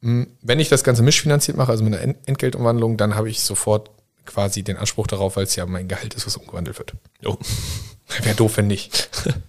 Mm, 0.00 0.24
Wenn 0.42 0.60
ich 0.60 0.68
das 0.68 0.84
Ganze 0.84 1.02
mischfinanziert 1.02 1.56
mache, 1.56 1.70
also 1.72 1.82
mit 1.84 1.94
einer 1.94 2.02
Ent- 2.02 2.16
Entgeltumwandlung, 2.26 2.96
dann 2.96 3.14
habe 3.14 3.28
ich 3.28 3.40
sofort 3.40 3.90
quasi 4.26 4.62
den 4.62 4.76
Anspruch 4.76 5.06
darauf, 5.06 5.36
weil 5.36 5.44
es 5.44 5.56
ja 5.56 5.66
mein 5.66 5.88
Gehalt 5.88 6.14
ist, 6.14 6.26
was 6.26 6.36
umgewandelt 6.36 6.78
wird. 6.78 6.92
Jo. 7.20 7.38
Wäre 8.22 8.34
doof, 8.34 8.56
wenn 8.58 8.66
nicht. 8.66 9.08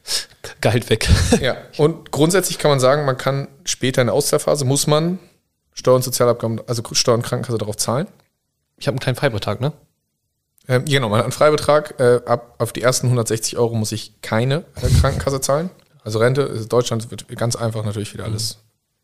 Gehalt 0.61 0.89
weg. 0.89 1.07
Ja, 1.41 1.57
und 1.77 2.11
grundsätzlich 2.11 2.57
kann 2.57 2.71
man 2.71 2.79
sagen, 2.79 3.05
man 3.05 3.17
kann 3.17 3.47
später 3.65 4.01
in 4.01 4.07
der 4.07 4.13
Auszahlphase, 4.13 4.65
muss 4.65 4.87
man 4.87 5.19
Steuer- 5.73 5.95
und 5.95 6.03
Sozialabgaben, 6.03 6.61
also 6.67 6.81
Steuer- 6.93 7.15
und 7.15 7.21
Krankenkasse 7.23 7.57
darauf 7.57 7.75
zahlen. 7.77 8.07
Ich 8.77 8.87
habe 8.87 8.95
einen 8.95 8.99
kleinen 9.01 9.17
Freibetrag, 9.17 9.59
ne? 9.61 9.73
Ähm, 10.67 10.85
genau, 10.85 11.09
man 11.09 11.19
hat 11.19 11.25
einen 11.25 11.31
Freibetrag. 11.31 11.99
Äh, 11.99 12.21
ab 12.25 12.55
auf 12.57 12.73
die 12.73 12.81
ersten 12.81 13.07
160 13.07 13.57
Euro 13.57 13.75
muss 13.75 13.91
ich 13.91 14.21
keine 14.21 14.63
äh, 14.81 14.89
Krankenkasse 14.99 15.41
zahlen. 15.41 15.69
Also 16.03 16.19
Rente, 16.19 16.41
in 16.43 16.67
Deutschland 16.69 17.11
wird 17.11 17.27
ganz 17.37 17.55
einfach 17.55 17.83
natürlich 17.83 18.13
wieder 18.13 18.23
alles. 18.23 18.59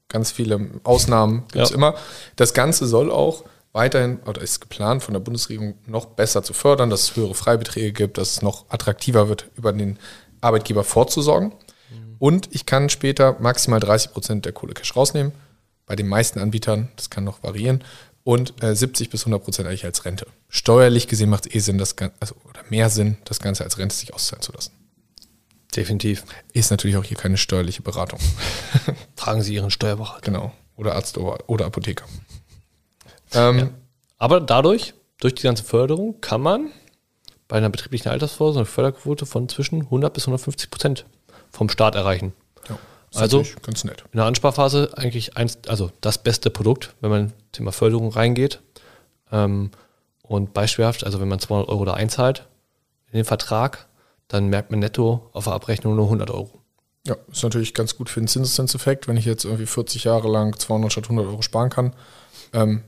Ganz 0.07 0.31
viele 0.31 0.69
Ausnahmen 0.83 1.43
gibt 1.51 1.63
es 1.65 1.69
Ja. 1.71 1.75
immer. 1.75 1.95
Das 2.35 2.53
Ganze 2.53 2.87
soll 2.87 3.11
auch 3.11 3.43
weiterhin 3.73 4.19
oder 4.25 4.41
ist 4.41 4.59
geplant 4.59 5.03
von 5.03 5.13
der 5.13 5.21
Bundesregierung 5.21 5.75
noch 5.85 6.05
besser 6.05 6.43
zu 6.43 6.53
fördern, 6.53 6.89
dass 6.89 7.03
es 7.03 7.15
höhere 7.15 7.35
Freibeträge 7.35 7.93
gibt, 7.93 8.17
dass 8.17 8.31
es 8.31 8.41
noch 8.41 8.65
attraktiver 8.69 9.29
wird, 9.29 9.49
über 9.55 9.71
den 9.73 9.97
Arbeitgeber 10.41 10.83
vorzusorgen. 10.83 11.53
Und 12.21 12.49
ich 12.51 12.67
kann 12.67 12.89
später 12.89 13.37
maximal 13.39 13.79
30 13.79 14.11
Prozent 14.11 14.45
der 14.45 14.51
Kohle 14.51 14.75
Cash 14.75 14.95
rausnehmen. 14.95 15.31
Bei 15.87 15.95
den 15.95 16.07
meisten 16.07 16.39
Anbietern, 16.39 16.89
das 16.95 17.09
kann 17.09 17.23
noch 17.23 17.41
variieren. 17.41 17.83
Und 18.23 18.61
äh, 18.63 18.75
70 18.75 19.09
bis 19.09 19.21
100 19.21 19.43
Prozent 19.43 19.67
eigentlich 19.67 19.85
als 19.85 20.05
Rente. 20.05 20.27
Steuerlich 20.47 21.07
gesehen 21.07 21.31
macht 21.31 21.47
es 21.47 21.55
eh 21.55 21.59
Sinn, 21.59 21.79
das, 21.79 21.95
also, 22.19 22.35
oder 22.47 22.61
mehr 22.69 22.91
Sinn, 22.91 23.17
das 23.25 23.39
Ganze 23.39 23.63
als 23.63 23.79
Rente 23.79 23.95
sich 23.95 24.13
auszahlen 24.13 24.43
zu 24.43 24.51
lassen. 24.51 24.71
Definitiv. 25.75 26.23
Ist 26.53 26.69
natürlich 26.69 26.97
auch 26.97 27.03
hier 27.03 27.17
keine 27.17 27.37
steuerliche 27.37 27.81
Beratung. 27.81 28.19
Fragen 29.15 29.41
Sie 29.41 29.55
Ihren 29.55 29.71
Steuerberater. 29.71 30.21
Genau. 30.21 30.51
Oder 30.75 30.93
Arzt 30.93 31.17
oder, 31.17 31.49
oder 31.49 31.65
Apotheker. 31.65 32.05
Ähm, 33.33 33.57
Ja. 33.59 33.69
Aber 34.17 34.39
dadurch, 34.39 34.93
durch 35.19 35.35
die 35.35 35.43
ganze 35.43 35.63
Förderung, 35.63 36.21
kann 36.21 36.41
man 36.41 36.71
bei 37.47 37.57
einer 37.57 37.69
betrieblichen 37.69 38.09
Altersvorsorge 38.11 38.59
eine 38.59 38.65
Förderquote 38.65 39.25
von 39.25 39.49
zwischen 39.49 39.83
100 39.89 40.13
bis 40.13 40.27
150 40.27 40.69
Prozent 40.69 41.05
vom 41.51 41.69
Staat 41.69 41.95
erreichen. 41.95 42.33
ja, 42.69 42.77
Also- 43.15 43.43
ganz 43.61 43.83
nett. 43.83 44.03
In 44.13 44.17
der 44.17 44.25
Ansparphase 44.25 44.91
eigentlich 44.95 45.35
eins, 45.37 45.57
also 45.67 45.91
das 46.01 46.17
beste 46.19 46.49
Produkt, 46.49 46.93
wenn 47.01 47.09
man 47.09 47.33
Thema 47.51 47.71
Förderung 47.71 48.09
reingeht. 48.11 48.61
Ähm, 49.31 49.71
und 50.23 50.53
beispielhaft, 50.53 51.03
also 51.03 51.19
wenn 51.19 51.27
man 51.27 51.39
200 51.39 51.67
Euro 51.69 51.83
da 51.83 51.93
einzahlt 51.93 52.45
in 53.11 53.17
den 53.17 53.25
Vertrag, 53.25 53.87
dann 54.29 54.47
merkt 54.47 54.71
man 54.71 54.79
netto 54.79 55.29
auf 55.33 55.43
der 55.45 55.53
Abrechnung 55.53 55.95
nur 55.95 56.05
100 56.09 56.29
Euro. 56.29 56.51
Ja, 57.05 57.17
ist 57.31 57.43
natürlich 57.43 57.73
ganz 57.73 57.97
gut 57.97 58.09
für 58.09 58.21
den 58.21 58.27
Zinseszinseffekt, 58.29 59.07
wenn 59.07 59.17
ich 59.17 59.25
jetzt 59.25 59.43
irgendwie 59.43 59.65
40 59.65 60.03
Jahre 60.05 60.29
lang 60.29 60.57
200 60.57 60.91
statt 60.91 61.05
100 61.09 61.25
Euro 61.27 61.41
sparen 61.41 61.69
kann 61.71 61.93
ähm, 62.53 62.83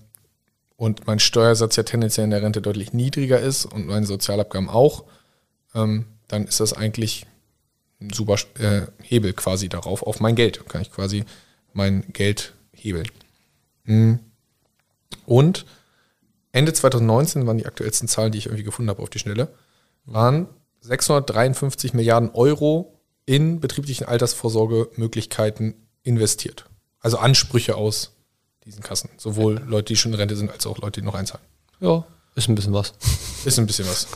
und 0.83 1.07
mein 1.07 1.19
Steuersatz 1.19 1.77
ja 1.77 1.83
tendenziell 1.83 2.25
in 2.25 2.31
der 2.31 2.41
Rente 2.41 2.61
deutlich 2.61 2.91
niedriger 2.91 3.39
ist 3.39 3.63
und 3.63 3.87
meine 3.87 4.05
Sozialabgaben 4.05 4.67
auch, 4.67 5.05
ähm, 5.73 6.07
dann 6.27 6.45
ist 6.45 6.59
das 6.59 6.73
eigentlich 6.73 7.25
ein 8.01 8.09
super 8.09 8.35
äh, 8.59 8.81
Hebel 9.01 9.31
quasi 9.31 9.69
darauf, 9.69 10.03
auf 10.03 10.19
mein 10.19 10.35
Geld. 10.35 10.67
Kann 10.67 10.81
ich 10.81 10.91
quasi 10.91 11.23
mein 11.71 12.03
Geld 12.11 12.53
hebeln. 12.73 13.07
Mhm. 13.85 14.19
Und 15.25 15.65
Ende 16.51 16.73
2019 16.73 17.47
waren 17.47 17.57
die 17.57 17.65
aktuellsten 17.65 18.09
Zahlen, 18.09 18.33
die 18.33 18.39
ich 18.39 18.47
irgendwie 18.47 18.65
gefunden 18.65 18.89
habe 18.89 19.01
auf 19.01 19.09
die 19.09 19.19
Schnelle, 19.19 19.53
waren 20.03 20.49
653 20.81 21.93
Milliarden 21.93 22.31
Euro 22.31 22.99
in 23.25 23.61
betrieblichen 23.61 24.05
Altersvorsorgemöglichkeiten 24.05 25.75
investiert. 26.03 26.65
Also 26.99 27.19
Ansprüche 27.19 27.77
aus 27.77 28.17
diesen 28.65 28.83
Kassen. 28.83 29.09
Sowohl 29.17 29.61
Leute, 29.65 29.85
die 29.85 29.95
schon 29.95 30.13
in 30.13 30.19
Rente 30.19 30.35
sind, 30.35 30.51
als 30.51 30.65
auch 30.65 30.77
Leute, 30.79 31.01
die 31.01 31.05
noch 31.05 31.15
einzahlen. 31.15 31.43
Ja, 31.79 32.05
ist 32.35 32.47
ein 32.47 32.55
bisschen 32.55 32.73
was. 32.73 32.93
Ist 33.45 33.59
ein 33.59 33.67
bisschen 33.67 33.87
was. 33.87 34.07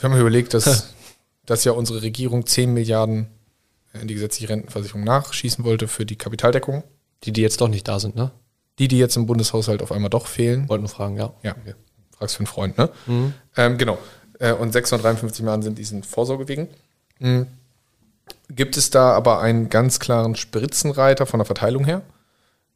Wir 0.00 0.08
haben 0.08 0.18
überlegt, 0.18 0.54
dass, 0.54 0.94
dass 1.46 1.64
ja 1.64 1.72
unsere 1.72 2.02
Regierung 2.02 2.46
10 2.46 2.72
Milliarden 2.72 3.26
in 3.92 4.06
die 4.06 4.14
gesetzliche 4.14 4.48
Rentenversicherung 4.50 5.02
nachschießen 5.04 5.64
wollte 5.64 5.88
für 5.88 6.06
die 6.06 6.16
Kapitaldeckung. 6.16 6.84
Die, 7.24 7.32
die 7.32 7.42
jetzt 7.42 7.60
doch 7.60 7.68
nicht 7.68 7.88
da 7.88 7.98
sind, 7.98 8.14
ne? 8.14 8.30
Die, 8.78 8.86
die 8.86 8.98
jetzt 8.98 9.16
im 9.16 9.26
Bundeshaushalt 9.26 9.82
auf 9.82 9.90
einmal 9.90 10.10
doch 10.10 10.28
fehlen. 10.28 10.68
Wollten 10.68 10.84
nur 10.84 10.90
fragen, 10.90 11.16
ja. 11.16 11.34
Ja, 11.42 11.56
fragst 12.16 12.36
für 12.36 12.40
einen 12.40 12.46
Freund, 12.46 12.78
ne? 12.78 12.90
Ähm, 13.56 13.76
genau. 13.76 13.98
Äh, 14.38 14.52
und 14.52 14.72
653 14.72 15.42
Milliarden 15.42 15.62
sind 15.62 15.78
diesen 15.78 16.04
Vorsorgewegen. 16.04 16.68
Mhm. 17.18 17.48
Gibt 18.50 18.76
es 18.76 18.90
da 18.90 19.12
aber 19.12 19.40
einen 19.40 19.68
ganz 19.68 19.98
klaren 19.98 20.36
Spritzenreiter 20.36 21.26
von 21.26 21.38
der 21.38 21.44
Verteilung 21.44 21.84
her? 21.84 22.02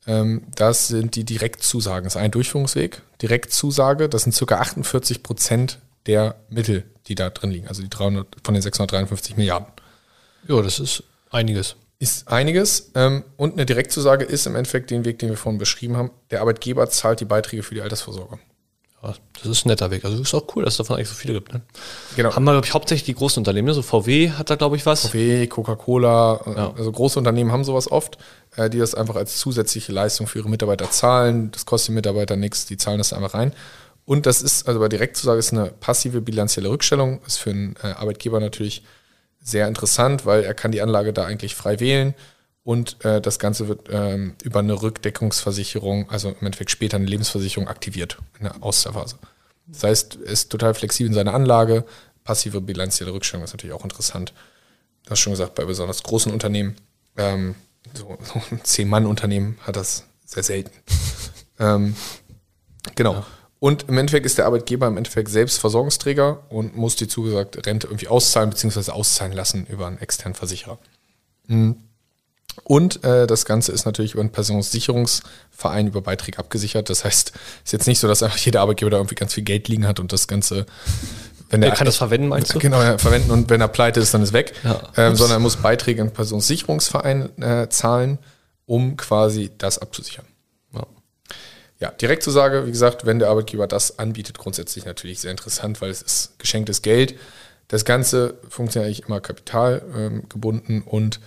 Ähm, 0.07 0.43
das 0.55 0.89
sind 0.89 1.17
die 1.17 1.25
Direktzusagen. 1.25 2.05
Das 2.05 2.15
ist 2.15 2.21
ein 2.21 2.31
Durchführungsweg. 2.31 3.03
Direktzusage, 3.21 4.09
das 4.09 4.23
sind 4.23 4.37
ca. 4.37 4.57
48 4.57 5.23
Prozent 5.23 5.79
der 6.07 6.37
Mittel, 6.49 6.85
die 7.07 7.15
da 7.15 7.31
drin 7.31 7.51
liegen. 7.51 7.69
Also 7.69 7.83
die 7.83 7.91
300 7.91 8.27
von 8.43 8.55
den 8.55 8.63
653 8.63 9.37
Milliarden. 9.37 9.69
Ja, 10.49 10.61
das 10.61 10.81
ist 10.81 11.05
einiges. 11.31 11.77
Ist 11.99 12.29
einiges. 12.29 12.91
Ähm, 12.97 13.23
und 13.37 13.53
eine 13.53 13.65
Direktzusage 13.65 14.25
ist 14.25 14.47
im 14.47 14.57
Endeffekt 14.57 14.91
den 14.91 15.05
Weg, 15.05 15.21
den 15.21 15.29
wir 15.29 15.37
vorhin 15.37 15.59
beschrieben 15.59 15.97
haben. 15.97 16.11
Der 16.31 16.41
Arbeitgeber 16.41 16.89
zahlt 16.91 17.21
die 17.21 17.25
Beiträge 17.25 17.63
für 17.63 17.75
die 17.75 17.83
Altersvorsorge. 17.83 18.39
Ja, 19.03 19.15
das 19.43 19.47
ist 19.51 19.65
ein 19.67 19.69
netter 19.69 19.91
Weg. 19.91 20.05
Also 20.05 20.23
ist 20.23 20.33
auch 20.35 20.45
cool, 20.55 20.65
dass 20.65 20.75
es 20.75 20.79
davon 20.79 20.97
eigentlich 20.97 21.09
so 21.09 21.15
viele 21.17 21.35
gibt. 21.35 21.53
Ne? 21.53 21.61
Genau. 22.17 22.35
Haben 22.35 22.45
wir, 22.45 22.53
glaube 22.53 22.67
ich, 22.67 22.73
hauptsächlich 22.73 23.05
die 23.05 23.15
großen 23.15 23.41
Unternehmen. 23.41 23.67
Ne? 23.67 23.75
So 23.75 23.83
VW 23.83 24.31
hat 24.31 24.49
da, 24.51 24.55
glaube 24.55 24.77
ich, 24.77 24.87
was. 24.87 25.09
VW, 25.09 25.47
Coca-Cola, 25.49 26.41
äh, 26.47 26.51
Ja. 26.57 26.73
also 26.77 26.93
große 26.93 27.19
Unternehmen 27.19 27.51
haben 27.51 27.65
sowas 27.65 27.91
oft, 27.91 28.19
äh, 28.57 28.71
die 28.71 28.79
das 28.79 28.95
einfach 28.95 29.17
als 29.17 29.39
zusätzliche 29.39 29.91
Leistung 29.93 30.27
für 30.29 30.39
ihre 30.39 30.49
Mitarbeiter 30.49 30.89
zahlen. 30.91 31.51
Das 31.51 31.67
kostet 31.67 31.89
die 31.89 31.95
Mitarbeiter 31.95 32.37
nichts, 32.37 32.67
die 32.67 32.77
zahlen 32.77 32.99
das 32.99 33.13
einfach 33.13 33.35
rein. 33.35 33.53
Und 34.05 34.27
das 34.27 34.41
ist, 34.43 34.69
also 34.69 34.79
bei 34.81 34.89
Direktzusage 34.89 35.39
ist 35.39 35.53
eine 35.53 35.67
passive 35.67 36.21
bilanzielle 36.21 36.69
Rückstellung, 36.69 37.21
ist 37.27 37.39
für 37.39 37.51
einen 37.51 37.75
äh, 37.83 37.89
Arbeitgeber 37.89 38.39
natürlich 38.41 38.85
sehr 39.43 39.67
interessant, 39.67 40.27
weil 40.27 40.45
er 40.45 40.55
kann 40.55 40.71
die 40.71 40.81
Anlage 40.83 41.13
da 41.13 41.25
eigentlich 41.25 41.57
frei 41.57 41.81
wählen 41.81 42.15
und 42.65 43.05
äh, 43.05 43.21
das 43.21 43.39
Ganze 43.39 43.69
wird 43.69 43.89
ähm, 43.91 44.35
über 44.45 44.61
eine 44.61 44.81
Rückdeckungsversicherung, 44.81 46.11
also 46.11 46.29
im 46.29 46.47
Endeffekt 46.47 46.71
später 46.71 46.97
eine 46.97 47.07
Lebensversicherung 47.07 47.69
aktiviert 47.69 48.19
in 48.39 48.45
der 48.45 48.63
Auszahlphase. 48.63 49.19
Das 49.67 49.85
heißt, 49.85 50.19
er 50.25 50.31
ist 50.31 50.51
total 50.51 50.75
flexibel 50.75 51.09
in 51.09 51.15
seiner 51.15 51.35
Anlage. 51.35 51.85
Passive 52.25 52.61
bilanzielle 52.61 53.13
Rückstellung 53.13 53.45
ist 53.45 53.53
natürlich 53.53 53.75
auch 53.75 53.85
interessant. 53.85 54.33
Du 55.05 55.11
hast 55.11 55.19
schon 55.19 55.33
gesagt, 55.33 55.57
bei 55.57 55.65
besonders 55.65 56.03
großen 56.05 56.33
Unternehmen, 56.33 56.77
ähm, 57.17 57.57
so, 57.95 58.17
so 58.23 58.41
ein 58.51 58.61
Zehn-Mann-Unternehmen 58.63 59.59
hat 59.63 59.75
das 59.75 60.05
sehr 60.25 60.45
selten. 60.45 60.71
ähm, 61.59 61.97
genau. 62.95 63.25
Und 63.59 63.89
im 63.89 63.99
Endeffekt 63.99 64.27
ist 64.27 64.39
der 64.39 64.47
Arbeitgeber 64.47 64.87
im 64.87 64.97
Endeffekt 64.97 65.29
selbst 65.29 65.59
Versorgungsträger 65.59 66.45
und 66.49 66.77
muss 66.77 66.97
die 66.97 67.09
zugesagte 67.09 67.65
Rente 67.65 67.89
irgendwie 67.89 68.09
auszahlen 68.09 68.51
bzw. 68.51 68.93
auszahlen 68.93 69.33
lassen 69.33 69.67
über 69.67 69.87
einen 69.87 69.99
externen 69.99 70.35
Versicherer. 70.35 70.79
Mhm. 71.47 71.77
Und 72.65 73.03
äh, 73.05 73.27
das 73.27 73.45
Ganze 73.45 73.73
ist 73.73 73.87
natürlich 73.87 74.13
über 74.13 74.21
einen 74.21 74.31
Pensionssicherungsverein 74.31 75.87
über 75.87 76.03
Beiträge 76.03 76.39
abgesichert. 76.39 76.91
Das 76.91 77.05
heißt, 77.05 77.33
es 77.35 77.63
ist 77.65 77.73
jetzt 77.73 77.87
nicht 77.87 77.99
so, 77.99 78.09
dass 78.09 78.23
einfach 78.23 78.39
jeder 78.39 78.61
Arbeitgeber 78.61 78.91
da 78.91 78.99
irgendwie 78.99 79.15
ganz 79.15 79.35
viel 79.35 79.45
Geld 79.45 79.69
liegen 79.69 79.87
hat 79.87 80.01
und 80.01 80.13
das 80.13 80.29
Ganze, 80.29 80.67
wenn 81.51 81.63
Er 81.63 81.73
kann 81.73 81.87
das 81.87 81.97
verwenden, 81.97 82.29
meinst 82.29 82.55
du? 82.55 82.59
Genau, 82.59 82.83
ja, 82.83 82.99
verwenden 82.99 83.31
und 83.31 83.49
wenn 83.51 83.61
er 83.61 83.69
pleite 83.69 84.01
ist, 84.01 84.13
dann 84.13 84.23
ist 84.23 84.33
weg. 84.33 84.53
Ja. 84.65 84.81
Ähm, 84.97 85.17
sondern 85.17 85.39
er 85.39 85.41
muss 85.41 85.57
Beiträge 85.57 86.01
in 86.03 86.09
den 86.09 86.15
Pensionssicherungsverein 86.15 87.43
äh, 87.43 87.69
zahlen, 87.69 88.19
um 88.67 88.97
quasi 88.97 89.51
das 89.57 89.79
abzusichern. 89.79 90.27
Ja. 90.75 90.87
Ja, 91.81 91.91
Direktzusage, 91.91 92.67
wie 92.67 92.71
gesagt, 92.71 93.07
wenn 93.07 93.19
der 93.19 93.29
Arbeitgeber 93.29 93.67
das 93.67 93.99
anbietet, 93.99 94.39
grundsätzlich 94.39 94.85
natürlich 94.85 95.21
sehr 95.21 95.31
interessant, 95.31 95.81
weil 95.81 95.91
es 95.91 96.03
ist 96.03 96.39
geschenktes 96.39 96.83
Geld. 96.83 97.19
Das 97.69 97.85
Ganze 97.85 98.35
funktioniert 98.49 98.87
eigentlich 98.87 99.07
immer 99.07 99.21
kapitalgebunden 99.21 100.77
ähm, 100.77 100.83
und 100.87 101.21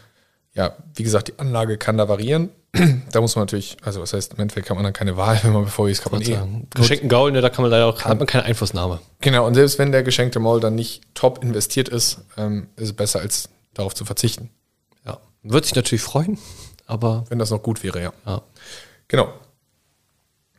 ja, 0.56 0.76
wie 0.96 1.04
gesagt, 1.04 1.28
die 1.28 1.40
Anlage 1.40 1.78
kann 1.78 1.98
da 1.98 2.08
variieren. 2.08 2.50
da 3.12 3.22
muss 3.22 3.36
man 3.36 3.44
natürlich, 3.44 3.78
also 3.84 4.02
was 4.02 4.14
heißt, 4.14 4.34
im 4.34 4.40
Endeffekt 4.40 4.68
kann 4.68 4.76
man 4.76 4.84
dann 4.84 4.94
keine 4.94 5.18
Wahl, 5.18 5.40
wenn 5.44 5.54
man 5.54 5.66
bevor 5.66 5.88
ich 5.88 5.98
es 5.98 6.04
kann 6.04 6.12
man 6.12 6.22
eh. 6.22 6.38
Geschenkten 6.74 7.10
Gaul, 7.10 7.32
ne, 7.32 7.42
da 7.42 7.50
kann 7.50 7.62
man 7.62 7.72
leider 7.72 7.86
auch, 7.88 8.02
hat 8.04 8.18
man 8.18 8.28
keine 8.28 8.46
Einflussnahme. 8.46 9.00
Genau, 9.22 9.46
und 9.46 9.54
selbst 9.54 9.80
wenn 9.80 9.92
der 9.92 10.04
geschenkte 10.04 10.40
Maul 10.40 10.60
dann 10.60 10.76
nicht 10.76 11.04
top 11.14 11.44
investiert 11.44 11.90
ist, 11.90 12.20
ähm, 12.38 12.68
ist 12.76 12.86
es 12.86 12.94
besser, 12.94 13.20
als 13.20 13.50
darauf 13.74 13.94
zu 13.94 14.06
verzichten. 14.06 14.50
Ja. 15.06 15.20
Würde 15.44 15.68
sich 15.68 15.76
natürlich 15.76 16.02
freuen, 16.02 16.38
aber 16.88 17.26
Wenn 17.30 17.40
das 17.40 17.52
noch 17.52 17.62
gut 17.62 17.84
wäre, 17.84 18.02
ja. 18.02 18.14
ja. 18.26 18.42
Genau. 19.08 19.34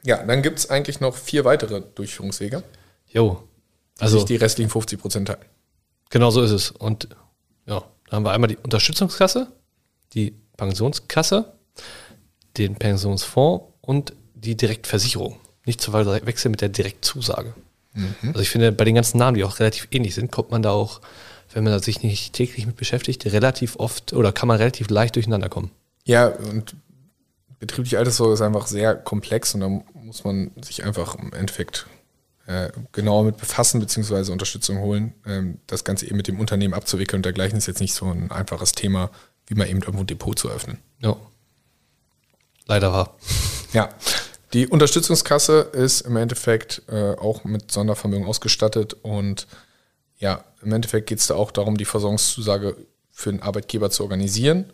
Ja, 0.05 0.23
dann 0.23 0.43
gibt 0.43 0.59
es 0.59 0.71
eigentlich 0.71 1.01
noch 1.01 1.17
vier 1.17 1.45
weitere 1.45 1.81
Durchführungswege, 1.81 2.63
Jo. 3.09 3.43
Also, 3.99 4.25
die 4.25 4.37
restlichen 4.37 4.69
50 4.69 5.01
Prozent 5.01 5.29
teilen. 5.29 5.41
genau 6.11 6.31
so 6.31 6.43
ist 6.43 6.51
es. 6.51 6.71
Und 6.71 7.09
ja, 7.67 7.83
da 8.11 8.17
haben 8.17 8.25
wir 8.25 8.33
einmal 8.33 8.49
die 8.49 8.59
Unterstützungskasse, 8.59 9.49
die 10.15 10.35
Pensionskasse, 10.57 11.53
den 12.57 12.77
Pensionsfonds 12.77 13.65
und 13.81 14.13
die 14.35 14.57
Direktversicherung. 14.57 15.39
Nicht 15.65 15.81
zu 15.81 15.93
wechseln 15.93 16.53
mit 16.53 16.61
der 16.61 16.69
Direktzusage. 16.69 17.55
Also 18.27 18.41
ich 18.41 18.51
finde, 18.51 18.73
bei 18.73 18.85
den 18.85 18.95
ganzen 18.95 19.19
Namen, 19.19 19.37
die 19.37 19.45
auch 19.45 19.59
relativ 19.59 19.89
ähnlich 19.91 20.15
sind, 20.15 20.31
kommt 20.31 20.51
man 20.51 20.63
da 20.63 20.71
auch, 20.71 21.01
wenn 21.53 21.65
man 21.65 21.81
sich 21.81 22.03
nicht 22.03 22.35
täglich 22.35 22.67
mit 22.67 22.77
beschäftigt, 22.77 23.25
relativ 23.27 23.77
oft 23.77 24.13
oder 24.13 24.33
kann 24.33 24.49
man 24.49 24.59
relativ 24.59 24.91
leicht 24.91 25.17
durcheinander 25.17 25.49
kommen. 25.49 25.71
Ja, 26.05 26.29
und 26.29 26.77
betriebliche 27.59 27.99
Altersvorsorge 27.99 28.35
ist 28.35 28.43
einfach 28.43 28.67
sehr 28.67 28.95
komplex 28.95 29.55
und 29.55 29.61
da 29.61 29.69
muss 29.95 30.25
man 30.25 30.51
sich 30.61 30.85
einfach 30.85 31.15
im 31.17 31.33
Endeffekt 31.33 31.87
äh, 32.47 32.71
genauer 32.93 33.25
mit 33.25 33.39
befassen 33.39 33.81
beziehungsweise 33.81 34.31
Unterstützung 34.31 34.79
holen, 34.79 35.15
ähm, 35.27 35.59
das 35.67 35.85
Ganze 35.85 36.07
eben 36.07 36.17
mit 36.17 36.29
dem 36.29 36.39
Unternehmen 36.39 36.75
abzuwickeln 36.75 37.21
und 37.21 37.25
dergleichen 37.25 37.57
ist 37.57 37.67
jetzt 37.67 37.81
nicht 37.81 37.95
so 37.95 38.07
ein 38.07 38.31
einfaches 38.31 38.73
Thema, 38.73 39.11
wie 39.47 39.55
mal 39.55 39.69
eben 39.69 39.81
irgendwo 39.81 40.01
ein 40.01 40.07
Depot 40.07 40.39
zu 40.39 40.49
öffnen. 40.49 40.79
Ja. 41.01 41.17
Leider 42.67 42.93
war. 42.93 43.17
Ja, 43.73 43.89
die 44.53 44.67
Unterstützungskasse 44.67 45.61
ist 45.73 46.03
im 46.03 46.17
Endeffekt 46.17 46.83
äh, 46.89 47.13
auch 47.13 47.45
mit 47.45 47.71
Sondervermögen 47.71 48.27
ausgestattet 48.27 48.95
und 49.03 49.47
ja, 50.19 50.45
im 50.63 50.73
Endeffekt 50.73 51.09
geht 51.09 51.19
es 51.19 51.27
da 51.27 51.35
auch 51.35 51.51
darum, 51.51 51.77
die 51.77 51.85
Versorgungszusage 51.85 52.77
für 53.11 53.31
den 53.31 53.43
Arbeitgeber 53.43 53.91
zu 53.91 54.03
organisieren 54.03 54.73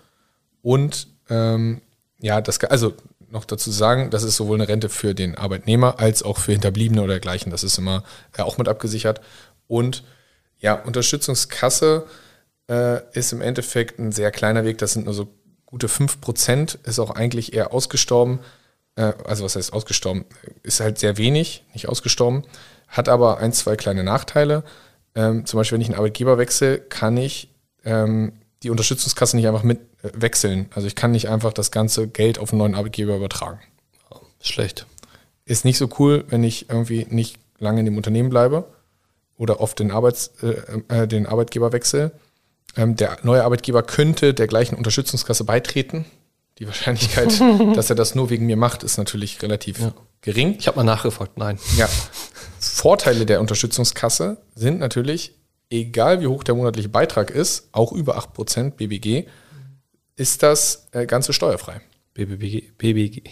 und 0.62 1.08
ähm, 1.28 1.82
ja, 2.20 2.40
das, 2.40 2.62
also 2.64 2.94
noch 3.32 3.44
dazu 3.44 3.70
sagen, 3.70 4.10
das 4.10 4.22
ist 4.22 4.36
sowohl 4.36 4.58
eine 4.58 4.68
Rente 4.68 4.88
für 4.88 5.14
den 5.14 5.36
Arbeitnehmer 5.36 5.98
als 5.98 6.22
auch 6.22 6.38
für 6.38 6.52
Hinterbliebene 6.52 7.02
oder 7.02 7.14
dergleichen. 7.14 7.50
Das 7.50 7.64
ist 7.64 7.78
immer 7.78 8.04
äh, 8.36 8.42
auch 8.42 8.58
mit 8.58 8.68
abgesichert. 8.68 9.20
Und 9.66 10.04
ja, 10.60 10.74
Unterstützungskasse 10.74 12.06
äh, 12.72 13.02
ist 13.12 13.32
im 13.32 13.42
Endeffekt 13.42 13.98
ein 13.98 14.12
sehr 14.12 14.30
kleiner 14.30 14.64
Weg. 14.64 14.78
Das 14.78 14.94
sind 14.94 15.04
nur 15.04 15.14
so 15.14 15.28
gute 15.66 15.88
5%, 15.88 16.86
ist 16.86 16.98
auch 16.98 17.10
eigentlich 17.10 17.52
eher 17.52 17.74
ausgestorben. 17.74 18.40
Äh, 18.96 19.12
also 19.26 19.44
was 19.44 19.56
heißt 19.56 19.72
ausgestorben? 19.72 20.24
Ist 20.62 20.80
halt 20.80 20.98
sehr 20.98 21.18
wenig, 21.18 21.64
nicht 21.74 21.88
ausgestorben. 21.88 22.44
Hat 22.88 23.08
aber 23.08 23.38
ein, 23.38 23.52
zwei 23.52 23.76
kleine 23.76 24.04
Nachteile. 24.04 24.64
Ähm, 25.14 25.44
zum 25.44 25.58
Beispiel, 25.58 25.76
wenn 25.76 25.82
ich 25.82 25.88
einen 25.88 25.98
Arbeitgeber 25.98 26.38
wechsle, 26.38 26.78
kann 26.78 27.16
ich 27.18 27.50
ähm, 27.84 28.32
die 28.62 28.70
Unterstützungskasse 28.70 29.36
nicht 29.36 29.46
einfach 29.46 29.64
mit 29.64 29.80
äh, 30.02 30.10
wechseln. 30.14 30.70
Also 30.74 30.86
ich 30.86 30.94
kann 30.94 31.10
nicht 31.10 31.28
einfach 31.28 31.52
das 31.52 31.70
ganze 31.70 32.08
Geld 32.08 32.38
auf 32.38 32.52
einen 32.52 32.58
neuen 32.58 32.74
Arbeitgeber 32.74 33.16
übertragen. 33.16 33.60
Schlecht. 34.40 34.86
Ist 35.44 35.64
nicht 35.64 35.78
so 35.78 35.88
cool, 35.98 36.24
wenn 36.28 36.42
ich 36.42 36.70
irgendwie 36.70 37.06
nicht 37.10 37.38
lange 37.58 37.80
in 37.80 37.84
dem 37.84 37.96
Unternehmen 37.96 38.30
bleibe 38.30 38.64
oder 39.36 39.60
oft 39.60 39.78
den, 39.78 39.90
Arbeits, 39.90 40.32
äh, 40.42 40.56
äh, 40.88 41.06
den 41.06 41.26
Arbeitgeber 41.26 41.72
wechsle. 41.72 42.12
Ähm, 42.76 42.96
der 42.96 43.18
neue 43.22 43.44
Arbeitgeber 43.44 43.82
könnte 43.82 44.32
der 44.34 44.46
gleichen 44.46 44.74
Unterstützungskasse 44.76 45.44
beitreten. 45.44 46.04
Die 46.58 46.66
Wahrscheinlichkeit, 46.66 47.40
dass 47.76 47.90
er 47.90 47.96
das 47.96 48.14
nur 48.14 48.30
wegen 48.30 48.46
mir 48.46 48.56
macht, 48.56 48.82
ist 48.82 48.96
natürlich 48.98 49.42
relativ 49.42 49.78
Ja. 49.80 49.92
gering. 50.20 50.56
Ich 50.58 50.66
habe 50.68 50.76
mal 50.76 50.84
nachgefragt, 50.84 51.36
nein. 51.38 51.58
Ja. 51.76 51.88
Vorteile 52.58 53.26
der 53.26 53.40
Unterstützungskasse 53.40 54.38
sind 54.54 54.78
natürlich, 54.78 55.34
egal 55.70 56.20
wie 56.20 56.26
hoch 56.26 56.44
der 56.44 56.54
monatliche 56.54 56.88
Beitrag 56.88 57.30
ist, 57.30 57.68
auch 57.72 57.92
über 57.92 58.18
8% 58.18 58.70
BBG, 58.72 59.26
ist 60.16 60.42
das 60.42 60.88
äh, 60.92 61.06
Ganze 61.06 61.32
steuerfrei. 61.32 61.80
BBG, 62.14 62.70
BBG, 62.78 63.22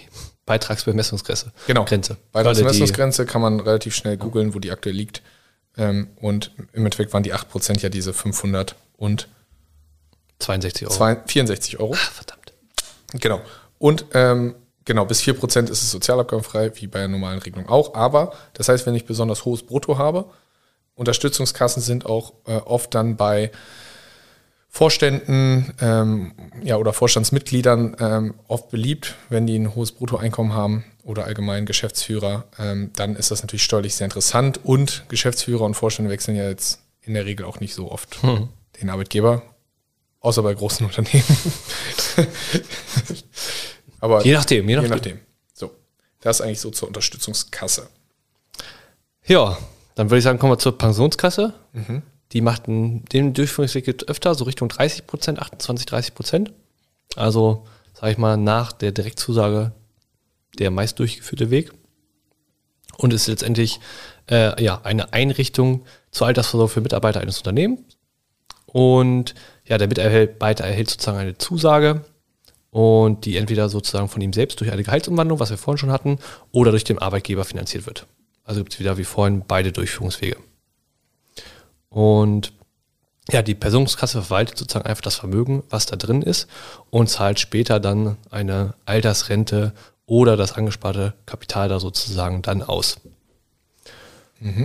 Beitragsbemessungsgrenze. 0.47 1.53
Genau. 1.67 1.85
Grenze. 1.85 2.17
Bei 2.33 2.43
der 2.43 2.53
Gerade 2.53 2.59
die- 2.59 2.65
Messungsgrenze 2.65 3.27
kann 3.27 3.41
man 3.43 3.61
relativ 3.61 3.95
schnell 3.95 4.17
googeln, 4.17 4.55
wo 4.55 4.59
die 4.59 4.71
aktuell 4.71 4.97
liegt. 4.97 5.23
Ähm, 5.77 6.09
und 6.17 6.53
im 6.73 6.85
Endeffekt 6.85 7.13
waren 7.13 7.23
die 7.23 7.33
8% 7.35 7.81
ja 7.83 7.89
diese 7.89 8.13
500 8.13 8.75
und 9.01 9.27
62 10.39 10.87
Euro. 10.87 10.95
zwei- 10.95 11.17
64 11.27 11.81
Euro. 11.81 11.95
Ah, 11.95 11.97
verdammt. 11.97 12.53
Genau. 13.15 13.41
Und 13.79 14.05
ähm, 14.15 14.55
genau, 14.85 15.05
bis 15.07 15.21
4% 15.23 15.65
ist 15.65 15.83
es 15.83 15.91
sozialabgabenfrei, 15.91 16.71
wie 16.77 16.87
bei 16.87 17.01
der 17.01 17.09
normalen 17.09 17.41
Regelung 17.41 17.69
auch. 17.69 17.95
Aber 17.95 18.33
das 18.55 18.69
heißt, 18.69 18.87
wenn 18.87 18.95
ich 18.95 19.05
besonders 19.07 19.45
hohes 19.45 19.65
Brutto 19.65 19.99
habe, 19.99 20.27
Unterstützungskassen 20.95 21.83
sind 21.83 22.07
auch 22.07 22.35
äh, 22.47 22.57
oft 22.57 22.95
dann 22.95 23.17
bei 23.17 23.51
Vorständen 24.69 25.75
ähm, 25.81 26.33
ja, 26.63 26.77
oder 26.77 26.93
Vorstandsmitgliedern 26.93 27.97
ähm, 27.99 28.35
oft 28.47 28.71
beliebt, 28.71 29.17
wenn 29.29 29.47
die 29.47 29.59
ein 29.59 29.75
hohes 29.75 29.91
Bruttoeinkommen 29.93 30.53
haben 30.55 30.85
oder 31.03 31.25
allgemein 31.25 31.67
Geschäftsführer, 31.67 32.45
ähm, 32.59 32.93
dann 32.95 33.17
ist 33.17 33.31
das 33.33 33.43
natürlich 33.43 33.65
steuerlich 33.65 33.97
sehr 33.97 34.05
interessant 34.05 34.61
und 34.65 35.05
Geschäftsführer 35.09 35.65
und 35.65 35.75
Vorstände 35.75 36.11
wechseln 36.11 36.37
ja 36.37 36.49
jetzt 36.49 36.81
in 37.03 37.15
der 37.15 37.25
Regel 37.25 37.47
auch 37.47 37.59
nicht 37.61 37.75
so 37.75 37.91
oft 37.91 38.19
den 38.81 38.91
Arbeitgeber, 38.91 39.43
außer 40.21 40.43
bei 40.43 40.55
großen 40.55 40.87
Unternehmen. 40.87 41.25
Aber 44.01 44.25
Je 44.25 44.33
nachdem, 44.33 44.65
je 44.69 44.71
je 44.71 44.77
nachdem. 44.77 44.91
nachdem. 44.91 45.21
So, 45.55 45.71
das 46.21 46.41
eigentlich 46.41 46.61
so 46.61 46.71
zur 46.71 46.89
Unterstützungskasse. 46.89 47.89
Ja, 49.27 49.59
dann 49.95 50.09
würde 50.11 50.19
ich 50.19 50.25
sagen, 50.25 50.39
kommen 50.39 50.53
wir 50.53 50.59
zur 50.59 50.77
Pensionskasse. 50.79 51.53
Mhm. 51.73 52.03
Die 52.33 52.41
macht 52.41 52.69
einen- 52.69 53.05
den 53.07 53.35
Durchführungsweg 53.35 53.89
öfter, 54.09 54.35
so 54.35 54.45
Richtung 54.45 54.69
30 54.69 55.07
Prozent, 55.07 55.39
28, 55.41 55.87
30 55.87 56.15
Prozent. 56.15 56.53
Also, 57.17 57.67
sage 57.93 58.13
ich 58.13 58.19
mal, 58.19 58.37
nach 58.37 58.73
der 58.73 58.93
Direktzusage 58.93 59.73
der 60.59 60.71
meist 60.71 60.99
durchgeführte 60.99 61.51
Weg. 61.51 61.73
Und 62.97 63.13
ist 63.13 63.29
letztendlich 63.29 63.81
äh, 64.31 64.63
ja, 64.63 64.81
eine 64.83 65.13
Einrichtung 65.13 65.85
zur 66.11 66.27
Altersvorsorge 66.27 66.73
für 66.73 66.81
Mitarbeiter 66.81 67.21
eines 67.21 67.39
Unternehmens. 67.39 67.81
Und 68.73 69.35
ja, 69.65 69.79
der 69.79 69.89
Mitarbeiter 69.89 70.65
erhält 70.65 70.91
sozusagen 70.91 71.19
eine 71.19 71.39
Zusage 71.39 72.05
und 72.71 73.25
die 73.25 73.37
entweder 73.37 73.69
sozusagen 73.69 74.09
von 74.09 74.23
ihm 74.23 74.33
selbst 74.33 74.61
durch 74.61 74.71
eine 74.73 74.83
Gehaltsumwandlung, 74.83 75.41
was 75.41 75.51
wir 75.51 75.59
vorhin 75.59 75.79
schon 75.79 75.93
hatten, 75.93 76.19
oder 76.53 76.71
durch 76.71 76.85
den 76.85 76.99
Arbeitgeber 76.99 77.45
finanziert 77.45 77.87
wird. 77.87 78.07
Also 78.45 78.61
gibt 78.61 78.75
es 78.75 78.81
wieder 78.81 78.97
wie 78.97 79.05
vorhin 79.05 79.45
beide 79.47 79.73
Durchführungswege. 79.73 80.37
Und 81.89 82.53
ja, 83.31 83.43
die 83.43 83.55
Personenkasse 83.55 84.23
verwaltet 84.23 84.59
sozusagen 84.59 84.87
einfach 84.87 85.03
das 85.03 85.17
Vermögen, 85.17 85.63
was 85.71 85.87
da 85.87 85.97
drin 85.97 86.23
ist 86.23 86.49
und 86.91 87.09
zahlt 87.09 87.39
später 87.39 87.79
dann 87.79 88.17
eine 88.31 88.75
Altersrente 88.87 89.73
oder 90.07 90.37
das 90.37 90.53
angesparte 90.53 91.15
Kapital 91.27 91.69
da 91.69 91.79
sozusagen 91.79 92.43
dann 92.43 92.63
aus. 92.63 92.99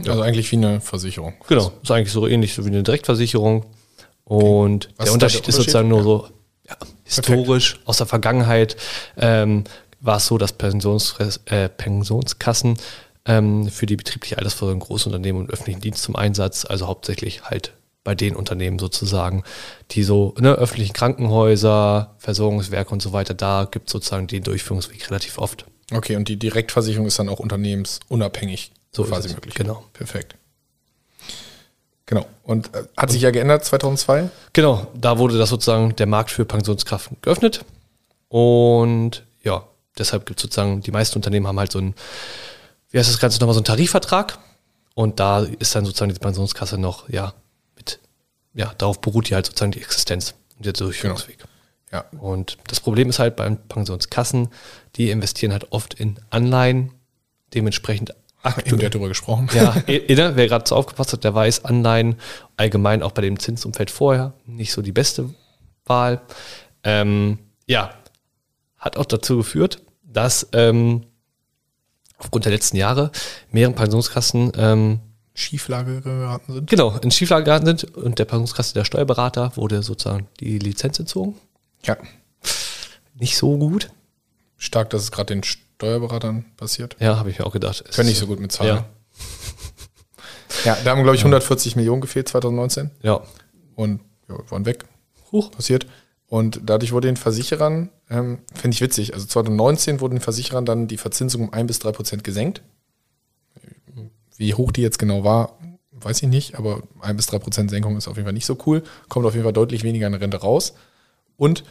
Also 0.08 0.22
eigentlich 0.22 0.52
wie 0.52 0.56
eine 0.56 0.80
Versicherung. 0.80 1.34
Genau, 1.48 1.74
ist 1.84 1.92
eigentlich 1.92 2.14
so 2.14 2.28
ähnlich 2.28 2.54
so 2.54 2.64
wie 2.64 2.70
eine 2.70 2.82
Direktversicherung. 2.82 3.66
Und 4.26 4.90
der 5.00 5.14
Unterschied 5.14 5.44
der 5.44 5.50
ist 5.50 5.56
sozusagen 5.56 5.88
nur 5.88 6.00
Unterschied? 6.00 6.30
so 6.30 6.70
ja, 6.70 6.78
historisch 7.04 7.80
aus 7.86 7.98
der 7.98 8.08
Vergangenheit 8.08 8.76
ähm, 9.18 9.64
war 10.02 10.18
es 10.18 10.26
so, 10.26 10.38
dass 10.38 10.54
Pensions, 10.54 11.16
äh, 11.46 11.70
Pensionskassen 11.70 12.78
ähm, 13.26 13.70
für 13.70 13.86
die 13.86 13.96
betriebliche 13.96 14.38
Altersvorsorge 14.38 14.74
in 14.74 14.80
Großunternehmen 14.80 15.42
und 15.44 15.52
öffentlichen 15.52 15.82
Dienst 15.82 16.04
zum 16.04 16.16
Einsatz, 16.16 16.66
also 16.66 16.88
hauptsächlich 16.88 17.44
halt 17.44 17.74
bei 18.04 18.14
den 18.14 18.36
Unternehmen 18.36 18.78
sozusagen, 18.78 19.44
die 19.92 20.04
so 20.04 20.36
ne, 20.40 20.54
öffentlichen 20.54 20.94
Krankenhäuser, 20.94 22.16
Versorgungswerke 22.20 22.92
und 22.92 23.02
so 23.02 23.14
weiter, 23.14 23.34
da 23.34 23.68
gibt 23.70 23.88
es 23.88 23.94
sozusagen 23.94 24.28
den 24.28 24.44
Durchführungsweg 24.44 25.10
relativ 25.10 25.40
oft. 25.40 25.66
Okay, 25.92 26.16
und 26.16 26.28
die 26.28 26.38
Direktversicherung 26.38 27.08
ist 27.08 27.20
dann 27.20 27.30
auch 27.30 27.40
unternehmensunabhängig 27.40 28.72
So 28.92 29.04
quasi 29.04 29.30
möglich. 29.30 29.56
genau. 29.56 29.84
Perfekt. 29.94 30.36
Genau. 32.06 32.26
Und 32.44 32.74
äh, 32.76 32.84
hat 32.98 33.12
sich 33.12 33.22
ja 33.22 33.32
geändert 33.32 33.66
2002? 33.66 34.30
Genau, 34.54 34.88
da 34.94 35.18
wurde 35.18 35.38
das 35.38 35.50
sozusagen 35.50 35.96
der 35.96 36.06
Markt 36.06 36.32
für 36.32 36.46
Pensionskraft 36.46 37.10
geöffnet. 37.22 37.66
Und 38.30 39.24
ja, 39.44 39.68
deshalb 39.98 40.26
gibt 40.26 40.40
es 40.40 40.44
sozusagen, 40.44 40.82
die 40.82 40.92
meisten 40.92 41.18
Unternehmen 41.18 41.48
haben 41.48 41.60
halt 41.60 41.72
so 41.72 41.80
ein, 41.80 41.96
wie 42.92 43.00
heißt 43.00 43.10
das 43.10 43.20
Ganze 43.20 43.40
nochmal, 43.40 43.54
so 43.54 43.60
einen 43.60 43.66
Tarifvertrag. 43.66 44.38
Und 44.94 45.20
da 45.20 45.40
ist 45.42 45.76
dann 45.76 45.86
sozusagen 45.86 46.14
die 46.14 46.20
Pensionskasse 46.20 46.78
noch, 46.78 47.10
ja, 47.10 47.34
mit, 47.76 48.00
ja, 48.54 48.74
darauf 48.78 49.02
beruht 49.02 49.30
die 49.30 49.36
halt 49.36 49.46
sozusagen 49.46 49.72
die 49.72 49.82
Existenz 49.82 50.36
und 50.58 50.66
der 50.66 50.74
Durchführungsweg. 50.74 51.40
Ja. 51.92 52.06
Und 52.20 52.58
das 52.68 52.80
Problem 52.80 53.10
ist 53.10 53.20
halt 53.20 53.36
bei 53.36 53.50
Pensionskassen, 53.50 54.50
die 54.96 55.10
investieren 55.10 55.52
halt 55.52 55.72
oft 55.72 55.94
in 55.94 56.20
Anleihen, 56.30 56.92
dementsprechend 57.54 58.14
Eben 58.66 58.80
der 58.80 58.90
drüber 58.90 59.08
gesprochen. 59.08 59.50
ja, 59.54 59.72
inne, 59.88 60.36
wer 60.36 60.48
gerade 60.48 60.68
so 60.68 60.76
aufgepasst 60.76 61.14
hat, 61.14 61.24
der 61.24 61.34
weiß, 61.34 61.66
Anleihen 61.66 62.16
allgemein 62.58 63.04
auch 63.04 63.12
bei 63.12 63.22
dem 63.22 63.40
Zinsumfeld 63.40 63.92
vorher 63.92 64.34
nicht 64.46 64.72
so 64.72 64.82
die 64.82 64.92
beste 64.92 65.34
Wahl. 65.86 66.22
Ähm, 66.84 67.40
ja, 67.66 67.92
hat 68.78 68.98
auch 68.98 69.06
dazu 69.06 69.38
geführt, 69.38 69.82
dass 70.04 70.48
ähm, 70.54 71.06
aufgrund 72.18 72.46
der 72.46 72.52
letzten 72.52 72.78
Jahre 72.78 73.12
mehrere 73.52 73.74
Pensionskassen 73.74 74.52
ähm, 74.58 75.00
Schieflage 75.34 76.02
geraten 76.02 76.54
sind. 76.54 76.70
genau 76.70 76.98
in 76.98 77.12
Schieflage 77.12 77.44
geraten 77.44 77.66
sind 77.66 77.84
und 77.96 78.20
der 78.20 78.26
Pensionskasse 78.26 78.74
der 78.74 78.86
Steuerberater 78.86 79.52
wurde 79.58 79.84
sozusagen 79.84 80.28
die 80.40 80.60
Lizenz 80.60 80.98
entzogen. 81.00 81.36
Ja. 81.84 81.98
Nicht 83.16 83.36
so 83.38 83.58
gut. 83.58 83.90
Stark, 84.58 84.90
dass 84.92 85.04
es 85.04 85.12
gerade 85.12 85.34
den 85.34 85.44
Steuerberatern 85.76 86.46
passiert. 86.58 86.96
Ja, 87.00 87.18
habe 87.18 87.30
ich 87.30 87.40
mir 87.40 87.46
auch 87.46 87.54
gedacht. 87.54 87.84
Können 87.94 88.10
nicht 88.10 88.20
so 88.20 88.28
gut 88.28 88.40
mit 88.40 88.52
Zahlen. 88.52 88.78
Ja, 88.78 88.86
Ja, 90.66 90.78
da 90.84 90.92
haben, 90.92 91.04
glaube 91.04 91.16
ich, 91.16 91.22
140 91.22 91.76
Millionen 91.76 92.02
gefehlt 92.02 92.28
2019 92.28 92.92
ja. 93.04 93.22
und 93.76 94.02
ja, 94.28 94.36
waren 94.50 94.66
weg. 94.66 94.86
Huch. 95.32 95.52
passiert. 95.52 95.86
Und 96.28 96.62
dadurch 96.64 96.92
wurde 96.92 97.08
den 97.08 97.18
Versicherern, 97.18 97.90
ähm, 98.10 98.40
finde 98.54 98.76
ich 98.76 98.82
witzig, 98.82 99.14
also 99.14 99.28
2019 99.28 100.02
wurden 100.02 100.16
den 100.16 100.22
Versicherern 100.22 100.66
dann 100.66 100.88
die 100.88 100.98
Verzinsung 100.98 101.44
um 101.44 101.54
1 101.54 101.68
bis 101.68 101.80
3 101.80 101.92
Prozent 101.92 102.24
gesenkt. 102.24 102.62
Wie 104.38 104.54
hoch 104.54 104.72
die 104.72 104.82
jetzt 104.82 104.98
genau 104.98 105.24
war, 105.24 105.58
weiß 105.92 106.24
ich 106.24 106.30
nicht, 106.30 106.56
aber 106.56 106.82
1 107.02 107.16
bis 107.16 107.28
3 107.28 107.40
Prozent 107.40 107.70
Senkung 107.70 107.96
ist 107.96 108.08
auf 108.08 108.16
jeden 108.16 108.26
Fall 108.26 108.34
nicht 108.34 108.48
so 108.48 108.58
cool. 108.66 108.84
Kommt 109.08 109.26
auf 109.26 109.34
jeden 109.34 109.44
Fall 109.44 109.54
deutlich 109.54 109.84
weniger 109.84 110.08
an 110.08 110.14
der 110.14 110.22
Rente 110.22 110.38
raus. 110.38 110.74
Und 111.38 111.64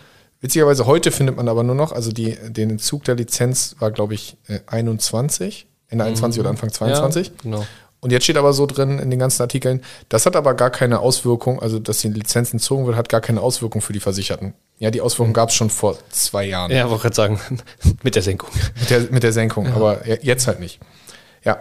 witzigerweise 0.45 0.85
heute 0.87 1.11
findet 1.11 1.37
man 1.37 1.49
aber 1.49 1.63
nur 1.63 1.75
noch, 1.75 1.91
also 1.93 2.13
die, 2.13 2.37
den 2.51 2.71
Entzug 2.71 3.03
der 3.05 3.15
Lizenz 3.15 3.77
war, 3.79 3.91
glaube 3.91 4.13
ich, 4.15 4.37
äh, 4.47 4.61
21, 4.67 5.67
Ende 5.89 6.05
21 6.05 6.39
oder 6.41 6.51
Anfang 6.51 6.71
22. 6.71 7.29
Ja, 7.29 7.33
genau. 7.43 7.67
Und 8.01 8.11
jetzt 8.11 8.25
steht 8.25 8.37
aber 8.37 8.53
so 8.53 8.67
drin 8.67 8.99
in 8.99 9.09
den 9.09 9.19
ganzen 9.19 9.41
Artikeln, 9.41 9.81
das 10.11 10.27
hat 10.27 10.37
aber 10.37 10.53
gar 10.53 10.69
keine 10.69 11.01
Auswirkung, 11.01 11.63
also 11.63 11.79
dass 11.79 12.01
die 12.01 12.09
Lizenz 12.09 12.53
entzogen 12.53 12.85
wird, 12.85 12.97
hat 12.99 13.09
gar 13.09 13.23
keine 13.23 13.41
Auswirkung 13.41 13.81
für 13.81 13.95
die 13.95 14.01
Versicherten. 14.01 14.53
Ja, 14.79 14.91
die 14.91 15.01
Auswirkung 15.01 15.33
gab 15.33 15.49
es 15.49 15.55
schon 15.55 15.71
vor 15.71 15.97
zwei 16.11 16.45
Jahren 16.45 16.71
Ja, 16.71 16.91
wollte 16.91 17.03
gerade 17.05 17.17
sagen, 17.17 17.41
mit 18.03 18.15
der 18.15 18.23
Senkung. 18.23 18.51
mit, 18.79 18.91
der, 18.91 19.01
mit 19.11 19.23
der 19.23 19.33
Senkung, 19.33 19.69
aber 19.73 20.07
je- 20.07 20.19
jetzt 20.21 20.47
halt 20.47 20.61
nicht. 20.61 20.81
Ja. 21.45 21.61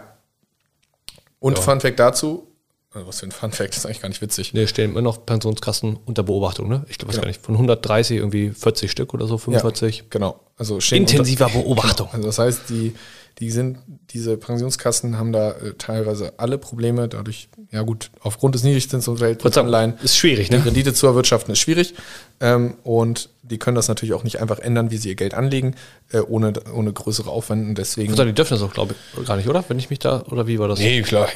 Und 1.40 1.58
Ja. 1.58 1.64
Fun 1.64 1.80
Fact 1.80 2.00
dazu, 2.00 2.48
Also 2.94 3.08
was 3.08 3.20
für 3.20 3.26
ein 3.26 3.32
Fun-Fact, 3.32 3.70
das 3.72 3.78
ist 3.80 3.86
eigentlich 3.86 4.02
gar 4.02 4.10
nicht 4.10 4.22
witzig. 4.22 4.54
Ne, 4.54 4.68
stehen 4.68 4.92
immer 4.92 5.02
noch 5.02 5.26
Pensionskassen 5.26 5.98
unter 6.06 6.22
Beobachtung, 6.22 6.70
ne? 6.70 6.86
Ich 6.90 7.00
glaube, 7.00 7.14
weiß 7.14 7.22
gar 7.22 7.28
nicht, 7.28 7.42
von 7.42 7.56
130 7.56 8.18
irgendwie 8.18 8.52
40 8.52 8.92
Stück 8.92 9.14
oder 9.16 9.26
so, 9.26 9.38
45. 9.40 9.98
Ja, 9.98 10.04
genau. 10.10 10.40
Also 10.58 10.80
stehen 10.80 11.00
Intensiver 11.04 11.50
Beobachtung. 11.54 12.10
Also 12.12 12.28
das 12.28 12.38
heißt, 12.38 12.70
die, 12.70 12.94
die 13.40 13.50
sind, 13.50 13.80
diese 14.12 14.38
Pensionskassen 14.38 15.18
haben 15.18 15.34
da 15.34 15.52
äh, 15.52 15.74
teilweise 15.78 16.34
alle 16.38 16.58
Probleme, 16.58 17.08
dadurch, 17.08 17.50
ja 17.72 17.82
gut, 17.82 18.12
aufgrund 18.22 18.54
des 18.56 18.64
Niedrigzins 18.64 19.08
und 19.08 19.20
Weltwirtschaftsanleihen. 19.20 19.96
Ist 20.04 20.18
schwierig, 20.18 20.52
ne? 20.52 20.58
Die 20.58 20.64
Rendite 20.64 20.94
zu 20.94 21.08
erwirtschaften 21.08 21.52
ist 21.52 21.60
schwierig. 21.60 21.96
Ähm, 22.40 22.76
und 22.84 23.30
die 23.42 23.58
können 23.58 23.76
das 23.76 23.88
natürlich 23.88 24.14
auch 24.14 24.24
nicht 24.24 24.40
einfach 24.40 24.60
ändern, 24.60 24.92
wie 24.92 24.98
sie 24.98 25.10
ihr 25.10 25.16
Geld 25.16 25.34
anlegen, 25.34 25.76
äh, 26.12 26.20
ohne, 26.20 26.54
ohne 26.74 26.94
größere 26.94 27.30
Aufwände. 27.30 27.74
Deswegen. 27.74 28.12
Ich 28.12 28.18
sagen, 28.18 28.30
die 28.30 28.36
dürfen 28.36 28.54
das 28.54 28.62
auch, 28.62 28.74
glaube 28.74 28.94
ich, 29.18 29.26
gar 29.26 29.36
nicht, 29.36 29.50
oder? 29.50 29.64
Wenn 29.68 29.80
ich 29.80 29.90
mich 29.90 30.00
da, 30.00 30.24
oder 30.30 30.46
wie 30.46 30.60
war 30.60 30.68
das? 30.68 30.80
Nee, 30.80 31.02
klar. 31.02 31.28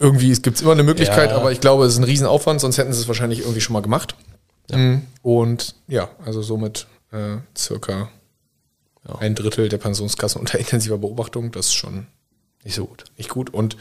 Irgendwie 0.00 0.32
gibt 0.32 0.56
es 0.56 0.62
immer 0.62 0.72
eine 0.72 0.82
Möglichkeit, 0.82 1.30
ja. 1.30 1.36
aber 1.36 1.52
ich 1.52 1.60
glaube, 1.60 1.84
es 1.84 1.92
ist 1.92 1.98
ein 1.98 2.04
Riesenaufwand, 2.04 2.60
sonst 2.60 2.78
hätten 2.78 2.92
sie 2.92 3.00
es 3.00 3.08
wahrscheinlich 3.08 3.40
irgendwie 3.40 3.60
schon 3.60 3.72
mal 3.72 3.82
gemacht. 3.82 4.16
Ja. 4.70 4.78
Mhm. 4.78 5.02
Und 5.22 5.76
ja, 5.86 6.08
also 6.24 6.42
somit 6.42 6.86
äh, 7.12 7.36
circa 7.56 8.08
ja. 9.08 9.16
ein 9.18 9.34
Drittel 9.34 9.68
der 9.68 9.78
Pensionskassen 9.78 10.40
unter 10.40 10.58
intensiver 10.58 10.98
Beobachtung. 10.98 11.52
Das 11.52 11.66
ist 11.66 11.74
schon 11.74 12.06
nicht 12.64 12.74
so 12.74 12.86
gut. 12.86 13.04
Nicht 13.16 13.30
gut. 13.30 13.50
Und 13.50 13.76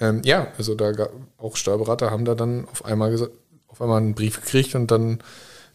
ähm, 0.00 0.22
ja, 0.24 0.52
also 0.56 0.74
da 0.74 0.92
auch 1.38 1.56
Steuerberater 1.56 2.10
haben 2.10 2.24
da 2.24 2.34
dann 2.34 2.66
auf 2.68 2.84
einmal 2.84 3.10
gesagt, 3.10 3.32
auf 3.66 3.82
einmal 3.82 3.98
einen 3.98 4.14
Brief 4.14 4.40
gekriegt 4.40 4.74
und 4.74 4.90
dann 4.90 5.18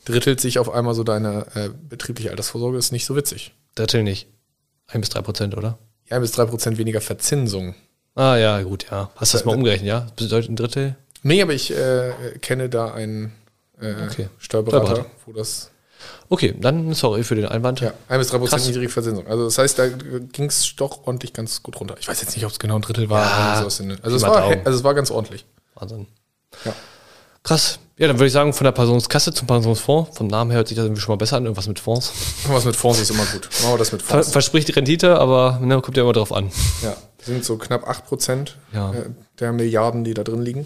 drittelt 0.06 0.42
sich 0.42 0.60
auf 0.60 0.70
einmal 0.70 0.94
so 0.94 1.04
deine 1.04 1.46
äh, 1.56 1.70
betriebliche 1.90 2.32
Altersvorsorge. 2.32 2.78
Ist 2.78 2.92
nicht 2.92 3.06
so 3.06 3.16
witzig. 3.16 3.54
Drittel 3.76 4.04
nicht. 4.04 4.28
Ein 4.88 5.02
bis 5.02 5.10
drei 5.10 5.22
Prozent, 5.22 5.58
oder? 5.58 5.78
Ja, 6.10 6.18
ein 6.18 6.22
bis 6.22 6.32
drei 6.32 6.46
Prozent 6.46 6.78
weniger 6.78 7.02
Verzinsung. 7.02 7.76
Ah 8.16 8.36
ja, 8.36 8.62
gut, 8.62 8.86
ja. 8.92 9.10
Hast 9.16 9.34
du 9.34 9.38
das 9.38 9.46
mal 9.46 9.56
umgerechnet, 9.56 9.88
ja? 9.88 10.02
Das 10.16 10.28
bedeutet 10.28 10.52
ein 10.52 10.56
Drittel? 10.56 10.96
Nee, 11.24 11.42
aber 11.42 11.54
ich 11.54 11.72
äh, 11.72 12.12
kenne 12.42 12.70
da 12.70 12.94
einen 12.94 13.34
äh, 13.80 13.94
okay. 14.06 14.30
Steuerberater, 14.38 14.86
Steuerberater, 14.86 15.12
wo 15.26 15.34
das 15.34 15.72
Okay, 16.30 16.56
dann 16.60 16.94
sorry 16.94 17.24
für 17.24 17.36
den 17.36 17.46
Einwand. 17.46 17.82
Ja, 17.82 17.94
ein 18.08 18.20
bis 18.20 18.30
drei 18.30 18.38
Prozent 18.38 18.66
niedrige 18.66 18.90
Verzinsung. 18.90 19.28
Also 19.28 19.46
das 19.46 19.58
heißt, 19.58 19.78
da 19.78 19.88
ging 19.88 20.46
es 20.46 20.76
doch 20.76 21.06
ordentlich 21.06 21.34
ganz 21.34 21.62
gut 21.62 21.80
runter. 21.80 21.96
Ich 22.00 22.08
weiß 22.08 22.22
jetzt 22.22 22.36
nicht, 22.36 22.46
ob 22.46 22.52
es 22.52 22.60
genau 22.60 22.76
ein 22.76 22.82
Drittel 22.82 23.10
war. 23.10 23.24
Ja, 23.24 23.60
so 23.60 23.66
also, 23.66 24.16
es 24.16 24.22
war 24.24 24.44
also 24.44 24.78
es 24.78 24.84
war 24.84 24.94
ganz 24.94 25.12
ordentlich. 25.12 25.46
Wahnsinn. 25.76 26.08
Ja. 26.66 26.74
Krass. 27.44 27.80
Ja, 27.98 28.08
dann 28.08 28.18
würde 28.18 28.28
ich 28.28 28.34
sagen, 28.34 28.54
von 28.54 28.66
der 28.66 28.72
Pensionskasse 28.72 29.34
zum 29.34 29.48
Pensionsfonds. 29.48 30.18
Vom 30.18 30.28
Namen 30.28 30.50
her 30.50 30.58
hört 30.58 30.68
sich 30.68 30.76
das 30.76 30.86
irgendwie 30.86 31.02
schon 31.02 31.14
mal 31.14 31.18
besser 31.18 31.38
an. 31.38 31.44
Irgendwas 31.44 31.68
mit 31.68 31.80
Fonds. 31.80 32.12
Irgendwas 32.44 32.66
mit 32.66 32.76
Fonds 32.76 33.00
ist 33.00 33.12
immer 33.12 33.26
gut. 33.26 33.50
Machen 33.62 33.74
wir 33.74 33.78
das 33.78 33.92
mit 33.92 34.02
Fonds. 34.02 34.32
verspricht 34.32 34.68
die 34.68 34.72
Rendite, 34.72 35.20
aber 35.20 35.60
ne, 35.62 35.80
kommt 35.82 35.98
ja 35.98 36.04
immer 36.04 36.14
drauf 36.14 36.32
an. 36.32 36.50
Ja, 36.82 36.96
sind 37.22 37.46
so 37.46 37.58
knapp 37.58 37.88
8 37.88 38.06
Prozent 38.06 38.58
ja. 38.74 38.92
der 39.40 39.52
Milliarden, 39.52 40.04
die 40.04 40.14
da 40.14 40.24
drin 40.24 40.42
liegen. 40.42 40.66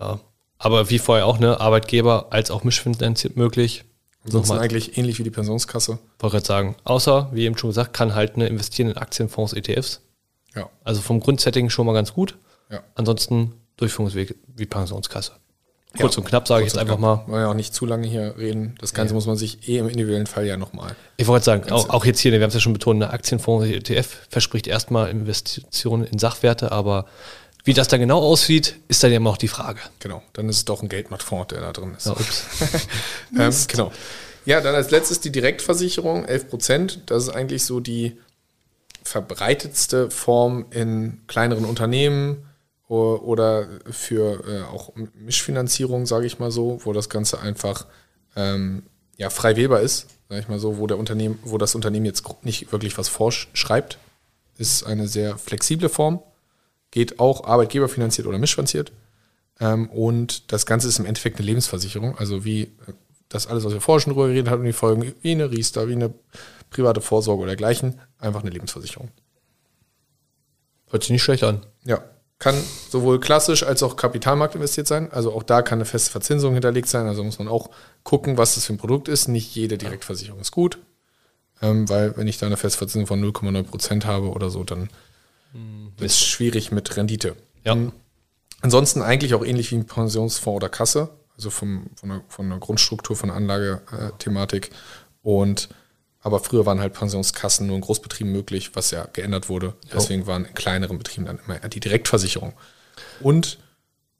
Ja. 0.00 0.18
Aber 0.58 0.90
wie 0.90 0.98
vorher 0.98 1.26
auch, 1.26 1.38
ne, 1.38 1.60
Arbeitgeber 1.60 2.28
als 2.30 2.50
auch 2.50 2.64
mischfinanziert 2.64 3.36
möglich. 3.36 3.84
Ansonsten 4.24 4.58
eigentlich 4.58 4.96
ähnlich 4.96 5.18
wie 5.18 5.22
die 5.22 5.30
Pensionskasse. 5.30 5.98
Wollte 6.18 6.36
gerade 6.36 6.46
sagen. 6.46 6.76
Außer, 6.84 7.28
wie 7.32 7.44
eben 7.44 7.58
schon 7.58 7.70
gesagt, 7.70 7.92
kann 7.92 8.14
halt 8.14 8.36
ne, 8.36 8.46
investieren 8.46 8.88
in 8.90 8.96
Aktienfonds, 8.96 9.52
ETFs. 9.52 10.00
Ja. 10.54 10.70
Also 10.82 11.00
vom 11.00 11.20
Grundsetting 11.20 11.68
schon 11.68 11.86
mal 11.86 11.92
ganz 11.92 12.14
gut. 12.14 12.38
Ja. 12.70 12.82
Ansonsten 12.94 13.52
Durchführungsweg 13.76 14.36
wie 14.46 14.66
Pensionskasse. 14.66 15.32
Kurz 15.98 16.16
ja, 16.16 16.22
und 16.22 16.28
knapp 16.28 16.48
sage 16.48 16.64
ich 16.64 16.72
jetzt 16.72 16.78
einfach 16.78 16.96
knapp. 16.96 17.26
mal. 17.28 17.32
Wollen 17.32 17.42
ja 17.42 17.50
auch 17.50 17.54
nicht 17.54 17.72
zu 17.72 17.86
lange 17.86 18.06
hier 18.08 18.36
reden. 18.36 18.74
Das 18.80 18.94
Ganze 18.94 19.12
ja. 19.12 19.14
muss 19.14 19.26
man 19.26 19.36
sich 19.36 19.68
eh 19.68 19.78
im 19.78 19.88
individuellen 19.88 20.26
Fall 20.26 20.44
ja 20.44 20.56
nochmal. 20.56 20.96
Ich 21.18 21.28
wollte 21.28 21.44
sagen, 21.44 21.70
auch, 21.70 21.88
auch, 21.90 22.04
jetzt 22.04 22.18
hier, 22.18 22.32
wir 22.32 22.40
haben 22.40 22.48
es 22.48 22.54
ja 22.54 22.60
schon 22.60 22.72
betont, 22.72 23.00
eine 23.00 23.12
Aktienfonds, 23.12 23.66
ETF 23.66 24.26
verspricht 24.28 24.66
erstmal 24.66 25.10
Investitionen 25.10 26.04
in 26.04 26.18
Sachwerte, 26.18 26.72
aber 26.72 27.06
wie 27.64 27.72
das 27.72 27.88
da 27.88 27.96
genau 27.96 28.20
aussieht, 28.20 28.76
ist 28.88 29.02
dann 29.02 29.10
ja 29.10 29.16
immer 29.16 29.30
auch 29.30 29.38
die 29.38 29.48
Frage. 29.48 29.80
Genau, 29.98 30.22
dann 30.34 30.48
ist 30.50 30.56
es 30.56 30.64
doch 30.66 30.82
ein 30.82 30.90
Geldmarktfonds, 30.90 31.48
der 31.48 31.62
da 31.62 31.72
drin 31.72 31.94
ist. 31.96 32.06
Ja, 32.06 32.16
ähm, 33.46 33.54
genau. 33.66 33.90
Ja, 34.44 34.60
dann 34.60 34.74
als 34.74 34.90
letztes 34.90 35.20
die 35.20 35.32
Direktversicherung, 35.32 36.26
11 36.26 36.50
Prozent. 36.50 37.02
Das 37.06 37.22
ist 37.24 37.30
eigentlich 37.30 37.64
so 37.64 37.80
die 37.80 38.18
verbreitetste 39.02 40.10
Form 40.10 40.66
in 40.70 41.22
kleineren 41.26 41.64
Unternehmen 41.64 42.46
oder 42.86 43.66
für 43.90 44.46
äh, 44.46 44.62
auch 44.64 44.92
Mischfinanzierung, 45.14 46.04
sage 46.04 46.26
ich 46.26 46.38
mal 46.38 46.50
so, 46.50 46.80
wo 46.84 46.92
das 46.92 47.08
Ganze 47.08 47.40
einfach 47.40 47.86
ähm, 48.36 48.84
ja, 49.16 49.30
frei 49.30 49.56
wählbar 49.56 49.80
ist, 49.80 50.06
sage 50.28 50.42
ich 50.42 50.48
mal 50.48 50.58
so, 50.58 50.78
wo, 50.78 50.86
der 50.86 50.98
Unternehmen, 50.98 51.38
wo 51.44 51.56
das 51.56 51.74
Unternehmen 51.74 52.04
jetzt 52.04 52.24
nicht 52.42 52.72
wirklich 52.72 52.98
was 52.98 53.08
vorschreibt. 53.08 53.98
Ist 54.58 54.84
eine 54.84 55.08
sehr 55.08 55.38
flexible 55.38 55.88
Form 55.88 56.22
geht 56.94 57.18
auch 57.18 57.42
arbeitgeberfinanziert 57.44 58.28
oder 58.28 58.38
mischfinanziert. 58.38 58.92
Ähm, 59.58 59.90
und 59.90 60.52
das 60.52 60.64
Ganze 60.64 60.86
ist 60.86 61.00
im 61.00 61.06
Endeffekt 61.06 61.38
eine 61.38 61.46
Lebensversicherung, 61.46 62.16
also 62.16 62.44
wie 62.44 62.62
äh, 62.62 62.68
das 63.28 63.48
alles, 63.48 63.64
was 63.64 63.72
wir 63.72 63.80
vorher 63.80 64.00
schon 64.00 64.12
drüber 64.12 64.28
geredet 64.28 64.48
haben, 64.48 64.62
die 64.62 64.72
Folgen, 64.72 65.12
wie 65.20 65.32
eine 65.32 65.50
Riester, 65.50 65.88
wie 65.88 65.94
eine 65.94 66.14
private 66.70 67.00
Vorsorge 67.00 67.42
oder 67.42 67.48
dergleichen, 67.48 68.00
einfach 68.18 68.42
eine 68.42 68.50
Lebensversicherung. 68.50 69.08
Hört 70.90 71.02
sich 71.02 71.10
nicht 71.10 71.24
schlecht 71.24 71.42
an. 71.42 71.66
Ja. 71.82 72.00
Kann 72.38 72.54
sowohl 72.90 73.18
klassisch 73.18 73.64
als 73.64 73.82
auch 73.82 73.96
Kapitalmarkt 73.96 74.54
investiert 74.54 74.86
sein. 74.86 75.10
Also 75.10 75.32
auch 75.32 75.42
da 75.42 75.62
kann 75.62 75.78
eine 75.78 75.86
feste 75.86 76.12
Verzinsung 76.12 76.52
hinterlegt 76.52 76.88
sein. 76.88 77.06
Also 77.06 77.24
muss 77.24 77.38
man 77.40 77.48
auch 77.48 77.70
gucken, 78.04 78.38
was 78.38 78.54
das 78.54 78.66
für 78.66 78.74
ein 78.74 78.78
Produkt 78.78 79.08
ist. 79.08 79.26
Nicht 79.26 79.54
jede 79.54 79.78
Direktversicherung 79.78 80.40
ist 80.40 80.52
gut. 80.52 80.78
Ähm, 81.62 81.88
weil 81.88 82.16
wenn 82.16 82.28
ich 82.28 82.38
da 82.38 82.46
eine 82.46 82.56
feste 82.56 82.78
Verzinsung 82.78 83.06
von 83.06 83.24
0,9% 83.24 84.04
habe 84.04 84.30
oder 84.30 84.50
so, 84.50 84.62
dann 84.62 84.90
ist 86.00 86.24
schwierig 86.24 86.72
mit 86.72 86.96
Rendite. 86.96 87.36
Ja. 87.64 87.74
Hm. 87.74 87.92
Ansonsten 88.60 89.02
eigentlich 89.02 89.34
auch 89.34 89.44
ähnlich 89.44 89.70
wie 89.70 89.76
ein 89.76 89.86
Pensionsfonds 89.86 90.56
oder 90.56 90.68
Kasse, 90.68 91.10
also 91.36 91.50
vom, 91.50 91.90
von, 91.96 92.08
der, 92.08 92.22
von 92.28 92.48
der 92.48 92.58
Grundstruktur, 92.58 93.16
von 93.16 93.28
der 93.28 93.36
Anlagethematik. 93.36 94.70
Und 95.22 95.68
aber 96.24 96.40
früher 96.40 96.64
waren 96.64 96.80
halt 96.80 96.94
Pensionskassen 96.94 97.66
nur 97.66 97.76
in 97.76 97.82
Großbetrieben 97.82 98.32
möglich, 98.32 98.74
was 98.74 98.90
ja 98.90 99.06
geändert 99.12 99.50
wurde. 99.50 99.74
Deswegen 99.92 100.26
waren 100.26 100.46
in 100.46 100.54
kleineren 100.54 100.96
Betrieben 100.96 101.26
dann 101.26 101.38
immer 101.44 101.58
die 101.68 101.80
Direktversicherung. 101.80 102.54
Und 103.20 103.58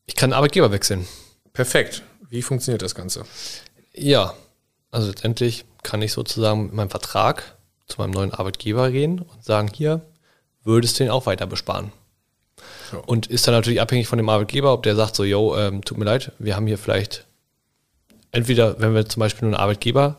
ich 0.04 0.14
kann 0.14 0.34
Arbeitgeber 0.34 0.70
wechseln. 0.70 1.06
Perfekt. 1.54 2.02
Wie 2.28 2.42
funktioniert 2.42 2.82
das 2.82 2.94
Ganze? 2.94 3.24
Ja, 3.94 4.34
also 4.90 5.08
letztendlich 5.08 5.64
kann 5.82 6.02
ich 6.02 6.12
sozusagen 6.12 6.64
mit 6.64 6.74
meinem 6.74 6.90
Vertrag 6.90 7.56
zu 7.86 7.98
meinem 8.02 8.10
neuen 8.10 8.32
Arbeitgeber 8.32 8.90
gehen 8.90 9.20
und 9.20 9.42
sagen, 9.42 9.70
hier, 9.72 10.02
würdest 10.64 10.98
du 10.98 11.04
den 11.04 11.10
auch 11.10 11.26
weiter 11.26 11.46
besparen. 11.46 11.92
So. 12.90 13.02
Und 13.04 13.26
ist 13.26 13.46
dann 13.46 13.54
natürlich 13.54 13.80
abhängig 13.80 14.08
von 14.08 14.18
dem 14.18 14.28
Arbeitgeber, 14.28 14.72
ob 14.72 14.82
der 14.82 14.96
sagt 14.96 15.16
so, 15.16 15.24
yo, 15.24 15.56
ähm, 15.56 15.84
tut 15.84 15.98
mir 15.98 16.04
leid, 16.04 16.32
wir 16.38 16.56
haben 16.56 16.66
hier 16.66 16.78
vielleicht 16.78 17.26
entweder, 18.32 18.80
wenn 18.80 18.94
wir 18.94 19.08
zum 19.08 19.20
Beispiel 19.20 19.48
nur 19.48 19.56
einen 19.56 19.62
Arbeitgeber 19.62 20.16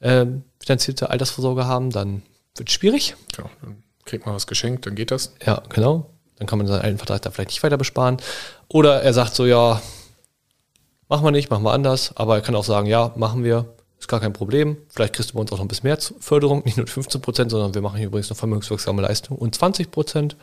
ähm, 0.00 0.42
finanzierte 0.60 1.10
Altersvorsorge 1.10 1.66
haben, 1.66 1.90
dann 1.90 2.22
wird 2.56 2.68
es 2.68 2.74
schwierig. 2.74 3.16
Ja, 3.38 3.44
dann 3.62 3.82
kriegt 4.04 4.26
man 4.26 4.34
was 4.34 4.46
geschenkt, 4.46 4.86
dann 4.86 4.94
geht 4.94 5.10
das. 5.10 5.34
Ja, 5.44 5.62
genau. 5.68 6.10
Dann 6.36 6.46
kann 6.46 6.58
man 6.58 6.66
seinen 6.66 6.82
alten 6.82 6.98
Vertrag 6.98 7.22
da 7.22 7.30
vielleicht 7.30 7.50
nicht 7.50 7.62
weiter 7.62 7.76
besparen. 7.76 8.18
Oder 8.68 9.02
er 9.02 9.14
sagt 9.14 9.34
so, 9.34 9.46
ja, 9.46 9.80
machen 11.08 11.24
wir 11.24 11.30
nicht, 11.30 11.50
machen 11.50 11.62
wir 11.62 11.72
anders. 11.72 12.16
Aber 12.16 12.34
er 12.34 12.42
kann 12.42 12.56
auch 12.56 12.64
sagen, 12.64 12.86
ja, 12.86 13.12
machen 13.16 13.44
wir. 13.44 13.73
Ist 14.04 14.08
gar 14.08 14.20
kein 14.20 14.34
Problem. 14.34 14.76
Vielleicht 14.90 15.14
kriegst 15.14 15.30
du 15.30 15.34
bei 15.34 15.40
uns 15.40 15.50
auch 15.50 15.56
noch 15.56 15.64
ein 15.64 15.68
bisschen 15.68 15.88
mehr 15.88 15.96
Förderung, 16.20 16.60
nicht 16.66 16.76
nur 16.76 16.86
15 16.86 17.22
Prozent, 17.22 17.50
sondern 17.50 17.72
wir 17.72 17.80
machen 17.80 17.96
hier 17.96 18.08
übrigens 18.08 18.28
noch 18.28 18.36
vermögenswirksame 18.36 19.00
Leistung 19.00 19.38
und 19.38 19.54
20 19.54 19.90
Prozent. 19.90 20.36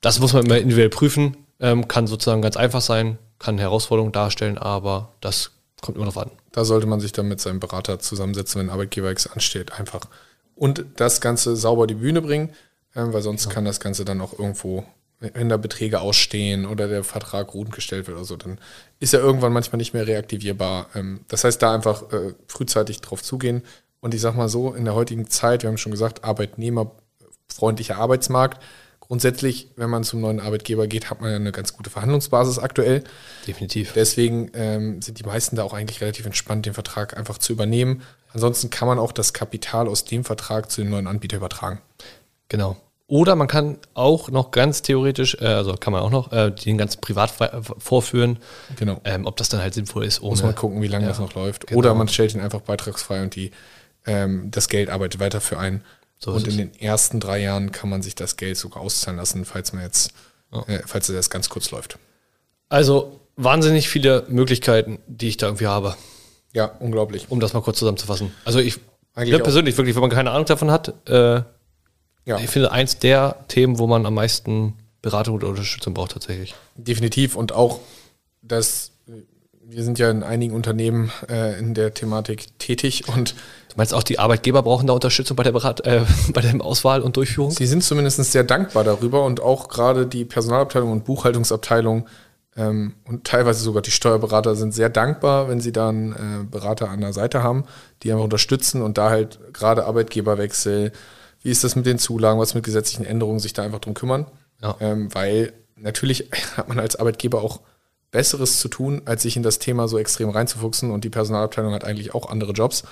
Das 0.00 0.18
muss 0.18 0.32
man 0.32 0.44
immer 0.44 0.58
individuell 0.58 0.88
prüfen. 0.88 1.36
Ähm, 1.60 1.86
kann 1.86 2.08
sozusagen 2.08 2.42
ganz 2.42 2.56
einfach 2.56 2.80
sein, 2.80 3.16
kann 3.38 3.54
eine 3.54 3.62
Herausforderung 3.62 4.10
darstellen, 4.10 4.58
aber 4.58 5.12
das 5.20 5.52
kommt 5.80 5.98
immer 5.98 6.06
noch 6.06 6.16
an. 6.16 6.32
Da 6.50 6.64
sollte 6.64 6.88
man 6.88 6.98
sich 6.98 7.12
dann 7.12 7.28
mit 7.28 7.40
seinem 7.40 7.60
Berater 7.60 8.00
zusammensetzen, 8.00 8.60
wenn 8.60 8.70
Arbeitgeberwechsel 8.70 9.30
ansteht, 9.32 9.78
einfach. 9.78 10.06
Und 10.56 10.84
das 10.96 11.20
Ganze 11.20 11.54
sauber 11.54 11.86
die 11.86 11.94
Bühne 11.94 12.22
bringen, 12.22 12.48
äh, 12.94 13.04
weil 13.04 13.22
sonst 13.22 13.44
ja. 13.44 13.52
kann 13.52 13.66
das 13.66 13.78
Ganze 13.78 14.04
dann 14.04 14.20
auch 14.20 14.36
irgendwo 14.36 14.84
wenn 15.20 15.48
da 15.48 15.56
Beträge 15.56 16.00
ausstehen 16.00 16.64
oder 16.66 16.86
der 16.86 17.02
Vertrag 17.02 17.54
ruhend 17.54 17.72
gestellt 17.72 18.06
wird 18.06 18.16
oder 18.16 18.24
so, 18.24 18.36
dann 18.36 18.58
ist 19.00 19.14
er 19.14 19.20
irgendwann 19.20 19.52
manchmal 19.52 19.78
nicht 19.78 19.94
mehr 19.94 20.06
reaktivierbar. 20.06 20.86
Ähm, 20.94 21.20
das 21.28 21.44
heißt, 21.44 21.60
da 21.60 21.74
einfach 21.74 22.12
äh, 22.12 22.34
frühzeitig 22.46 23.00
drauf 23.00 23.22
zugehen. 23.22 23.62
Und 24.00 24.14
ich 24.14 24.20
sag 24.20 24.36
mal 24.36 24.48
so, 24.48 24.74
in 24.74 24.84
der 24.84 24.94
heutigen 24.94 25.28
Zeit, 25.28 25.62
wir 25.62 25.70
haben 25.70 25.78
schon 25.78 25.92
gesagt, 25.92 26.24
arbeitnehmerfreundlicher 26.24 27.96
Arbeitsmarkt. 27.96 28.62
Grundsätzlich, 29.00 29.68
wenn 29.74 29.90
man 29.90 30.04
zum 30.04 30.20
neuen 30.20 30.38
Arbeitgeber 30.38 30.86
geht, 30.86 31.10
hat 31.10 31.20
man 31.20 31.30
ja 31.30 31.36
eine 31.36 31.50
ganz 31.50 31.74
gute 31.74 31.90
Verhandlungsbasis 31.90 32.58
aktuell. 32.58 33.02
Definitiv. 33.46 33.92
Deswegen 33.94 34.50
ähm, 34.54 35.02
sind 35.02 35.18
die 35.18 35.24
meisten 35.24 35.56
da 35.56 35.64
auch 35.64 35.72
eigentlich 35.72 36.00
relativ 36.00 36.26
entspannt, 36.26 36.66
den 36.66 36.74
Vertrag 36.74 37.16
einfach 37.16 37.38
zu 37.38 37.52
übernehmen. 37.52 38.02
Ansonsten 38.34 38.70
kann 38.70 38.86
man 38.86 38.98
auch 38.98 39.12
das 39.12 39.32
Kapital 39.32 39.88
aus 39.88 40.04
dem 40.04 40.24
Vertrag 40.24 40.70
zu 40.70 40.82
dem 40.82 40.90
neuen 40.90 41.06
Anbieter 41.06 41.38
übertragen. 41.38 41.80
Genau. 42.48 42.76
Oder 43.10 43.36
man 43.36 43.48
kann 43.48 43.78
auch 43.94 44.30
noch 44.30 44.50
ganz 44.50 44.82
theoretisch, 44.82 45.34
äh, 45.40 45.46
also 45.46 45.72
kann 45.72 45.94
man 45.94 46.02
auch 46.02 46.10
noch 46.10 46.30
äh, 46.30 46.50
den 46.50 46.76
ganz 46.76 46.98
privat 46.98 47.32
vorführen. 47.78 48.38
Genau. 48.76 49.00
Ähm, 49.04 49.24
ob 49.24 49.38
das 49.38 49.48
dann 49.48 49.62
halt 49.62 49.72
sinnvoll 49.72 50.04
ist. 50.04 50.20
Ohne, 50.20 50.30
Muss 50.32 50.42
man 50.42 50.54
gucken, 50.54 50.82
wie 50.82 50.88
lange 50.88 51.04
ja, 51.04 51.08
das 51.08 51.18
noch 51.18 51.34
läuft. 51.34 51.66
Genau. 51.66 51.78
Oder 51.78 51.94
man 51.94 52.08
stellt 52.08 52.34
ihn 52.34 52.40
einfach 52.42 52.60
beitragsfrei 52.60 53.22
und 53.22 53.34
die, 53.34 53.50
ähm, 54.04 54.50
das 54.50 54.68
Geld 54.68 54.90
arbeitet 54.90 55.20
weiter 55.20 55.40
für 55.40 55.58
einen. 55.58 55.82
So 56.18 56.32
und 56.32 56.46
in 56.46 56.58
den 56.58 56.74
ersten 56.78 57.18
drei 57.18 57.40
Jahren 57.40 57.72
kann 57.72 57.88
man 57.88 58.02
sich 58.02 58.14
das 58.14 58.36
Geld 58.36 58.58
sogar 58.58 58.82
auszahlen 58.82 59.18
lassen, 59.18 59.46
falls 59.46 59.72
man 59.72 59.82
jetzt, 59.84 60.12
ja. 60.52 60.62
äh, 60.66 60.82
falls 60.84 61.08
es 61.08 61.14
erst 61.14 61.30
ganz 61.30 61.48
kurz 61.48 61.70
läuft. 61.70 61.98
Also 62.68 63.20
wahnsinnig 63.36 63.88
viele 63.88 64.26
Möglichkeiten, 64.28 64.98
die 65.06 65.28
ich 65.28 65.38
da 65.38 65.46
irgendwie 65.46 65.66
habe, 65.68 65.96
Ja, 66.52 66.66
unglaublich. 66.78 67.30
um 67.30 67.40
das 67.40 67.54
mal 67.54 67.62
kurz 67.62 67.78
zusammenzufassen. 67.78 68.34
Also 68.44 68.58
ich 68.58 68.78
auch. 69.14 69.42
persönlich 69.42 69.78
wirklich, 69.78 69.96
wenn 69.96 70.02
man 70.02 70.10
keine 70.10 70.30
Ahnung 70.30 70.44
davon 70.44 70.70
hat, 70.70 71.08
äh, 71.08 71.42
Ja, 72.28 72.38
ich 72.38 72.50
finde 72.50 72.70
eins 72.70 72.98
der 72.98 73.36
Themen, 73.48 73.78
wo 73.78 73.86
man 73.86 74.06
am 74.06 74.14
meisten 74.14 74.74
Beratung 75.02 75.34
oder 75.36 75.48
Unterstützung 75.48 75.94
braucht 75.94 76.12
tatsächlich. 76.12 76.54
definitiv. 76.76 77.34
Und 77.36 77.52
auch, 77.52 77.80
dass 78.42 78.92
wir 79.70 79.82
sind 79.82 79.98
ja 79.98 80.10
in 80.10 80.22
einigen 80.22 80.54
Unternehmen 80.54 81.10
äh, 81.28 81.58
in 81.58 81.74
der 81.74 81.92
Thematik 81.92 82.58
tätig 82.58 83.08
und 83.08 83.34
Du 83.68 83.74
meinst 83.76 83.92
auch, 83.92 84.02
die 84.02 84.18
Arbeitgeber 84.18 84.62
brauchen 84.62 84.86
da 84.86 84.94
Unterstützung 84.94 85.36
bei 85.36 85.42
der, 85.42 85.52
Berat 85.52 85.86
äh, 85.86 86.00
bei 86.32 86.40
der 86.40 86.60
Auswahl 86.64 87.02
und 87.02 87.16
Durchführung? 87.16 87.50
sie 87.50 87.66
sind 87.66 87.84
zumindest 87.84 88.24
sehr 88.24 88.44
dankbar 88.44 88.82
darüber 88.82 89.24
und 89.24 89.40
auch 89.40 89.68
gerade 89.68 90.06
die 90.06 90.24
Personalabteilung 90.24 90.90
und 90.90 91.04
Buchhaltungsabteilung 91.04 92.06
ähm, 92.56 92.94
und 93.06 93.24
teilweise 93.24 93.62
sogar 93.62 93.82
die 93.82 93.90
Steuerberater 93.90 94.56
sind 94.56 94.74
sehr 94.74 94.88
dankbar, 94.88 95.48
wenn 95.48 95.60
sie 95.60 95.72
dann 95.72 96.12
äh, 96.12 96.44
Berater 96.50 96.88
an 96.88 97.00
der 97.00 97.12
Seite 97.12 97.42
haben, 97.42 97.64
die 98.02 98.10
einfach 98.10 98.24
unterstützen 98.24 98.82
und 98.82 98.98
da 98.98 99.10
halt 99.10 99.38
gerade 99.52 99.84
Arbeitgeberwechsel, 99.84 100.92
wie 101.42 101.50
ist 101.50 101.64
das 101.64 101.76
mit 101.76 101.86
den 101.86 101.98
Zulagen, 101.98 102.38
was 102.38 102.54
mit 102.54 102.64
gesetzlichen 102.64 103.04
Änderungen, 103.04 103.38
sich 103.40 103.52
da 103.52 103.62
einfach 103.62 103.80
drum 103.80 103.94
kümmern. 103.94 104.26
Ja. 104.62 104.76
Ähm, 104.80 105.14
weil 105.14 105.52
natürlich 105.76 106.30
hat 106.56 106.68
man 106.68 106.78
als 106.78 106.96
Arbeitgeber 106.96 107.42
auch 107.42 107.60
Besseres 108.10 108.58
zu 108.58 108.68
tun, 108.68 109.02
als 109.04 109.22
sich 109.22 109.36
in 109.36 109.42
das 109.42 109.58
Thema 109.58 109.86
so 109.86 109.98
extrem 109.98 110.30
reinzufuchsen 110.30 110.90
und 110.90 111.04
die 111.04 111.10
Personalabteilung 111.10 111.74
hat 111.74 111.84
eigentlich 111.84 112.14
auch 112.14 112.30
andere 112.30 112.52
Jobs. 112.52 112.84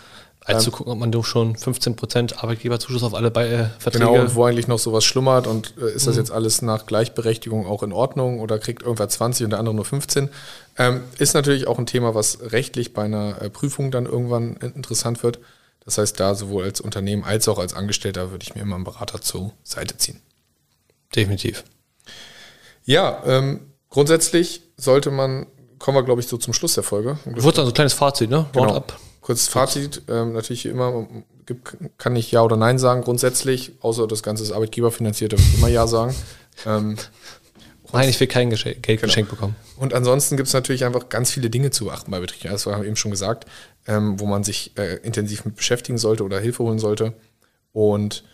Als 0.45 0.63
zu 0.63 0.71
gucken, 0.71 0.93
ob 0.93 0.99
man 0.99 1.11
doch 1.11 1.25
schon 1.25 1.57
15% 1.57 2.37
Arbeitgeberzuschuss 2.39 3.03
auf 3.03 3.15
alle 3.15 3.33
bei, 3.33 3.49
äh, 3.49 3.65
Verträge 3.81 4.05
Genau, 4.05 4.21
und 4.21 4.35
wo 4.37 4.45
eigentlich 4.45 4.69
noch 4.69 4.79
sowas 4.79 5.05
schlummert 5.05 5.49
und 5.49 5.75
äh, 5.81 5.91
ist 5.91 6.07
das 6.07 6.17
jetzt 6.17 6.31
alles 6.31 6.63
nach 6.63 6.87
Gleichberechtigung 6.87 7.67
auch 7.67 7.83
in 7.83 7.93
Ordnung 7.93 8.39
oder 8.39 8.59
kriegt 8.61 8.83
irgendwer 8.83 9.09
20 9.09 9.45
und 9.45 9.51
der 9.51 9.59
andere 9.59 9.75
nur 9.75 9.85
15? 9.85 10.29
Ähm, 10.79 11.01
ist 11.19 11.35
natürlich 11.35 11.67
auch 11.67 11.79
ein 11.81 11.87
Thema, 11.87 12.15
was 12.15 12.39
rechtlich 12.53 12.93
bei 12.93 13.03
einer 13.03 13.41
äh, 13.43 13.51
Prüfung 13.51 13.91
dann 13.91 14.07
irgendwann 14.07 14.57
in- 14.59 14.75
interessant 14.75 15.23
wird. 15.25 15.41
Das 15.87 15.99
heißt, 15.99 16.21
da 16.21 16.35
sowohl 16.35 16.65
als 16.65 16.81
Unternehmen 16.81 17.25
als 17.25 17.49
auch 17.49 17.59
als 17.59 17.73
Angestellter 17.73 18.31
würde 18.33 18.43
ich 18.43 18.55
mir 18.55 18.61
immer 18.61 18.75
einen 18.75 18.85
Berater 18.85 19.23
zur 19.23 19.53
Seite 19.63 19.97
ziehen. 19.97 20.21
Definitiv. 21.15 21.65
Ja, 22.85 23.23
ähm, 23.25 23.61
grundsätzlich 23.89 24.63
sollte 24.77 25.11
man, 25.11 25.47
kommen 25.79 25.97
wir 25.97 26.03
glaube 26.03 26.21
ich 26.21 26.27
so 26.27 26.37
zum 26.37 26.53
Schluss 26.53 26.75
der 26.75 26.83
Folge. 26.83 27.19
Ich 27.25 27.43
wollte 27.43 27.57
sagen, 27.57 27.67
so 27.67 27.73
ein 27.73 27.75
kleines 27.75 27.95
Fazit, 27.95 28.29
ne? 28.29 28.47
Genau. 28.53 28.65
Roundup. 28.67 28.99
Kurzes 29.21 29.49
Fazit, 29.49 30.03
ähm, 30.09 30.35
natürlich 30.35 30.67
immer, 30.67 31.07
kann 31.99 32.13
nicht 32.13 32.31
Ja 32.31 32.43
oder 32.43 32.57
Nein 32.57 32.79
sagen 32.79 33.03
grundsätzlich, 33.03 33.73
außer 33.81 34.07
das 34.07 34.23
Ganze 34.23 34.43
ist 34.43 34.53
arbeitgeberfinanziert, 34.53 35.33
da 35.33 35.39
würde 35.39 35.49
ich 35.49 35.59
immer 35.59 35.69
Ja 35.69 35.87
sagen. 35.87 36.15
Ähm, 36.65 36.97
Nein, 37.93 38.09
ich 38.09 38.19
will 38.21 38.27
kein 38.27 38.51
Geschenk, 38.51 38.83
Geld 38.83 39.01
Genau. 39.01 39.09
geschenkt 39.11 39.31
bekommen. 39.31 39.57
Und 39.77 39.95
ansonsten 39.95 40.37
gibt 40.37 40.49
es 40.49 40.55
natürlich 40.55 40.85
einfach 40.85 41.09
ganz 41.09 41.31
viele 41.31 41.51
Dinge 41.51 41.71
zu 41.71 41.87
beachten 41.87 42.11
bei 42.11 42.21
betrieblichen 42.21 42.53
Das 42.53 42.67
haben 42.67 42.83
wir 42.83 42.87
eben 42.87 42.97
schon 42.97 43.11
gesagt, 43.11 43.47
ähm, 43.87 44.19
wo 44.19 44.27
man 44.27 44.45
sich 44.45 44.73
äh, 44.77 44.97
intensiv 44.99 45.45
mit 45.45 45.57
beschäftigen 45.57 45.99
sollte 45.99 46.25
oder 46.25 46.41
Hilfe 46.41 46.63
holen 46.65 46.79
sollte. 46.79 47.15
Und 47.73 48.25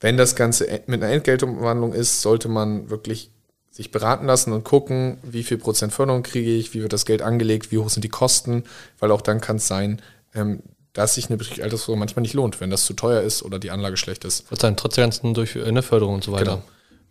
wenn 0.00 0.16
das 0.16 0.36
Ganze 0.36 0.82
mit 0.86 1.02
einer 1.02 1.12
Entgeltumwandlung 1.12 1.92
ist, 1.92 2.22
sollte 2.22 2.48
man 2.48 2.90
wirklich 2.90 3.30
sich 3.70 3.90
beraten 3.90 4.26
lassen 4.26 4.52
und 4.52 4.64
gucken, 4.64 5.18
wie 5.22 5.42
viel 5.42 5.58
Prozent 5.58 5.92
Förderung 5.92 6.22
kriege 6.22 6.50
ich, 6.50 6.74
wie 6.74 6.82
wird 6.82 6.92
das 6.92 7.04
Geld 7.04 7.22
angelegt, 7.22 7.70
wie 7.70 7.78
hoch 7.78 7.90
sind 7.90 8.02
die 8.02 8.08
Kosten, 8.08 8.64
weil 8.98 9.12
auch 9.12 9.20
dann 9.20 9.40
kann 9.40 9.56
es 9.56 9.68
sein, 9.68 10.02
ähm, 10.34 10.62
dass 10.94 11.14
sich 11.14 11.28
eine 11.28 11.36
betriebliche 11.36 11.62
Altersvorsorge 11.62 11.98
manchmal 11.98 12.22
nicht 12.22 12.34
lohnt, 12.34 12.60
wenn 12.60 12.70
das 12.70 12.84
zu 12.84 12.94
teuer 12.94 13.22
ist 13.22 13.42
oder 13.42 13.58
die 13.60 13.70
Anlage 13.70 13.96
schlecht 13.96 14.24
ist. 14.24 14.46
Trotz 14.48 14.94
der 14.94 15.04
ganzen 15.04 15.34
Durch 15.34 15.54
äh, 15.54 15.70
ne, 15.70 15.82
Förderung 15.82 16.16
und 16.16 16.24
so 16.24 16.32
weiter. 16.32 16.62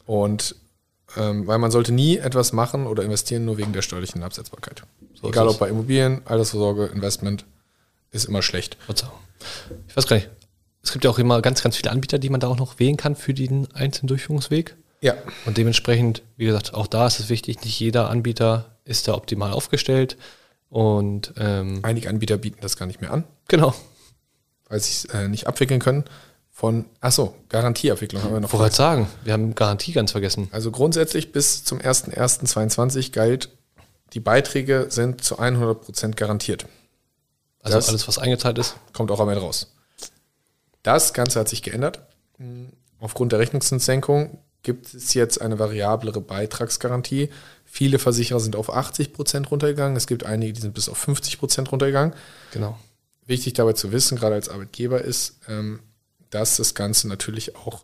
Genau. 0.07 0.23
Und 0.23 0.55
ähm, 1.15 1.47
weil 1.47 1.57
man 1.57 1.71
sollte 1.71 1.93
nie 1.93 2.17
etwas 2.17 2.53
machen 2.53 2.85
oder 2.87 3.03
investieren 3.03 3.45
nur 3.45 3.57
wegen 3.57 3.73
der 3.73 3.81
steuerlichen 3.81 4.23
Absetzbarkeit. 4.23 4.83
So 5.13 5.29
Egal 5.29 5.47
ob 5.47 5.59
bei 5.59 5.69
Immobilien, 5.69 6.21
Altersvorsorge, 6.25 6.87
Investment, 6.87 7.45
ist 8.11 8.25
immer 8.25 8.41
schlecht. 8.41 8.77
Ich 9.87 9.95
weiß 9.95 10.07
gar 10.07 10.17
nicht. 10.17 10.29
Es 10.83 10.91
gibt 10.91 11.03
ja 11.03 11.11
auch 11.11 11.19
immer 11.19 11.41
ganz, 11.41 11.61
ganz 11.61 11.75
viele 11.75 11.91
Anbieter, 11.91 12.17
die 12.17 12.29
man 12.29 12.39
da 12.39 12.47
auch 12.47 12.57
noch 12.57 12.79
wählen 12.79 12.97
kann 12.97 13.15
für 13.15 13.33
den 13.33 13.67
einzelnen 13.73 14.07
Durchführungsweg. 14.07 14.75
Ja, 15.01 15.15
Und 15.45 15.57
dementsprechend, 15.57 16.23
wie 16.37 16.45
gesagt, 16.45 16.73
auch 16.73 16.87
da 16.87 17.05
ist 17.07 17.19
es 17.19 17.29
wichtig, 17.29 17.61
nicht 17.63 17.79
jeder 17.79 18.09
Anbieter 18.09 18.77
ist 18.83 19.07
da 19.07 19.13
optimal 19.13 19.51
aufgestellt. 19.51 20.17
Und 20.69 21.33
ähm, 21.37 21.79
einige 21.83 22.09
Anbieter 22.09 22.37
bieten 22.37 22.59
das 22.61 22.77
gar 22.77 22.87
nicht 22.87 22.99
mehr 22.99 23.11
an, 23.11 23.23
genau, 23.47 23.73
weil 24.67 24.79
sie 24.79 24.91
es 24.91 25.05
äh, 25.05 25.27
nicht 25.27 25.47
abwickeln 25.47 25.79
können. 25.79 26.03
Von, 26.57 26.85
achso, 27.01 27.35
Garantieabwicklung 27.49 28.23
haben 28.23 28.33
wir 28.33 28.39
noch. 28.39 28.51
wollte 28.51 28.75
sagen, 28.75 29.07
wir 29.23 29.33
haben 29.33 29.53
Garantie 29.53 29.91
ganz 29.91 30.11
vergessen. 30.13 30.47
Also 30.51 30.71
grundsätzlich 30.71 31.31
bis 31.31 31.63
zum 31.63 31.77
01.01.22 31.77 33.11
galt, 33.11 33.49
die 34.13 34.19
Beiträge 34.19 34.87
sind 34.89 35.23
zu 35.23 35.37
100% 35.37 36.15
garantiert. 36.15 36.65
Also 37.61 37.77
Das- 37.77 37.89
alles, 37.89 38.07
was 38.07 38.17
eingezahlt 38.17 38.57
ist. 38.57 38.75
kommt 38.91 39.11
auch 39.11 39.19
am 39.19 39.29
Ende 39.29 39.41
raus. 39.41 39.71
Das 40.81 41.13
Ganze 41.13 41.39
hat 41.39 41.47
sich 41.47 41.61
geändert. 41.61 41.99
Aufgrund 42.99 43.33
der 43.33 43.39
Rechnungszinssenkung 43.39 44.39
gibt 44.63 44.91
es 44.95 45.13
jetzt 45.13 45.39
eine 45.39 45.59
variablere 45.59 46.21
Beitragsgarantie. 46.21 47.29
Viele 47.65 47.99
Versicherer 47.99 48.39
sind 48.39 48.55
auf 48.55 48.73
80% 48.73 49.49
runtergegangen. 49.51 49.95
Es 49.95 50.07
gibt 50.07 50.25
einige, 50.25 50.53
die 50.53 50.61
sind 50.61 50.73
bis 50.73 50.89
auf 50.89 50.97
50% 51.07 51.69
runtergegangen. 51.69 52.15
Genau. 52.51 52.79
Wichtig 53.27 53.53
dabei 53.53 53.73
zu 53.73 53.91
wissen, 53.91 54.17
gerade 54.17 54.33
als 54.33 54.49
Arbeitgeber, 54.49 55.01
ist, 55.01 55.39
ähm, 55.47 55.81
dass 56.29 56.57
das 56.57 56.75
Ganze 56.75 57.07
natürlich 57.07 57.55
auch, 57.55 57.83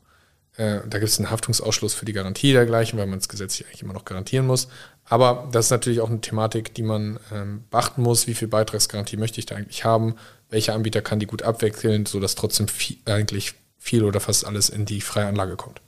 äh, 0.58 0.80
da 0.88 1.00
gibt 1.00 1.10
es 1.10 1.20
einen 1.20 1.30
Haftungsausschluss 1.30 1.94
für 1.94 2.06
die 2.06 2.14
Garantie 2.14 2.54
dergleichen, 2.54 3.00
weil 3.00 3.08
man 3.08 3.20
es 3.20 3.30
gesetzlich 3.30 3.68
eigentlich 3.68 3.82
immer 3.82 3.94
noch 3.94 4.06
garantieren 4.06 4.48
muss. 4.48 4.68
Aber 5.06 5.50
das 5.52 5.66
ist 5.66 5.72
natürlich 5.72 6.00
auch 6.00 6.10
eine 6.10 6.22
Thematik, 6.22 6.74
die 6.76 6.84
man 6.84 7.20
ähm, 7.32 7.66
beachten 7.70 8.02
muss. 8.02 8.28
Wie 8.28 8.34
viel 8.34 8.48
Beitragsgarantie 8.48 9.18
möchte 9.18 9.40
ich 9.40 9.46
da 9.46 9.56
eigentlich 9.56 9.84
haben? 9.84 10.16
Welcher 10.50 10.74
Anbieter 10.74 11.02
kann 11.02 11.20
die 11.20 11.26
gut 11.26 11.42
abwechseln, 11.42 12.06
sodass 12.06 12.36
trotzdem 12.36 12.68
viel, 12.68 12.98
eigentlich 13.06 13.56
viel 13.78 14.04
oder 14.04 14.20
fast 14.20 14.46
alles 14.46 14.70
in 14.70 14.86
die 14.86 15.02
freie 15.02 15.28
Anlage 15.28 15.56
kommt? 15.56 15.82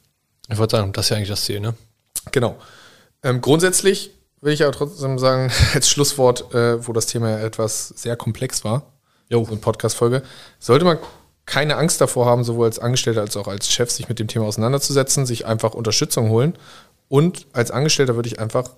Ich 0.50 0.58
wollte 0.58 0.78
sagen, 0.78 0.92
das 0.94 1.06
ist 1.06 1.10
ja 1.10 1.18
eigentlich 1.18 1.30
das 1.30 1.46
Ziel, 1.46 1.60
ne? 1.60 1.76
Genau. 2.32 2.58
Ähm, 3.24 3.42
grundsätzlich 3.42 4.12
will 4.42 4.54
ich 4.54 4.64
aber 4.64 4.74
trotzdem 4.74 5.18
sagen, 5.18 5.52
als 5.74 5.90
Schlusswort, 5.90 6.54
äh, 6.54 6.86
wo 6.86 6.94
das 6.94 7.08
Thema 7.08 7.30
ja 7.32 7.40
etwas 7.40 7.90
sehr 7.90 8.16
komplex 8.16 8.64
war, 8.64 8.94
Jo. 9.30 9.44
so 9.44 9.52
eine 9.52 9.60
Podcast-Folge, 9.60 10.22
sollte 10.60 10.86
man 10.86 11.00
keine 11.46 11.78
Angst 11.78 12.02
davor 12.02 12.26
haben, 12.26 12.44
sowohl 12.44 12.66
als 12.66 12.80
Angestellter 12.80 13.22
als 13.22 13.38
auch 13.38 13.48
als 13.48 13.72
Chef, 13.72 13.92
sich 13.92 14.10
mit 14.10 14.20
dem 14.20 14.28
Thema 14.28 14.46
auseinanderzusetzen, 14.46 15.26
sich 15.26 15.46
einfach 15.46 15.74
Unterstützung 15.74 16.30
holen. 16.30 16.54
Und 17.08 17.48
als 17.54 17.72
Angestellter 17.72 18.16
würde 18.16 18.28
ich 18.28 18.40
einfach 18.40 18.72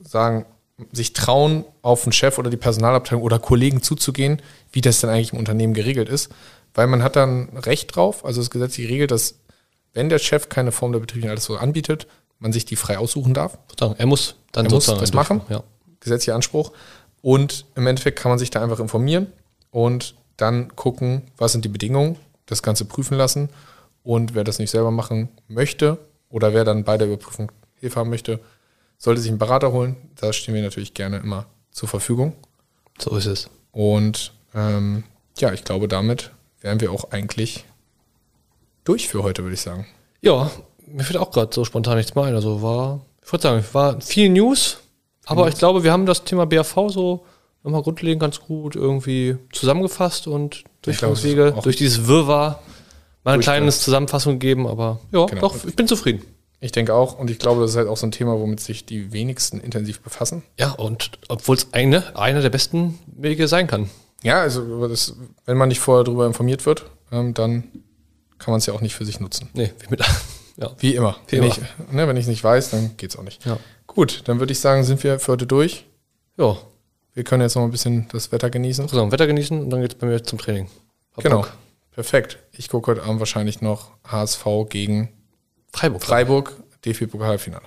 sagen, 0.00 0.46
sich 0.92 1.12
trauen, 1.12 1.64
auf 1.82 2.04
einen 2.04 2.12
Chef 2.12 2.38
oder 2.38 2.50
die 2.50 2.56
Personalabteilung 2.56 3.22
oder 3.22 3.40
Kollegen 3.40 3.82
zuzugehen, 3.82 4.40
wie 4.70 4.80
das 4.80 5.00
denn 5.00 5.10
eigentlich 5.10 5.32
im 5.32 5.38
Unternehmen 5.38 5.74
geregelt 5.74 6.08
ist. 6.08 6.30
Weil 6.74 6.86
man 6.86 7.02
hat 7.02 7.16
dann 7.16 7.48
Recht 7.56 7.96
drauf, 7.96 8.24
also 8.24 8.40
das 8.40 8.50
Gesetz 8.50 8.78
regelt, 8.78 9.10
dass 9.10 9.36
wenn 9.92 10.08
der 10.08 10.20
Chef 10.20 10.48
keine 10.48 10.70
Form 10.70 10.92
der 10.92 11.00
betrieblichen 11.00 11.30
Altersvorsorge 11.30 11.64
anbietet, 11.64 12.06
man 12.38 12.52
sich 12.52 12.64
die 12.64 12.76
frei 12.76 12.98
aussuchen 12.98 13.34
darf. 13.34 13.58
Er 13.98 14.06
muss 14.06 14.36
dann 14.52 14.66
Er 14.66 14.70
muss 14.70 14.86
das 14.86 15.12
machen. 15.12 15.38
Durchführen, 15.38 15.62
gesetzlicher 15.98 16.36
Anspruch. 16.36 16.70
Und 17.22 17.66
im 17.74 17.86
Endeffekt 17.86 18.18
kann 18.18 18.30
man 18.30 18.38
sich 18.38 18.50
da 18.50 18.62
einfach 18.62 18.78
informieren 18.78 19.32
und 19.72 20.14
dann 20.38 20.74
gucken, 20.74 21.22
was 21.36 21.52
sind 21.52 21.64
die 21.64 21.68
Bedingungen, 21.68 22.16
das 22.46 22.62
Ganze 22.62 22.86
prüfen 22.86 23.18
lassen. 23.18 23.50
Und 24.02 24.34
wer 24.34 24.44
das 24.44 24.58
nicht 24.58 24.70
selber 24.70 24.90
machen 24.90 25.28
möchte 25.48 25.98
oder 26.30 26.54
wer 26.54 26.64
dann 26.64 26.84
bei 26.84 26.96
der 26.96 27.08
Überprüfung 27.08 27.52
Hilfe 27.74 28.00
haben 28.00 28.10
möchte, 28.10 28.40
sollte 28.96 29.20
sich 29.20 29.30
einen 29.30 29.38
Berater 29.38 29.72
holen. 29.72 29.96
Da 30.16 30.32
stehen 30.32 30.54
wir 30.54 30.62
natürlich 30.62 30.94
gerne 30.94 31.18
immer 31.18 31.46
zur 31.70 31.88
Verfügung. 31.88 32.32
So 32.98 33.16
ist 33.16 33.26
es. 33.26 33.50
Und 33.70 34.32
ähm, 34.54 35.04
ja, 35.36 35.52
ich 35.52 35.64
glaube, 35.64 35.88
damit 35.88 36.30
wären 36.60 36.80
wir 36.80 36.90
auch 36.90 37.10
eigentlich 37.10 37.64
durch 38.84 39.08
für 39.08 39.22
heute, 39.22 39.42
würde 39.42 39.54
ich 39.54 39.60
sagen. 39.60 39.86
Ja, 40.20 40.50
mir 40.86 41.04
fällt 41.04 41.18
auch 41.18 41.30
gerade 41.30 41.54
so 41.54 41.64
spontan 41.64 41.98
nichts 41.98 42.14
mehr 42.14 42.24
ein. 42.24 42.34
Also 42.34 42.62
war, 42.62 43.04
ich 43.22 43.30
würde 43.30 43.42
sagen, 43.42 43.64
war 43.72 44.00
viel 44.00 44.30
News, 44.30 44.78
aber 45.26 45.48
ich 45.48 45.56
glaube, 45.56 45.84
wir 45.84 45.92
haben 45.92 46.06
das 46.06 46.24
Thema 46.24 46.46
BAV 46.46 46.74
so 46.88 47.26
nochmal 47.62 47.82
grundlegend 47.82 48.20
ganz 48.20 48.40
gut 48.40 48.76
irgendwie 48.76 49.36
zusammengefasst 49.52 50.26
und 50.26 50.64
Durchgangswege 50.82 51.54
es 51.56 51.62
durch 51.64 51.76
dieses 51.76 52.06
Wirrwarr 52.06 52.62
mal 53.24 53.32
ein 53.32 53.38
Durchgang. 53.38 53.56
kleines 53.56 53.80
Zusammenfassung 53.82 54.34
gegeben, 54.38 54.66
aber 54.66 55.00
ja, 55.12 55.26
Genau. 55.26 55.40
doch, 55.40 55.64
ich 55.64 55.74
bin 55.76 55.86
zufrieden. 55.88 56.22
Ich 56.60 56.72
denke 56.72 56.92
auch. 56.94 57.18
Und 57.18 57.30
ich 57.30 57.38
glaube, 57.38 57.60
das 57.60 57.70
ist 57.70 57.76
halt 57.76 57.86
auch 57.88 57.96
so 57.96 58.06
ein 58.06 58.10
Thema, 58.10 58.38
womit 58.40 58.58
sich 58.60 58.84
die 58.84 59.12
wenigsten 59.12 59.60
intensiv 59.60 60.00
befassen. 60.00 60.42
Ja, 60.58 60.72
und 60.72 61.12
obwohl 61.28 61.56
es 61.56 61.68
eine, 61.72 62.16
einer 62.16 62.40
der 62.42 62.50
besten 62.50 62.98
Wege 63.06 63.46
sein 63.46 63.66
kann. 63.68 63.88
Ja, 64.24 64.40
also 64.40 64.88
das, 64.88 65.14
wenn 65.46 65.56
man 65.56 65.68
nicht 65.68 65.78
vorher 65.78 66.02
darüber 66.02 66.26
informiert 66.26 66.66
wird, 66.66 66.86
ähm, 67.12 67.32
dann 67.34 67.62
kann 68.38 68.50
man 68.52 68.58
es 68.58 68.66
ja 68.66 68.74
auch 68.74 68.80
nicht 68.80 68.94
für 68.96 69.04
sich 69.04 69.20
nutzen. 69.20 69.48
Nee, 69.54 69.72
wie 69.78 69.86
mit, 69.90 70.00
ja. 70.56 70.70
Wie 70.78 70.96
immer. 70.96 71.16
Wie 71.28 71.36
wenn 71.36 71.44
immer. 71.44 71.52
ich 71.54 71.92
ne, 71.92 72.08
wenn 72.08 72.16
ich 72.16 72.22
es 72.24 72.28
nicht 72.28 72.42
weiß, 72.42 72.70
dann 72.70 72.96
geht's 72.96 73.16
auch 73.16 73.22
nicht. 73.22 73.44
Ja. 73.46 73.58
Gut, 73.86 74.22
dann 74.24 74.40
würde 74.40 74.52
ich 74.52 74.58
sagen, 74.58 74.82
sind 74.82 75.02
wir 75.04 75.20
für 75.20 75.32
heute 75.32 75.46
durch. 75.46 75.86
Ja, 76.36 76.56
Wir 77.14 77.24
können 77.24 77.42
jetzt 77.42 77.56
noch 77.56 77.64
ein 77.64 77.70
bisschen 77.70 78.06
das 78.12 78.30
Wetter 78.32 78.50
genießen. 78.50 78.86
sagen, 78.88 79.10
Wetter 79.12 79.26
genießen 79.26 79.58
und 79.60 79.70
dann 79.70 79.80
geht's 79.80 79.94
bei 79.96 80.06
mir 80.06 80.22
zum 80.22 80.38
Training. 80.38 80.68
Hab 81.16 81.24
Genau. 81.24 81.38
Bock. 81.42 81.52
Perfekt. 81.92 82.38
Ich 82.52 82.68
gucke 82.68 82.92
heute 82.92 83.02
Abend 83.02 83.18
wahrscheinlich 83.18 83.60
noch 83.60 83.90
HSV 84.04 84.44
gegen 84.68 85.08
Freiburg. 85.72 86.02
Freiburg, 86.04 86.56
DFB-Pokalfinale. 86.84 87.64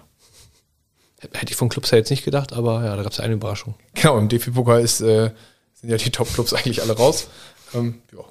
Hätte 1.20 1.52
ich 1.52 1.56
von 1.56 1.70
Clubs 1.70 1.92
her 1.92 2.00
jetzt 2.00 2.10
nicht 2.10 2.24
gedacht, 2.24 2.54
aber 2.54 2.84
ja, 2.86 2.96
da 2.96 3.04
gab 3.04 3.12
es 3.12 3.20
eine 3.20 3.34
Überraschung. 3.34 3.76
Genau, 3.94 4.18
im 4.18 4.30
DFB-Pokal 4.30 4.82
ist, 4.82 5.02
äh, 5.02 5.32
sind 5.74 5.90
ja 5.90 5.98
die 5.98 6.10
Top-Clubs 6.10 6.54
eigentlich 6.54 6.82
alle 6.82 6.94
raus. 6.96 7.28
Ähm, 7.74 8.02
ja. 8.14 8.24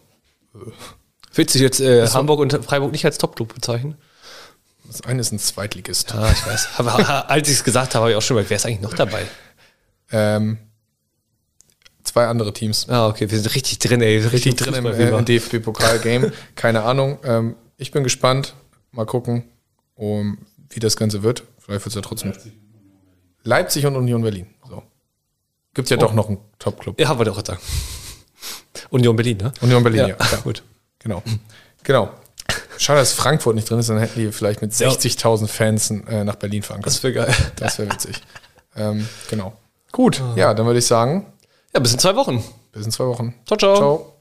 Willst 1.35 1.55
du 1.55 1.59
jetzt 1.61 1.81
äh, 1.81 2.07
Hamburg 2.09 2.41
und 2.41 2.65
Freiburg 2.65 2.93
nicht 2.93 3.05
als 3.05 3.19
Top-Club 3.19 3.55
bezeichnen? 3.55 3.97
Das 4.87 5.03
eine 5.03 5.21
ist 5.21 5.31
ein 5.33 5.39
Zweitligist. 5.39 6.11
Ja, 6.13 6.33
ich 6.33 6.45
weiß. 6.47 6.69
Aber 6.79 7.29
als 7.31 7.49
ich 7.49 7.57
es 7.57 7.65
gesagt 7.65 7.95
habe, 7.95 8.05
habe 8.05 8.11
ich 8.13 8.17
auch 8.17 8.23
schon 8.23 8.37
mal, 8.37 8.49
wer 8.49 8.57
ist 8.57 8.67
eigentlich 8.67 8.81
noch 8.81 8.95
dabei? 8.95 9.25
Ähm, 10.11 10.59
zwei 12.05 12.27
andere 12.27 12.53
Teams. 12.53 12.89
Ah, 12.89 13.09
okay, 13.09 13.31
wir 13.31 13.39
sind 13.39 13.55
richtig 13.55 13.79
drin, 13.79 14.01
ey. 14.03 14.19
Richtig 14.19 14.57
drin 14.57 14.75
im, 14.75 14.87
äh, 14.87 15.09
im 15.11 15.25
DFB-Pokal-Game. 15.25 16.33
Keine 16.55 16.83
Ahnung. 16.83 17.19
Ähm, 17.25 17.57
ich 17.77 17.91
bin 17.91 18.03
gespannt. 18.05 18.55
Mal 18.93 19.07
gucken, 19.07 19.45
um, 19.95 20.39
wie 20.71 20.81
das 20.81 20.97
Ganze 20.97 21.23
wird. 21.23 21.45
Vielleicht 21.59 21.85
wird 21.85 21.89
es 21.89 21.95
ja 21.95 22.01
trotzdem. 22.01 22.33
Leipzig 23.45 23.87
und 23.87 23.97
Union 23.97 24.23
Berlin. 24.23 24.47
So. 24.69 24.83
Gibt 25.75 25.89
ja 25.91 25.97
Oh. 25.97 26.01
doch 26.01 26.13
noch 26.13 26.29
einen 26.29 26.39
Top-Club. 26.59 27.01
Ja, 27.01 27.17
wollte 27.17 27.31
ich 27.31 27.37
auch 27.39 27.45
sagen. 27.47 27.61
Union 28.91 29.15
Berlin, 29.17 29.37
ne? 29.39 29.53
Union 29.61 29.83
Berlin, 29.83 30.01
ja. 30.01 30.09
Ja, 30.09 30.17
ja. 30.33 30.39
gut. 30.39 30.63
Genau. 30.99 31.23
Genau. 31.83 32.11
Schade, 32.79 32.99
dass 33.01 33.13
Frankfurt 33.13 33.55
nicht 33.55 33.69
drin 33.71 33.79
ist, 33.79 33.89
dann 33.91 33.99
hätten 33.99 34.19
die 34.19 34.33
vielleicht 34.33 34.63
mit 34.63 34.73
60.000 34.73 35.47
Fans 35.49 35.91
äh, 35.91 36.25
nach 36.25 36.37
Berlin 36.37 36.63
fahren 36.63 36.83
können. 36.83 36.85
Das 36.93 37.03
wäre 37.03 37.13
geil. 37.13 37.35
Das 37.57 37.79
wäre 37.79 37.91
witzig. 37.93 38.17
ähm, 38.77 39.07
genau. 39.29 39.53
Gut, 39.93 40.23
ja, 40.37 40.55
dann 40.55 40.67
würde 40.67 40.79
ich 40.79 40.87
sagen, 40.87 41.27
Ja, 41.73 41.81
bis 41.81 41.93
in 41.93 41.99
zwei 41.99 42.17
Wochen. 42.17 42.43
bis 42.73 42.85
in 42.85 42.93
zwei 42.93 43.07
Wochen. 43.07 43.35
Ciao, 43.47 43.57
ciao. 43.57 43.77
Ciao. 43.77 44.13